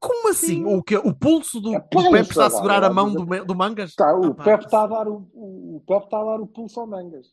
Como 0.03 0.29
assim? 0.31 0.65
O, 0.65 0.83
que, 0.83 0.97
o 0.97 1.15
pulso 1.15 1.61
do, 1.61 1.75
É 1.75 1.79
do 1.79 2.11
Pepe 2.11 2.31
está 2.31 2.47
a 2.47 2.51
segurar 2.51 2.83
a 2.83 2.91
mão 2.93 3.13
do, 3.13 3.25
do 3.45 3.55
Mangas? 3.55 3.91
Está, 3.91 4.13
o 4.17 4.33
Ah, 4.33 4.35
Pepe 4.35 4.65
está 4.65 4.83
a 4.83 4.87
dar 4.89 5.07
o, 5.07 5.29
o, 5.33 5.83
Pepe 5.87 6.07
está 6.07 6.21
a 6.21 6.25
dar 6.25 6.41
o 6.41 6.47
pulso 6.49 6.81
ao 6.81 6.89
Mangas. 6.89 7.27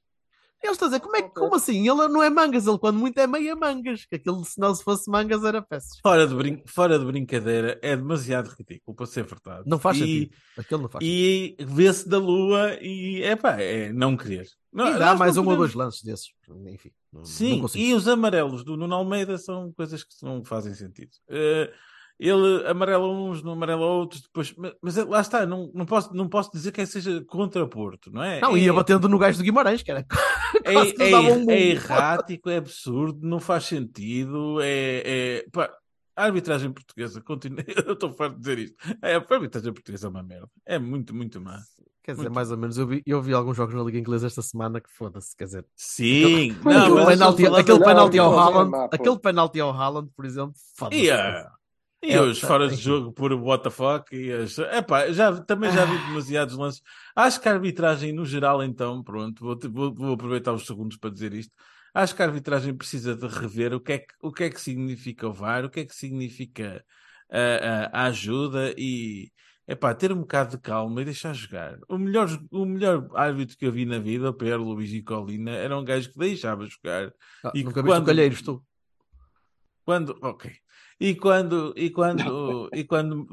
Ele 0.61 0.73
está 0.73 0.85
a 0.85 0.89
dizer, 0.89 0.99
como, 0.99 1.15
é, 1.15 1.21
que- 1.23 1.29
como 1.33 1.55
assim? 1.55 1.77
Ele 1.89 2.07
não 2.09 2.21
é 2.21 2.29
mangas, 2.29 2.67
ele 2.67 2.77
quando 2.77 2.99
muito 2.99 3.17
é 3.17 3.25
meia 3.25 3.55
mangas. 3.55 4.05
Que 4.05 4.17
aquilo, 4.17 4.43
se 4.43 4.59
não 4.59 4.75
se 4.75 4.83
fosse 4.83 5.09
mangas, 5.09 5.43
era 5.45 5.61
peças. 5.61 5.97
Fora 6.03 6.27
de, 6.27 6.35
brin- 6.35 6.61
fora 6.67 6.99
de 6.99 7.05
brincadeira, 7.05 7.79
é 7.81 7.95
demasiado 7.95 8.49
ridículo 8.49 8.93
para 8.95 9.05
ser 9.05 9.23
verdade. 9.25 9.63
Não 9.65 9.79
faz 9.79 9.97
e, 9.97 9.99
sentido. 10.01 10.35
Aquilo 10.57 10.81
não 10.81 10.89
faz 10.89 11.03
sentido. 11.05 11.17
E 11.17 11.65
vê-se 11.65 12.09
da 12.09 12.17
lua 12.19 12.77
e 12.81 13.23
é 13.23 13.35
pá, 13.37 13.59
é 13.59 13.91
não 13.93 14.17
querer. 14.17 14.47
Não, 14.71 14.93
E 14.93 14.99
dá 14.99 15.15
mais 15.15 15.37
não 15.37 15.43
um 15.45 15.49
ou 15.49 15.55
dois 15.55 15.73
lances 15.73 16.03
desses. 16.03 16.27
Enfim, 16.67 16.91
não, 17.11 17.21
não 17.21 17.25
Sim, 17.25 17.61
consigo. 17.61 17.83
e 17.83 17.93
os 17.93 18.05
amarelos 18.07 18.63
do 18.65 18.75
Nuno 18.75 18.93
Almeida 18.95 19.37
são 19.37 19.71
coisas 19.71 20.03
que 20.03 20.13
não 20.23 20.43
fazem 20.43 20.73
sentido. 20.75 21.11
Eh, 21.29 21.71
ele 22.19 22.67
amarela 22.67 23.07
uns, 23.07 23.41
não 23.41 23.53
amarela 23.53 23.85
outros, 23.85 24.21
depois, 24.21 24.53
mas, 24.57 24.73
mas 24.81 24.97
é- 24.97 25.05
lá 25.05 25.21
está, 25.21 25.45
não, 25.45 25.71
não, 25.73 25.85
posso, 25.85 26.13
não 26.13 26.27
posso 26.27 26.51
dizer 26.51 26.73
que 26.73 26.85
seja 26.85 27.23
contra 27.25 27.65
Porto, 27.65 28.11
não 28.11 28.21
é? 28.21 28.41
Não, 28.41 28.57
é, 28.57 28.59
ia 28.59 28.73
batendo 28.73 29.07
no 29.07 29.17
gajo 29.17 29.37
do 29.37 29.43
Guimarães, 29.43 29.81
que 29.81 29.89
era 29.89 30.05
é, 30.65 30.73
é, 30.73 31.15
um 31.31 31.49
é 31.49 31.61
errático, 31.61 32.49
é 32.49 32.57
absurdo, 32.57 33.25
não 33.25 33.39
faz 33.39 33.65
sentido, 33.65 34.59
é, 34.61 35.03
é 35.05 35.45
pá, 35.49 35.71
a 36.13 36.25
arbitragem 36.25 36.73
portuguesa 36.73 37.21
continua, 37.21 37.63
eu 37.87 37.93
estou 37.93 38.11
farto 38.11 38.35
de 38.35 38.39
dizer 38.41 38.59
isto, 38.59 38.75
é, 39.01 39.15
a 39.15 39.17
arbitragem 39.17 39.71
portuguesa 39.71 40.07
é 40.07 40.09
uma 40.09 40.23
merda, 40.23 40.49
é 40.65 40.77
muito, 40.77 41.15
muito 41.15 41.39
má. 41.39 41.61
Quer 42.01 42.13
dizer, 42.13 42.23
Muito. 42.23 42.35
mais 42.35 42.49
ou 42.49 42.57
menos, 42.57 42.75
eu 42.75 42.87
vi, 42.87 43.03
eu 43.05 43.21
vi 43.21 43.33
alguns 43.33 43.55
jogos 43.55 43.75
na 43.75 43.83
Liga 43.83 43.99
Inglesa 43.99 44.25
esta 44.25 44.41
semana 44.41 44.81
que 44.81 44.89
foda-se, 44.89 45.35
quer 45.35 45.43
dizer, 45.43 45.65
Sim, 45.75 46.57
não, 46.63 46.71
aquele, 46.71 46.95
mas 46.95 47.05
mas 47.05 47.35
penalti, 47.35 47.45
aquele 47.45 47.79
penalti 47.83 48.17
ao 48.17 48.31
Não, 48.31 48.39
é 48.39 48.41
Haaland, 48.41 48.89
aquele 48.91 49.19
penalti 49.19 49.59
ao 49.59 49.71
Haaland, 49.71 50.09
por 50.15 50.25
exemplo, 50.25 50.53
foda-se. 50.75 51.03
E, 51.03 51.11
ah, 51.11 51.51
e 52.01 52.11
É, 52.11 52.21
os 52.21 52.39
fora 52.39 52.67
de 52.69 52.75
jogo 52.75 53.11
por 53.11 53.31
what 53.33 53.63
the 53.63 53.69
fuck 53.69 54.15
e 54.15 54.31
as... 54.31 54.57
Epá, 54.57 55.11
já, 55.11 55.39
também 55.41 55.71
já 55.71 55.83
vi 55.85 55.95
Ah. 55.97 56.07
demasiados 56.07 56.55
lances. 56.55 56.81
Acho 57.15 57.41
que 57.41 57.49
a 57.49 57.53
arbitragem 57.53 58.13
no 58.13 58.25
geral, 58.25 58.63
então, 58.63 59.03
pronto, 59.03 59.43
vou, 59.43 59.59
vou, 59.71 59.93
vou 59.93 60.13
aproveitar 60.13 60.53
os 60.53 60.65
segundos 60.65 60.97
para 60.97 61.09
dizer 61.09 61.33
isto. 61.33 61.53
Acho 61.93 62.15
que 62.15 62.21
a 62.21 62.25
arbitragem 62.25 62.73
precisa 62.73 63.15
de 63.15 63.27
rever 63.27 63.73
o 63.73 63.79
que 63.81 63.93
é 63.93 63.97
que, 63.99 64.13
o 64.21 64.31
que, 64.31 64.43
é 64.45 64.49
que 64.49 64.61
significa 64.61 65.27
o 65.27 65.33
VAR, 65.33 65.65
o 65.65 65.69
que 65.69 65.81
é 65.81 65.85
que 65.85 65.95
significa 65.95 66.83
a, 67.31 67.99
a, 67.99 68.03
a 68.03 68.05
ajuda 68.05 68.73
e 68.77 69.29
epá, 69.67 69.93
ter 69.93 70.11
um 70.13 70.21
bocado 70.21 70.51
de 70.51 70.61
calma 70.61 71.01
e 71.01 71.05
deixar 71.05 71.33
jogar. 71.33 71.77
O 71.89 71.97
melhor, 71.97 72.27
o 72.51 72.65
melhor 72.65 73.07
árbitro 73.13 73.57
que 73.57 73.65
eu 73.65 73.71
vi 73.71 73.85
na 73.85 73.99
vida, 73.99 74.29
o 74.29 74.33
Pedro 74.33 74.63
Luís 74.63 74.91
e 74.93 75.01
Colina, 75.03 75.51
era 75.51 75.77
um 75.77 75.83
gajo 75.83 76.11
que 76.11 76.17
deixava 76.17 76.65
jogar. 76.65 77.11
Ah, 77.43 77.51
E 77.53 77.63
nunca 77.63 77.83
quando- 77.83 78.03
o 78.03 78.05
Calheiros, 78.05 78.41
tu. 78.41 78.63
Quando, 79.83 80.15
ok. 80.21 80.51
E 81.01 81.15
quando, 81.15 81.73
e 81.77 81.89
quando, 81.89 82.69
e 82.73 82.83
quando 82.83 83.25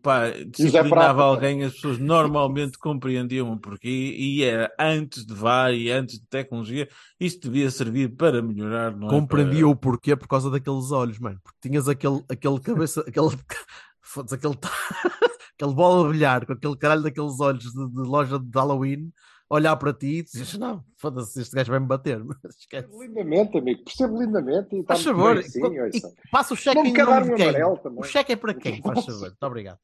pá, 0.00 0.20
Prata. 0.30 0.44
disciplinava 0.46 1.22
alguém, 1.24 1.62
as 1.62 1.74
pessoas 1.74 1.98
normalmente 1.98 2.78
compreendiam 2.78 3.52
o 3.52 3.58
porquê 3.60 4.14
e 4.16 4.42
era 4.42 4.72
antes 4.80 5.26
de 5.26 5.34
VAR 5.34 5.74
e 5.74 5.90
antes 5.90 6.18
de 6.18 6.26
tecnologia, 6.26 6.88
isto 7.20 7.50
devia 7.50 7.70
servir 7.70 8.16
para 8.16 8.40
melhorar, 8.40 8.96
não 8.96 9.08
é? 9.08 9.10
Compreendia 9.10 9.60
Para- 9.60 9.68
o 9.68 9.76
porquê 9.76 10.16
por 10.16 10.26
causa 10.26 10.50
daqueles 10.50 10.90
olhos, 10.90 11.18
mano. 11.18 11.38
Porque 11.44 11.68
tinhas 11.68 11.86
aquele, 11.86 12.24
aquele 12.30 12.58
cabeça, 12.60 13.02
aquele, 13.02 13.28
aquele, 14.32 14.54
aquele 15.54 15.74
bola 15.74 16.06
a 16.06 16.08
brilhar 16.08 16.46
com 16.46 16.54
aquele 16.54 16.76
caralho 16.78 17.02
daqueles 17.02 17.38
olhos 17.40 17.64
de, 17.74 17.90
de 17.90 18.08
loja 18.08 18.38
de 18.38 18.50
Halloween, 18.58 19.12
olhar 19.48 19.76
para 19.76 19.92
ti 19.92 20.18
e 20.18 20.22
dizes: 20.22 20.58
Não, 20.58 20.84
foda-se, 20.96 21.40
este 21.40 21.54
gajo 21.54 21.70
vai-me 21.70 21.86
bater. 21.86 22.22
Mas 22.24 22.38
esquece. 22.58 22.88
Lindamente, 22.98 23.58
amigo. 23.58 23.84
Percebo 23.84 24.20
lindamente 24.22 24.76
e 24.76 24.80
está 24.80 24.94
Faz 24.94 25.04
muito 25.06 25.16
favor, 25.18 25.34
bem, 25.36 25.48
sim, 25.48 25.60
e- 25.60 25.80
ouça. 25.80 26.08
e 26.08 26.28
passa 26.30 26.54
o 26.54 26.56
cheque 26.56 26.82
me 26.82 26.88
em 26.90 26.92
nome 27.04 27.12
um 27.18 27.22
de 27.30 27.34
quem? 27.34 27.48
amarelo 27.48 27.78
também. 27.78 28.00
O 28.00 28.02
cheque 28.04 28.32
é 28.32 28.36
para 28.36 28.54
quem? 28.54 28.82
Faz 28.82 29.04
favor, 29.06 29.20
muito 29.20 29.42
obrigado. 29.42 29.78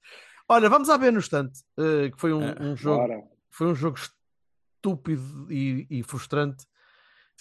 Olha, 0.48 0.68
vamos 0.68 0.90
à 0.90 0.96
ver 0.96 1.12
no 1.12 1.18
instante, 1.18 1.60
eh, 1.78 2.10
que 2.10 2.20
foi 2.20 2.32
um, 2.32 2.42
Ah, 2.42 2.56
um 2.60 2.76
jogo, 2.76 3.02
Ora, 3.02 3.22
foi 3.50 3.68
um 3.68 3.74
jogo 3.74 3.96
estúpido 4.76 5.46
e, 5.50 5.86
e 5.90 6.02
frustrante. 6.02 6.64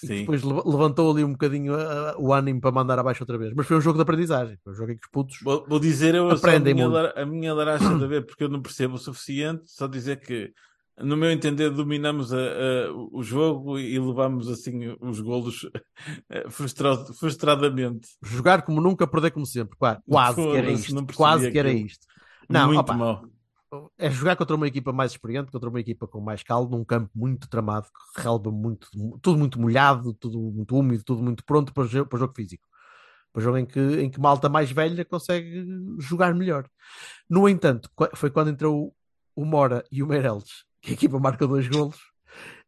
E 0.04 0.08
que 0.08 0.14
Sim. 0.14 0.20
depois 0.22 0.42
leva- 0.42 0.64
levantou 0.66 1.12
ali 1.12 1.24
um 1.24 1.32
bocadinho 1.34 1.76
ah, 1.76 2.16
o 2.18 2.34
ânimo 2.34 2.60
para 2.62 2.72
mandar 2.72 2.98
abaixo 2.98 3.22
outra 3.24 3.38
vez. 3.38 3.54
Mas 3.54 3.68
foi 3.68 3.78
um 3.78 3.82
jogo 3.82 3.98
de 3.98 4.02
aprendizagem. 4.04 4.58
Foi 4.64 4.74
um 4.74 4.76
jogo 4.76 4.92
em 4.92 4.96
que 4.98 5.06
os 5.06 5.12
putos. 5.12 5.38
Vou, 5.44 5.66
vou 5.68 5.80
dizer 5.80 6.16
eu 6.16 6.28
só 6.30 6.34
a 6.34 6.38
Aprendem 6.38 6.74
minha, 6.74 6.90
muito. 6.90 7.02
lar- 7.04 7.14
a 7.18 7.26
minha 7.26 7.54
laracha 7.54 7.94
de 7.98 8.08
ver, 8.08 8.26
porque 8.26 8.44
eu 8.44 8.50
não 8.50 8.62
percebo 8.62 8.96
o 8.96 8.98
suficiente, 8.98 9.64
só 9.66 9.86
dizer 9.88 10.20
que, 10.22 10.52
no 11.00 11.16
meu 11.18 11.32
entender, 11.32 11.70
dominamos 11.70 12.32
a- 12.34 12.38
a- 12.38 12.92
o 13.12 13.24
jogo 13.24 13.80
e 13.80 13.98
levamos 14.00 14.48
assim 14.50 14.96
os 15.00 15.20
golos 15.20 15.68
eh, 16.30 16.50
frustra- 16.50 17.06
frustradamente. 17.14 18.10
Jogar 18.24 18.62
como 18.64 18.82
nunca, 18.82 19.08
perder 19.08 19.32
como 19.32 19.46
sempre. 19.46 19.78
Qua- 19.78 20.02
Quase 20.08 20.36
que 20.42 20.58
era 20.58 20.72
isto. 20.72 21.06
Quase 21.16 21.52
que 21.52 21.60
era 21.60 21.72
isto. 21.72 22.06
Não, 22.50 22.68
Muito 22.68 22.80
opa, 22.80 22.94
mal. 22.94 23.26
é 23.98 24.10
jogar 24.12 24.36
contra 24.36 24.56
uma 24.56 24.68
equipa 24.68 24.92
mais 24.92 25.12
experiente, 25.14 25.52
contra 25.52 25.70
uma 25.70 25.80
equipa 25.80 26.06
com 26.08 26.20
mais 26.20 26.44
caldo, 26.44 26.76
num 26.78 26.84
campo 26.84 27.10
muito 27.16 27.48
tramado, 27.50 27.88
relva 28.18 28.52
muito, 28.52 28.88
tudo 29.22 29.38
muito 29.40 29.60
molhado, 29.60 30.14
tudo 30.14 30.38
muito 30.40 30.76
úmido, 30.76 31.04
tudo 31.06 31.24
muito 31.24 31.44
pronto 31.46 31.74
para 31.74 31.84
o 31.84 31.88
jogo, 31.88 32.10
para 32.10 32.18
o 32.18 32.20
jogo 32.20 32.34
físico. 32.36 32.68
Para 33.32 33.40
o 33.40 33.44
jogo 33.44 33.58
em 33.58 33.66
que, 33.66 33.80
em 33.80 34.10
que 34.10 34.20
malta 34.20 34.50
mais 34.50 34.70
velha 34.72 35.06
consegue 35.06 35.66
jogar 36.00 36.36
melhor. 36.36 36.68
No 37.30 37.48
entanto, 37.48 37.90
foi 38.16 38.30
quando 38.30 38.50
entrou 38.50 38.94
o 39.34 39.46
Mora 39.46 39.86
e 39.90 40.04
o 40.04 40.08
Meireles, 40.08 40.66
que 40.82 40.91
a 40.91 40.94
equipa 40.94 41.20
marca 41.20 41.48
dois 41.48 41.67
golos 41.67 42.00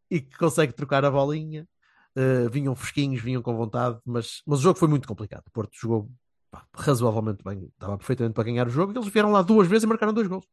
e 0.10 0.22
que 0.22 0.38
consegue 0.38 0.74
trocar 0.74 1.04
a 1.06 1.12
bolinha. 1.12 1.68
Uh, 2.16 2.48
vinham 2.52 2.76
fresquinhos, 2.76 3.22
vinham 3.24 3.42
com 3.42 3.58
vontade, 3.58 4.00
mas, 4.06 4.44
mas 4.46 4.60
o 4.60 4.62
jogo 4.62 4.78
foi 4.78 4.88
muito 4.88 5.08
complicado. 5.08 5.44
O 5.48 5.52
Porto 5.52 5.76
jogou 5.76 6.12
pá, 6.52 6.64
razoavelmente 6.76 7.44
bem, 7.44 7.68
estava 7.74 7.98
perfeitamente 7.98 8.36
para 8.36 8.44
ganhar 8.44 8.68
o 8.68 8.70
jogo. 8.70 8.94
e 8.94 8.98
Eles 8.98 9.08
vieram 9.10 9.32
lá 9.32 9.42
duas 9.42 9.68
vezes 9.68 9.84
e 9.84 9.88
marcaram 9.88 10.14
dois 10.14 10.28
gols. 10.28 10.46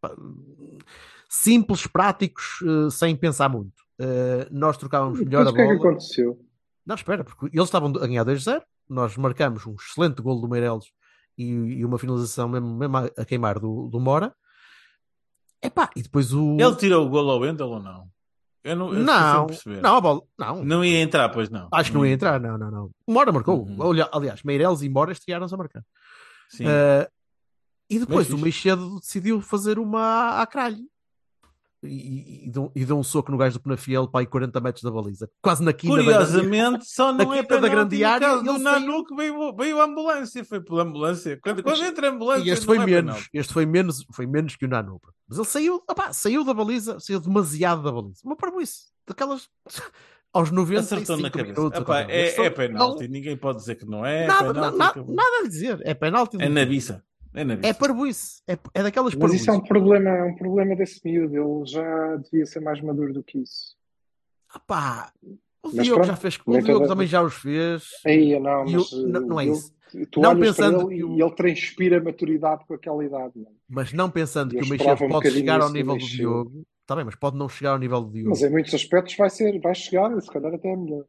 Pá, 0.00 0.16
Simples, 1.28 1.86
práticos, 1.86 2.60
uh, 2.62 2.90
sem 2.90 3.14
pensar 3.16 3.48
muito. 3.48 3.82
Uh, 4.00 4.48
nós 4.50 4.76
trocávamos 4.76 5.18
melhor 5.20 5.44
Mas 5.44 5.48
a 5.48 5.50
o 5.50 5.54
que 5.54 5.60
é 5.60 5.66
que 5.66 5.74
bola. 5.76 5.88
aconteceu? 5.90 6.46
Não, 6.84 6.94
espera, 6.94 7.24
porque 7.24 7.46
eles 7.46 7.68
estavam 7.68 7.88
a 7.90 8.06
ganhar 8.06 8.24
2-0. 8.24 8.62
Nós 8.88 9.16
marcamos 9.16 9.66
um 9.66 9.74
excelente 9.74 10.20
gol 10.20 10.40
do 10.40 10.48
Meireles 10.48 10.86
e, 11.38 11.44
e 11.44 11.84
uma 11.84 11.98
finalização 11.98 12.48
mesmo, 12.48 12.74
mesmo 12.76 12.96
a, 12.96 13.04
a 13.16 13.24
queimar 13.24 13.58
do, 13.58 13.88
do 13.88 14.00
Mora. 14.00 14.34
Epá, 15.62 15.90
e 15.94 16.02
depois 16.02 16.32
o. 16.32 16.56
Ele 16.58 16.76
tirou 16.76 17.06
o 17.06 17.08
golo 17.08 17.30
ao 17.30 17.40
Wendel 17.40 17.68
ou 17.68 17.80
não? 17.80 18.10
Eu 18.64 18.76
não, 18.76 18.94
eu 18.94 19.00
não, 19.00 19.46
não, 19.82 19.96
a 19.96 20.00
bola. 20.00 20.22
Não, 20.38 20.64
Não 20.64 20.84
ia 20.84 21.00
entrar, 21.00 21.28
pois 21.30 21.50
não. 21.50 21.68
acho 21.72 21.90
que 21.90 21.96
não 21.96 22.06
ia 22.06 22.12
entrar. 22.12 22.38
Não, 22.40 22.56
não, 22.56 22.70
não. 22.70 22.90
Mora 23.08 23.32
marcou. 23.32 23.64
Uhum. 23.64 23.92
Aliás, 24.12 24.42
Meireles 24.44 24.82
e 24.82 24.88
Mora 24.88 25.10
estrearam-se 25.10 25.52
a 25.52 25.56
marcar. 25.58 25.82
Sim. 26.48 26.64
Uh, 26.66 27.10
e 27.90 27.98
depois 27.98 28.30
o. 28.30 28.38
Meixedo 28.38 29.00
decidiu 29.00 29.40
fazer 29.40 29.78
uma 29.80 30.40
à 30.40 30.46
cralho. 30.46 30.78
E, 31.84 32.46
e, 32.46 32.50
deu, 32.50 32.70
e 32.76 32.84
deu 32.84 32.96
um 32.96 33.02
soco 33.02 33.32
no 33.32 33.36
gajo 33.36 33.58
do 33.58 33.62
Penafiel 33.62 34.06
para 34.06 34.20
aí 34.20 34.26
40 34.26 34.60
metros 34.60 34.84
da 34.84 34.90
baliza. 34.90 35.28
Quase 35.42 35.64
na 35.64 35.72
da 35.72 35.76
grande- 35.78 36.04
Curiosamente, 36.04 36.84
só 36.86 37.10
na 37.12 37.24
não 37.24 37.34
é 37.34 37.38
quinta 37.42 37.54
da 37.56 37.68
penalti 37.68 37.70
grande 37.98 38.04
área, 38.04 38.36
do 38.42 38.58
Nanu 38.58 39.04
que 39.04 39.14
veio, 39.16 39.52
veio 39.56 39.80
a 39.80 39.84
ambulância. 39.84 40.44
Foi 40.44 40.60
pela 40.60 40.84
ambulância. 40.84 41.40
Quando, 41.42 41.62
quando 41.62 41.82
entra 41.82 42.08
a 42.08 42.12
ambulância, 42.12 42.44
E 42.44 42.50
este 42.50 42.64
foi 42.66 42.76
é 42.76 42.86
menos, 42.86 43.00
penalti. 43.14 43.28
este 43.34 43.52
foi 43.52 43.66
menos, 43.66 44.06
foi 44.12 44.26
menos 44.26 44.54
que 44.54 44.64
o 44.64 44.68
Nanu. 44.68 45.00
Mas 45.28 45.38
ele 45.38 45.46
saiu, 45.48 45.82
opá, 45.90 46.12
saiu 46.12 46.44
da 46.44 46.54
baliza, 46.54 47.00
saiu 47.00 47.18
demasiado 47.18 47.82
da 47.82 47.90
baliza. 47.90 48.20
Uma 48.24 48.36
parboice, 48.36 48.82
daquelas 49.06 49.48
aos 50.32 50.50
95 50.52 50.94
Acertou 51.02 51.16
na 51.18 51.30
cabeça. 51.30 51.60
minutos. 51.60 51.80
Epá, 51.80 52.00
é, 52.02 52.46
é 52.46 52.50
penalti. 52.50 53.02
não- 53.04 53.10
Ninguém 53.10 53.36
pode 53.36 53.58
dizer 53.58 53.74
que 53.74 53.84
não 53.86 54.06
é. 54.06 54.22
é 54.22 54.26
nada, 54.28 54.54
penalti, 54.54 54.78
na- 54.78 54.86
acabou. 54.88 55.14
nada 55.16 55.44
a 55.44 55.48
dizer. 55.48 55.80
É 55.82 55.94
penalti. 55.94 56.36
É 56.40 56.48
na 56.48 56.64
biça. 56.64 57.02
É 57.34 57.44
na 57.44 57.56
biça. 57.56 57.68
É 57.68 57.72
parboice. 57.74 58.42
É, 58.46 58.58
é 58.74 58.82
daquelas 58.82 59.14
Mas 59.14 59.20
parboices. 59.20 59.40
isso 59.42 59.50
é 59.50 59.54
um 59.54 59.60
problema, 59.62 60.10
é 60.10 60.22
um 60.24 60.34
problema 60.36 60.76
desse 60.76 61.00
miúdo. 61.04 61.34
Ele 61.36 61.66
já 61.66 62.16
devia 62.16 62.46
ser 62.46 62.60
mais 62.60 62.80
maduro 62.80 63.12
do 63.12 63.22
que 63.22 63.38
isso. 63.38 63.74
Opá, 64.54 65.10
o 65.22 65.70
Mas 65.72 65.84
Diogo 65.84 65.94
pronto, 66.02 66.06
já 66.08 66.16
fez, 66.16 66.38
o 66.44 66.50
nem 66.52 66.62
Diogo 66.62 66.86
também 66.86 67.06
já 67.06 67.22
os 67.22 67.34
fez. 67.34 67.84
Aí, 68.04 68.38
não, 68.38 68.64
mas 68.66 68.92
o- 68.92 69.08
não- 69.08 69.20
não 69.22 69.40
é 69.40 69.48
eu- 69.48 69.52
isso. 69.54 69.72
Tu 70.10 70.20
Não 70.20 70.30
olhas 70.30 70.56
para 70.56 70.66
pensando 70.66 70.90
ele 70.90 71.02
que 71.04 71.06
e 71.18 71.22
ele 71.22 71.30
transpira 71.34 72.02
maturidade 72.02 72.64
com 72.66 72.72
aquela 72.74 73.04
idade. 73.04 73.32
Não. 73.36 73.52
Mas 73.68 73.92
não 73.92 74.10
pensando 74.10 74.54
Eu 74.54 74.62
que 74.62 74.72
o 74.72 75.04
um 75.06 75.08
pode 75.08 75.30
chegar 75.30 75.60
ao 75.60 75.70
nível 75.70 75.96
do. 75.98 76.04
Diogo. 76.06 76.62
Está 76.80 76.96
bem, 76.96 77.04
mas 77.04 77.14
pode 77.14 77.36
não 77.36 77.46
chegar 77.48 77.72
ao 77.72 77.78
nível 77.78 78.00
do 78.02 78.10
Diogo. 78.10 78.30
Mas 78.30 78.42
em 78.42 78.50
muitos 78.50 78.72
aspectos 78.74 79.14
vai 79.16 79.28
ser, 79.28 79.58
vai 79.60 79.74
chegar, 79.74 80.18
se 80.20 80.30
calhar 80.30 80.52
até 80.54 80.72
é 80.72 80.76
melhor. 80.76 81.04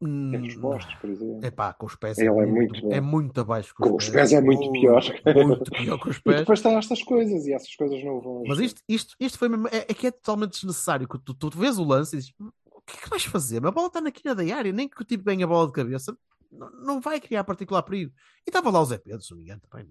Hum, 0.00 0.60
postos, 0.60 0.94
por 0.96 1.10
exemplo. 1.10 1.40
É 1.42 1.50
pá, 1.50 1.72
com 1.72 1.86
os 1.86 1.96
pés 1.96 2.18
Ele 2.18 2.28
é, 2.28 2.30
é 2.30 2.46
muito, 2.46 2.72
muito 2.72 2.92
é 2.92 3.00
muito 3.00 3.40
abaixo 3.40 3.74
Com 3.74 3.96
os 3.96 4.08
pés 4.08 4.32
é 4.32 4.40
muito 4.40 4.70
pior. 4.70 5.02
Muito 5.46 5.70
pior 5.72 5.98
que 5.98 6.08
os 6.10 6.16
E 6.18 6.22
pés. 6.22 6.36
depois 6.40 6.62
tem 6.62 6.76
estas 6.76 7.02
coisas 7.02 7.46
e 7.46 7.52
essas 7.52 7.74
coisas 7.74 8.02
não 8.04 8.20
vão. 8.20 8.44
Mas 8.46 8.60
isto, 8.60 8.80
isto, 8.88 9.16
isto 9.18 9.36
foi 9.38 9.48
mesmo, 9.48 9.66
é, 9.68 9.78
é 9.88 9.94
que 9.94 10.06
é 10.06 10.10
totalmente 10.12 10.52
desnecessário. 10.52 11.08
que 11.08 11.18
Tu, 11.18 11.34
tu, 11.34 11.50
tu 11.50 11.58
vês 11.58 11.78
o 11.78 11.84
lance 11.84 12.14
e 12.14 12.18
dizes: 12.20 12.32
o 12.38 12.80
que 12.82 12.96
é 12.96 13.00
que 13.02 13.10
vais 13.10 13.24
fazer? 13.24 13.64
A 13.66 13.70
bola 13.72 13.88
está 13.88 14.00
na 14.00 14.12
quina 14.12 14.34
da 14.36 14.42
área, 14.56 14.72
nem 14.72 14.88
que 14.88 15.02
o 15.02 15.04
tipo 15.04 15.24
ganhe 15.24 15.42
a 15.42 15.46
bola 15.48 15.66
de 15.66 15.72
cabeça, 15.72 16.16
não, 16.52 16.70
não 16.70 17.00
vai 17.00 17.20
criar 17.20 17.42
particular 17.42 17.82
perigo. 17.82 18.12
E 18.46 18.50
estava 18.50 18.70
lá 18.70 18.80
o 18.80 18.84
Zé 18.84 18.98
Pedro, 18.98 19.20
se 19.22 19.30
não 19.32 19.38
me 19.38 19.42
engano, 19.44 19.60
também, 19.68 19.88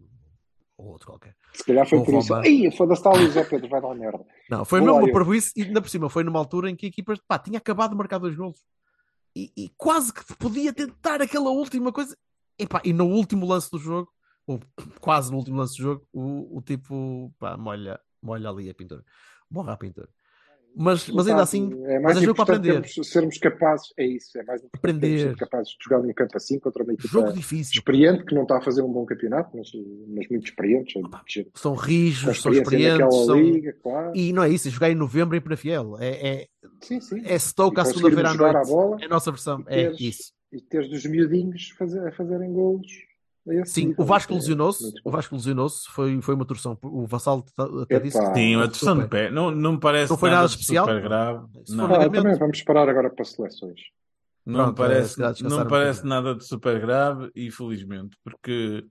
ou 0.77 0.87
outro 0.87 1.07
qualquer. 1.07 1.35
Se 1.53 1.65
calhar 1.65 1.85
foi 1.85 1.99
Ou 1.99 2.05
por 2.05 2.13
isso. 2.17 2.33
Ei, 2.43 2.71
foda-se, 2.71 3.01
está 3.01 3.11
ali 3.11 3.25
o 3.25 3.31
Zé 3.31 3.43
Pedro, 3.43 3.67
vai 3.67 3.81
dar 3.81 3.93
merda. 3.93 4.23
Não, 4.49 4.63
foi 4.63 4.79
Vou 4.79 4.87
mesmo 4.87 5.01
uma 5.01 5.09
eu. 5.09 5.13
parvoíce 5.13 5.51
e 5.57 5.63
ainda 5.63 5.81
por 5.81 5.89
cima 5.89 6.09
foi 6.09 6.23
numa 6.23 6.39
altura 6.39 6.69
em 6.69 6.75
que 6.77 6.85
a 6.85 6.89
equipa 6.89 7.13
pá, 7.27 7.37
tinha 7.37 7.57
acabado 7.57 7.91
de 7.91 7.97
marcar 7.97 8.19
dois 8.19 8.35
golos 8.35 8.63
e, 9.37 9.51
e 9.55 9.69
quase 9.77 10.11
que 10.11 10.23
podia 10.35 10.73
tentar 10.73 11.21
aquela 11.21 11.51
última 11.51 11.91
coisa. 11.91 12.17
E, 12.83 12.91
no 12.91 13.05
último 13.05 13.45
lance 13.45 13.69
do 13.69 13.77
jogo, 13.77 14.11
ou 14.47 14.59
quase 14.99 15.29
no 15.29 15.37
último 15.37 15.57
lance 15.57 15.77
do 15.77 15.83
jogo, 15.83 16.07
o, 16.11 16.57
o 16.57 16.61
tipo 16.61 17.31
pá, 17.37 17.55
molha, 17.55 17.99
molha 18.19 18.49
ali 18.49 18.67
a 18.67 18.73
pintura, 18.73 19.03
morra 19.47 19.73
a 19.73 19.77
pintura. 19.77 20.09
Mas, 20.75 21.09
mas 21.09 21.27
ainda 21.27 21.41
assim, 21.41 21.71
é 21.85 21.93
mas 21.95 22.03
mais 22.03 22.17
é 22.17 22.21
jogo 22.21 22.35
para 22.35 22.55
aprender. 22.55 22.81
termos- 22.81 23.09
sermos 23.11 23.37
capazes, 23.39 23.87
é 23.97 24.05
isso, 24.05 24.37
é 24.37 24.43
mais 24.43 24.61
Aprender. 24.73 24.99
termos 25.01 25.21
sido 25.21 25.37
capazes 25.37 25.69
de 25.69 25.77
jogar 25.83 26.03
num 26.05 26.13
campo 26.13 26.37
assim 26.37 26.59
contra 26.59 26.83
uma 26.83 26.93
equipa 26.93 27.07
Jogo 27.07 27.33
difícil. 27.33 27.73
experiente 27.79 28.25
que 28.25 28.35
não 28.35 28.43
está 28.43 28.57
a 28.57 28.61
fazer 28.61 28.83
um 28.83 28.91
bom 28.91 29.03
campeonato, 29.05 29.57
mas, 29.57 29.69
mas 30.07 30.27
muito 30.29 30.45
experiente, 30.45 30.93
gente 31.27 31.49
São 31.55 31.73
rijos, 31.73 32.39
são 32.41 32.51
experientes. 32.51 33.15
São... 33.25 33.39
liga, 33.39 33.73
claro. 33.81 34.11
E 34.15 34.31
não 34.31 34.43
é 34.43 34.49
isso, 34.49 34.67
é 34.67 34.71
jogar 34.71 34.91
em 34.91 34.95
novembro 34.95 35.35
em 35.35 35.41
Penafiel. 35.41 35.97
É, 35.99 36.27
é, 36.27 36.47
Sim, 36.81 37.01
sim. 37.01 37.21
é 37.25 37.39
Stoke 37.39 37.79
à 37.79 37.85
segunda-feira 37.85 38.29
à 38.29 38.33
noite. 38.35 38.55
à 38.57 38.61
bola 38.61 38.97
É 39.01 39.05
a 39.05 39.09
nossa 39.09 39.31
versão. 39.31 39.63
É 39.67 39.83
teres- 39.85 39.99
isso. 39.99 40.33
e 40.51 40.61
teres 40.61 40.89
dos 40.89 41.05
miudinhos 41.05 41.69
fazer, 41.77 42.05
a 42.07 42.11
fazerem 42.11 42.53
golos. 42.53 42.87
Esse 43.51 43.71
Sim, 43.73 43.93
o 43.97 44.03
Vasco 44.05 44.33
É 44.33 44.35
lesionou-se. 44.35 44.93
O. 45.03 45.11
Vasco 45.11 45.35
lesionou-se. 45.35 45.87
Foi, 45.89 46.21
foi 46.21 46.35
uma 46.35 46.45
torção. 46.45 46.77
O 46.81 47.05
Vassal 47.07 47.43
até 47.81 47.99
disse. 47.99 48.19
que- 48.19 48.33
Sim, 48.33 48.55
uma 48.55 48.67
torção 48.67 48.97
de 48.99 49.07
pé. 49.07 49.29
Não, 49.31 49.51
não 49.51 49.73
me 49.73 49.79
parece 49.79 50.09
Não 50.11 50.17
foi 50.17 50.29
nada 50.29 50.47
de 50.47 50.53
especial? 50.53 50.85
super 50.85 51.01
grave. 51.01 51.45
Não, 51.69 51.85
Ah, 51.85 52.09
também 52.09 52.37
vamos 52.37 52.57
esperar 52.57 52.87
agora 52.89 53.09
para 53.09 53.25
seleções. 53.25 53.79
não 54.45 54.67
me 54.67 54.73
Pronto, 54.73 54.83
é, 54.83 54.87
parece, 54.87 55.19
não 55.19 55.27
um 55.27 55.67
parece 55.67 56.01
bocadinho. 56.03 56.05
nada 56.23 56.35
de 56.35 56.45
super 56.45 56.79
grave 56.79 57.31
e 57.35 57.51
felizmente, 57.51 58.15
porque, 58.23 58.85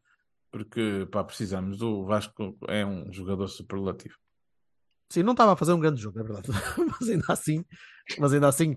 porque 0.52 1.08
pá, 1.10 1.24
precisamos. 1.24 1.80
O 1.82 2.04
Vasco 2.04 2.56
é 2.68 2.84
um 2.84 3.10
jogador 3.12 3.48
superlativo. 3.48 4.14
Sim, 5.08 5.22
não 5.22 5.32
estava 5.32 5.52
a 5.52 5.56
fazer 5.56 5.72
um 5.72 5.78
grande 5.80 6.00
jogo, 6.00 6.18
é 6.18 6.22
verdade. 6.22 6.48
mas 7.00 7.08
ainda 7.08 7.24
assim, 7.28 7.64
mas 8.18 8.32
ainda 8.32 8.48
assim, 8.48 8.74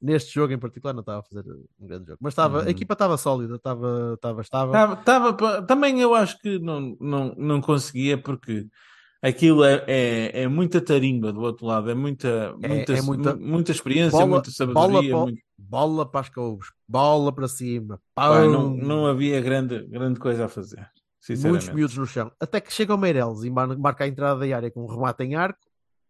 neste 0.00 0.32
jogo 0.34 0.52
em 0.52 0.58
particular, 0.58 0.92
não 0.92 1.00
estava 1.00 1.20
a 1.20 1.22
fazer 1.24 1.44
um 1.80 1.86
grande 1.86 2.06
jogo. 2.06 2.18
Mas 2.20 2.32
estava, 2.32 2.60
Uhum. 2.60 2.66
a 2.66 2.70
equipa 2.70 2.92
estava 2.92 3.16
sólida, 3.16 3.56
estava, 3.56 4.12
estava, 4.14 4.40
estava. 4.42 4.72
Tava, 4.72 4.96
tava 4.96 5.34
pa- 5.34 5.62
também 5.62 6.00
eu 6.00 6.14
acho 6.14 6.38
que 6.38 6.58
não, 6.60 6.96
não, 7.00 7.34
não 7.36 7.60
conseguia 7.60 8.16
porque 8.16 8.66
aquilo 9.20 9.64
é, 9.64 9.84
é, 9.88 10.42
é 10.42 10.48
muita 10.48 10.80
tarimba 10.80 11.32
do 11.32 11.40
outro 11.40 11.66
lado, 11.66 11.90
é 11.90 11.94
muita, 11.94 12.54
É- 12.62 12.68
muita, 12.68 12.92
é 12.94 13.02
muita- 13.02 13.34
mu- 13.36 13.46
muita 13.46 13.72
experiência, 13.72 14.18
bola, 14.18 14.26
muita 14.26 14.50
bola, 14.50 14.74
sabedoria. 14.74 15.10
para, 15.10 15.20
muito- 15.20 15.42
bola 15.58 16.10
para 16.10 16.20
as 16.20 16.28
couves, 16.28 16.68
bola 16.88 17.32
para 17.32 17.48
cima, 17.48 18.00
pão, 18.14 18.50
não, 18.50 18.70
não 18.70 19.06
havia 19.06 19.40
grande, 19.40 19.84
grande 19.88 20.18
coisa 20.20 20.44
a 20.46 20.48
fazer, 20.48 20.88
muitos 21.40 21.68
miúdos 21.74 21.96
no 21.96 22.06
chão. 22.06 22.30
Até 22.40 22.60
que 22.60 22.72
chega 22.72 22.94
o 22.94 22.98
Meireles 22.98 23.42
e 23.44 23.50
mar- 23.50 23.76
marca 23.78 24.04
a 24.04 24.08
entrada 24.08 24.46
da 24.46 24.56
área 24.56 24.70
com 24.70 24.82
um 24.84 24.86
remate 24.86 25.22
em 25.24 25.34
arco 25.34 25.58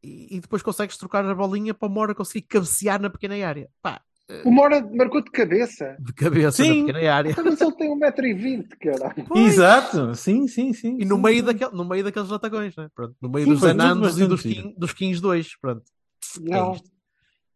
e, 0.02 0.36
e 0.36 0.40
depois 0.40 0.62
consegues 0.62 0.96
trocar 0.96 1.24
a 1.24 1.34
bolinha 1.34 1.72
para 1.74 1.88
o 1.88 1.90
Mora 1.90 2.14
conseguir 2.14 2.42
cabecear 2.46 3.00
na 3.00 3.08
pequena 3.10 3.34
área. 3.46 3.68
Pá, 3.80 4.00
O 4.44 4.50
Mora 4.50 4.80
marcou 4.92 5.22
de 5.22 5.30
cabeça. 5.30 5.96
de 6.00 6.12
cabeça 6.12 6.62
Sim. 6.62 6.82
na 6.82 6.86
pequena 6.92 7.14
área. 7.14 7.36
Mas 7.44 7.60
ele 7.60 7.72
tem 7.72 7.90
1,20m, 7.94 8.66
caralho. 8.80 9.24
Pois. 9.26 9.52
Exato, 9.54 10.14
sim, 10.14 10.46
sim, 10.48 10.72
sim. 10.72 10.96
E 11.00 11.04
no 11.04 11.16
sim, 11.16 11.22
meio, 11.22 11.38
sim. 11.38 11.44
daquele, 11.44 11.70
no 11.72 11.84
meio 11.84 12.04
daqueles 12.04 12.28
latagões, 12.28 12.74
né? 12.76 12.88
Pronto, 12.94 13.14
no 13.20 13.28
meio 13.28 13.46
Sim, 13.46 13.52
dos 13.54 13.64
Anandos 13.64 14.18
e 14.18 14.26
dos. 14.26 14.42
King, 14.42 14.74
dos 14.76 14.92
Kings 14.92 15.20
2. 15.20 15.56
Pronto. 15.60 15.82
É 16.46 16.50
Não. 16.50 16.72
isto. 16.72 16.90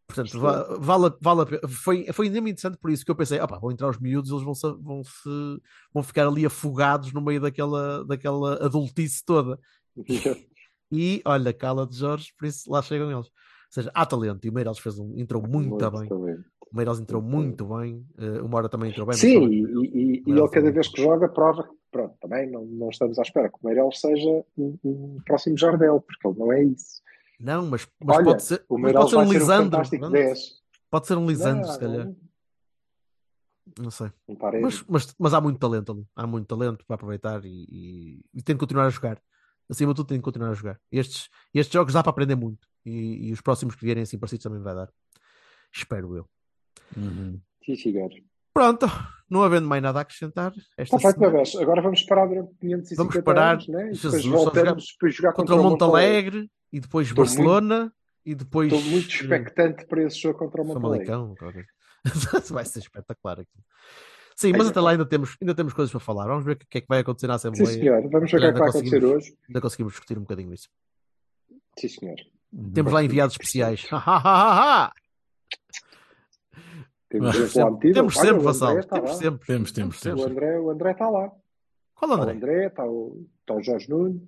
Portanto, 0.07 0.39
va- 0.39 0.77
vale, 0.79 1.07
a- 1.07 1.17
vale 1.19 1.41
a 1.41 1.45
pena. 1.45 1.61
Foi, 1.67 2.05
foi 2.13 2.27
ainda 2.27 2.39
muito 2.39 2.53
interessante 2.53 2.77
por 2.77 2.89
isso 2.89 3.03
que 3.03 3.11
eu 3.11 3.15
pensei, 3.15 3.41
opa, 3.41 3.59
vão 3.59 3.71
entrar 3.71 3.89
os 3.89 3.99
miúdos, 3.99 4.31
eles 4.31 4.41
vão, 4.43 4.55
se, 4.55 4.61
vão, 4.81 5.03
se, 5.03 5.59
vão 5.93 6.01
ficar 6.01 6.25
ali 6.27 6.45
afogados 6.45 7.11
no 7.11 7.19
meio 7.21 7.41
daquela, 7.41 8.05
daquela 8.05 8.53
adultice 8.65 9.21
toda. 9.25 9.59
E 10.91 11.21
olha, 11.25 11.53
cala 11.53 11.85
de 11.85 11.95
Jorge, 11.97 12.33
por 12.37 12.45
isso 12.47 12.71
lá 12.71 12.81
chegam 12.81 13.11
eles. 13.11 13.27
Ou 13.27 13.31
seja, 13.71 13.91
há 13.93 14.05
talento. 14.05 14.45
E 14.45 14.49
o 14.49 14.53
Meireles 14.53 14.79
fez 14.79 14.97
um, 14.97 15.13
entrou 15.17 15.45
muito, 15.45 15.77
bem. 15.91 16.07
talento. 16.07 16.45
O 16.71 16.75
Meireles 16.75 16.99
entrou 16.99 17.21
Muito 17.21 17.65
muito 17.65 17.77
bem. 17.77 18.05
eh, 18.17 18.41
o 18.41 18.47
Mora 18.47 18.67
também 18.69 18.89
entrou 18.89 19.05
bem. 19.05 19.15
Sim, 19.15 19.45
e, 19.47 19.63
e- 19.63 20.23
e 20.25 20.31
ele 20.31 20.49
cada 20.49 20.71
vez 20.71 20.87
muito 20.87 20.91
que 20.95 21.01
joga 21.01 21.29
prova 21.29 21.63
que, 21.63 21.73
pronto, 21.91 22.15
também 22.19 22.49
não, 22.49 22.65
não 22.65 22.89
estamos 22.89 23.17
à 23.19 23.21
espera 23.21 23.49
que 23.49 23.55
o 23.61 23.65
Meireles 23.65 23.99
seja 23.99 24.43
um, 24.57 24.77
um 24.83 25.17
próximo 25.25 25.57
Jardel, 25.57 26.01
porque 26.01 26.27
ele 26.27 26.37
não 26.39 26.51
é 26.51 26.63
isso. 26.63 27.01
Não, 27.39 27.65
mas, 27.67 27.87
mas 28.03 28.17
Olha, 28.17 28.25
pode 28.25 28.43
ser, 28.43 28.65
o 28.67 28.77
mas 28.77 28.93
pode 28.93 29.09
ser 29.09 29.15
um 29.17 29.19
ser 29.19 29.27
um 29.27 29.31
Lisandro. 29.39 29.71
fantástico 29.71 29.99
pronto. 30.01 30.13
10. 30.13 30.39
Pode 30.89 31.07
ser 31.07 31.17
um 31.17 31.27
Lisandro, 31.27 31.67
Não, 31.67 31.73
se 31.73 31.79
calhar. 31.79 32.05
não, 32.05 32.15
Não 33.79 33.91
sei. 33.91 34.11
um. 34.27 34.61
Mas, 34.61 34.83
mas, 34.87 35.15
mas 35.19 35.33
há 35.33 35.41
muito 35.41 35.59
talento 35.59 35.91
ali. 35.91 36.05
Há 36.15 36.25
muito 36.25 36.47
talento 36.47 36.85
para 36.85 36.95
aproveitar 36.95 37.43
e, 37.45 37.49
e, 37.69 38.25
e 38.33 38.41
tem 38.41 38.55
de 38.55 38.59
continuar 38.59 38.85
a 38.85 38.89
jogar. 38.89 39.21
Acima 39.69 39.93
de 39.93 39.97
tudo, 39.97 40.07
tem 40.07 40.17
de 40.17 40.23
continuar 40.23 40.51
a 40.51 40.53
jogar. 40.53 40.79
Estes, 40.91 41.29
estes 41.53 41.73
jogos 41.73 41.93
dá 41.93 42.01
para 42.01 42.09
aprender 42.09 42.35
muito. 42.35 42.67
E, 42.85 43.27
e 43.27 43.33
os 43.33 43.41
próximos 43.41 43.75
que 43.75 43.83
vierem 43.83 44.03
assim 44.03 44.17
parecidos 44.17 44.43
também 44.43 44.61
vai 44.61 44.73
dar. 44.73 44.89
Espero 45.73 46.15
eu. 46.15 46.29
Uhum. 46.95 47.39
Sim, 47.65 47.75
senhor. 47.75 48.09
Pronto, 48.53 48.87
não 49.29 49.43
havendo 49.43 49.67
mais 49.67 49.83
nada 49.83 49.99
a 49.99 50.01
acrescentar, 50.01 50.53
esta 50.77 50.97
semana. 50.97 51.43
Agora 51.61 51.81
vamos 51.81 52.01
parar 52.03 52.25
durante 52.25 52.55
550 52.55 52.95
Vamos 52.95 53.23
parar, 53.23 53.51
anos, 53.51 53.67
né? 53.67 53.91
E 53.91 53.93
Jesus, 53.93 54.23
depois 54.23 54.23
só 54.23 54.43
voltamos 54.43 54.95
para 54.97 55.09
jogar 55.09 55.33
contra 55.33 55.55
o 55.55 55.63
Monte 55.63 55.83
Alegre 55.83 56.51
e 56.71 56.79
depois 56.79 57.07
Estou 57.07 57.23
Barcelona 57.23 57.93
e 58.25 58.33
depois 58.33 58.71
Estou 58.71 58.89
muito 58.89 59.09
expectante 59.09 59.85
para 59.85 60.03
esse 60.03 60.19
jogo 60.19 60.39
contra 60.39 60.61
o 60.61 60.65
Monte 60.65 60.85
Alegre. 60.85 61.67
Vai 62.49 62.65
ser 62.65 62.79
espetacular 62.79 63.41
aqui. 63.41 63.59
Sim, 64.37 64.51
mas 64.55 64.67
até 64.67 64.79
lá 64.79 64.91
ainda 64.91 65.03
temos, 65.03 65.35
ainda 65.41 65.55
temos 65.55 65.73
coisas 65.73 65.91
para 65.91 65.99
falar. 65.99 66.27
Vamos 66.27 66.45
ver 66.45 66.51
o 66.51 66.57
que 66.57 66.77
é 66.77 66.81
que 66.81 66.87
vai 66.87 66.99
acontecer 66.99 67.25
na 67.25 67.39
Sim, 67.39 67.47
Assembleia. 67.49 67.79
senhor. 67.79 68.07
Vamos 68.07 68.29
ver 68.31 68.37
o 68.37 68.39
que 68.39 68.45
é 68.45 68.53
que 68.53 68.59
vai 68.59 68.69
acontecer 68.69 69.03
hoje. 69.03 69.35
Ainda 69.49 69.61
conseguimos 69.61 69.93
discutir 69.93 70.15
um 70.15 70.21
bocadinho 70.21 70.53
isso. 70.53 70.69
Sim, 71.75 71.89
senhor. 71.89 72.15
Temos 72.71 72.93
lá 72.93 73.03
enviados 73.03 73.33
especiais. 73.33 73.87
Temos 77.09 77.35
Sempre-. 77.51 77.93
Temos 77.93 78.13
sempre, 78.13 78.37
o 78.37 78.41
Vassal. 78.41 78.69
André 78.77 78.83
Temos 78.83 79.11
sempre. 79.17 79.47
Temos, 79.47 79.71
temos, 79.71 79.99
temos. 80.01 80.21
O 80.23 80.27
André, 80.27 80.55
André 80.57 80.91
está 80.91 81.09
lá. 81.09 81.31
Qual 81.95 82.11
Está 82.11 82.19
o 82.19 82.21
André? 82.21 82.31
André, 82.35 82.67
está 82.67 82.85
o, 82.85 83.25
está 83.39 83.53
o 83.55 83.63
Jorge 83.63 83.89
Nuno. 83.89 84.21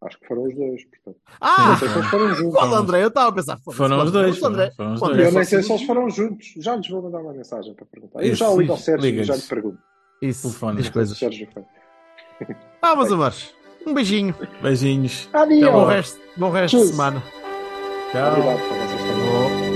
Acho 0.00 0.18
que 0.20 0.26
foram 0.28 0.44
os 0.44 0.54
dois. 0.54 0.84
Portanto. 0.84 1.16
Ah! 1.40 1.68
Não 1.70 1.76
sei 1.78 1.88
se 1.88 1.94
eles 1.98 2.08
foram 2.08 2.34
juntos. 2.34 2.52
Qual 2.54 2.74
André? 2.74 3.02
Eu 3.02 3.08
estava 3.08 3.28
a 3.28 3.32
pensar. 3.32 3.58
Foram 3.72 4.04
os 4.04 4.12
dois. 4.12 4.42
André? 4.42 4.70
Foram 4.76 4.94
os 4.94 5.00
dois. 5.00 5.18
Eu 5.18 5.32
nem 5.32 5.44
sei 5.44 5.62
se- 5.62 5.72
eles 5.72 5.82
foram 5.82 6.08
juntos. 6.10 6.54
Já 6.58 6.76
lhes 6.76 6.88
vou 6.88 7.02
mandar 7.02 7.18
uma 7.18 7.32
mensagem 7.32 7.74
para 7.74 7.86
perguntar. 7.86 8.20
Eu 8.20 8.26
Isso, 8.32 8.36
já 8.36 8.48
ligo 8.54 8.72
ao 8.72 8.78
Sérgio 8.78 9.08
e 9.10 9.24
já 9.24 9.34
lhe 9.34 9.42
pergunto. 9.42 9.78
Isso, 10.22 10.42
Telefone. 10.42 10.76
diz 10.82 10.90
coisas. 10.90 11.18
Sérgio 11.18 11.48
foi. 11.52 11.64
Ah, 12.80 12.94
meus 12.94 13.10
amores. 13.10 13.52
Um 13.86 13.94
beijinho. 13.94 14.34
Beijinhos. 14.62 15.28
Adiós. 15.32 15.72
Bom 15.72 15.84
resto, 15.86 16.20
bom 16.36 16.50
resto 16.50 16.76
de 16.76 16.82
Tchau. 16.84 16.90
semana. 16.92 17.22
Tchau. 18.12 18.28
Obrigado 18.32 18.58
para 18.58 18.76
vocês 18.76 19.00
também. 19.02 19.67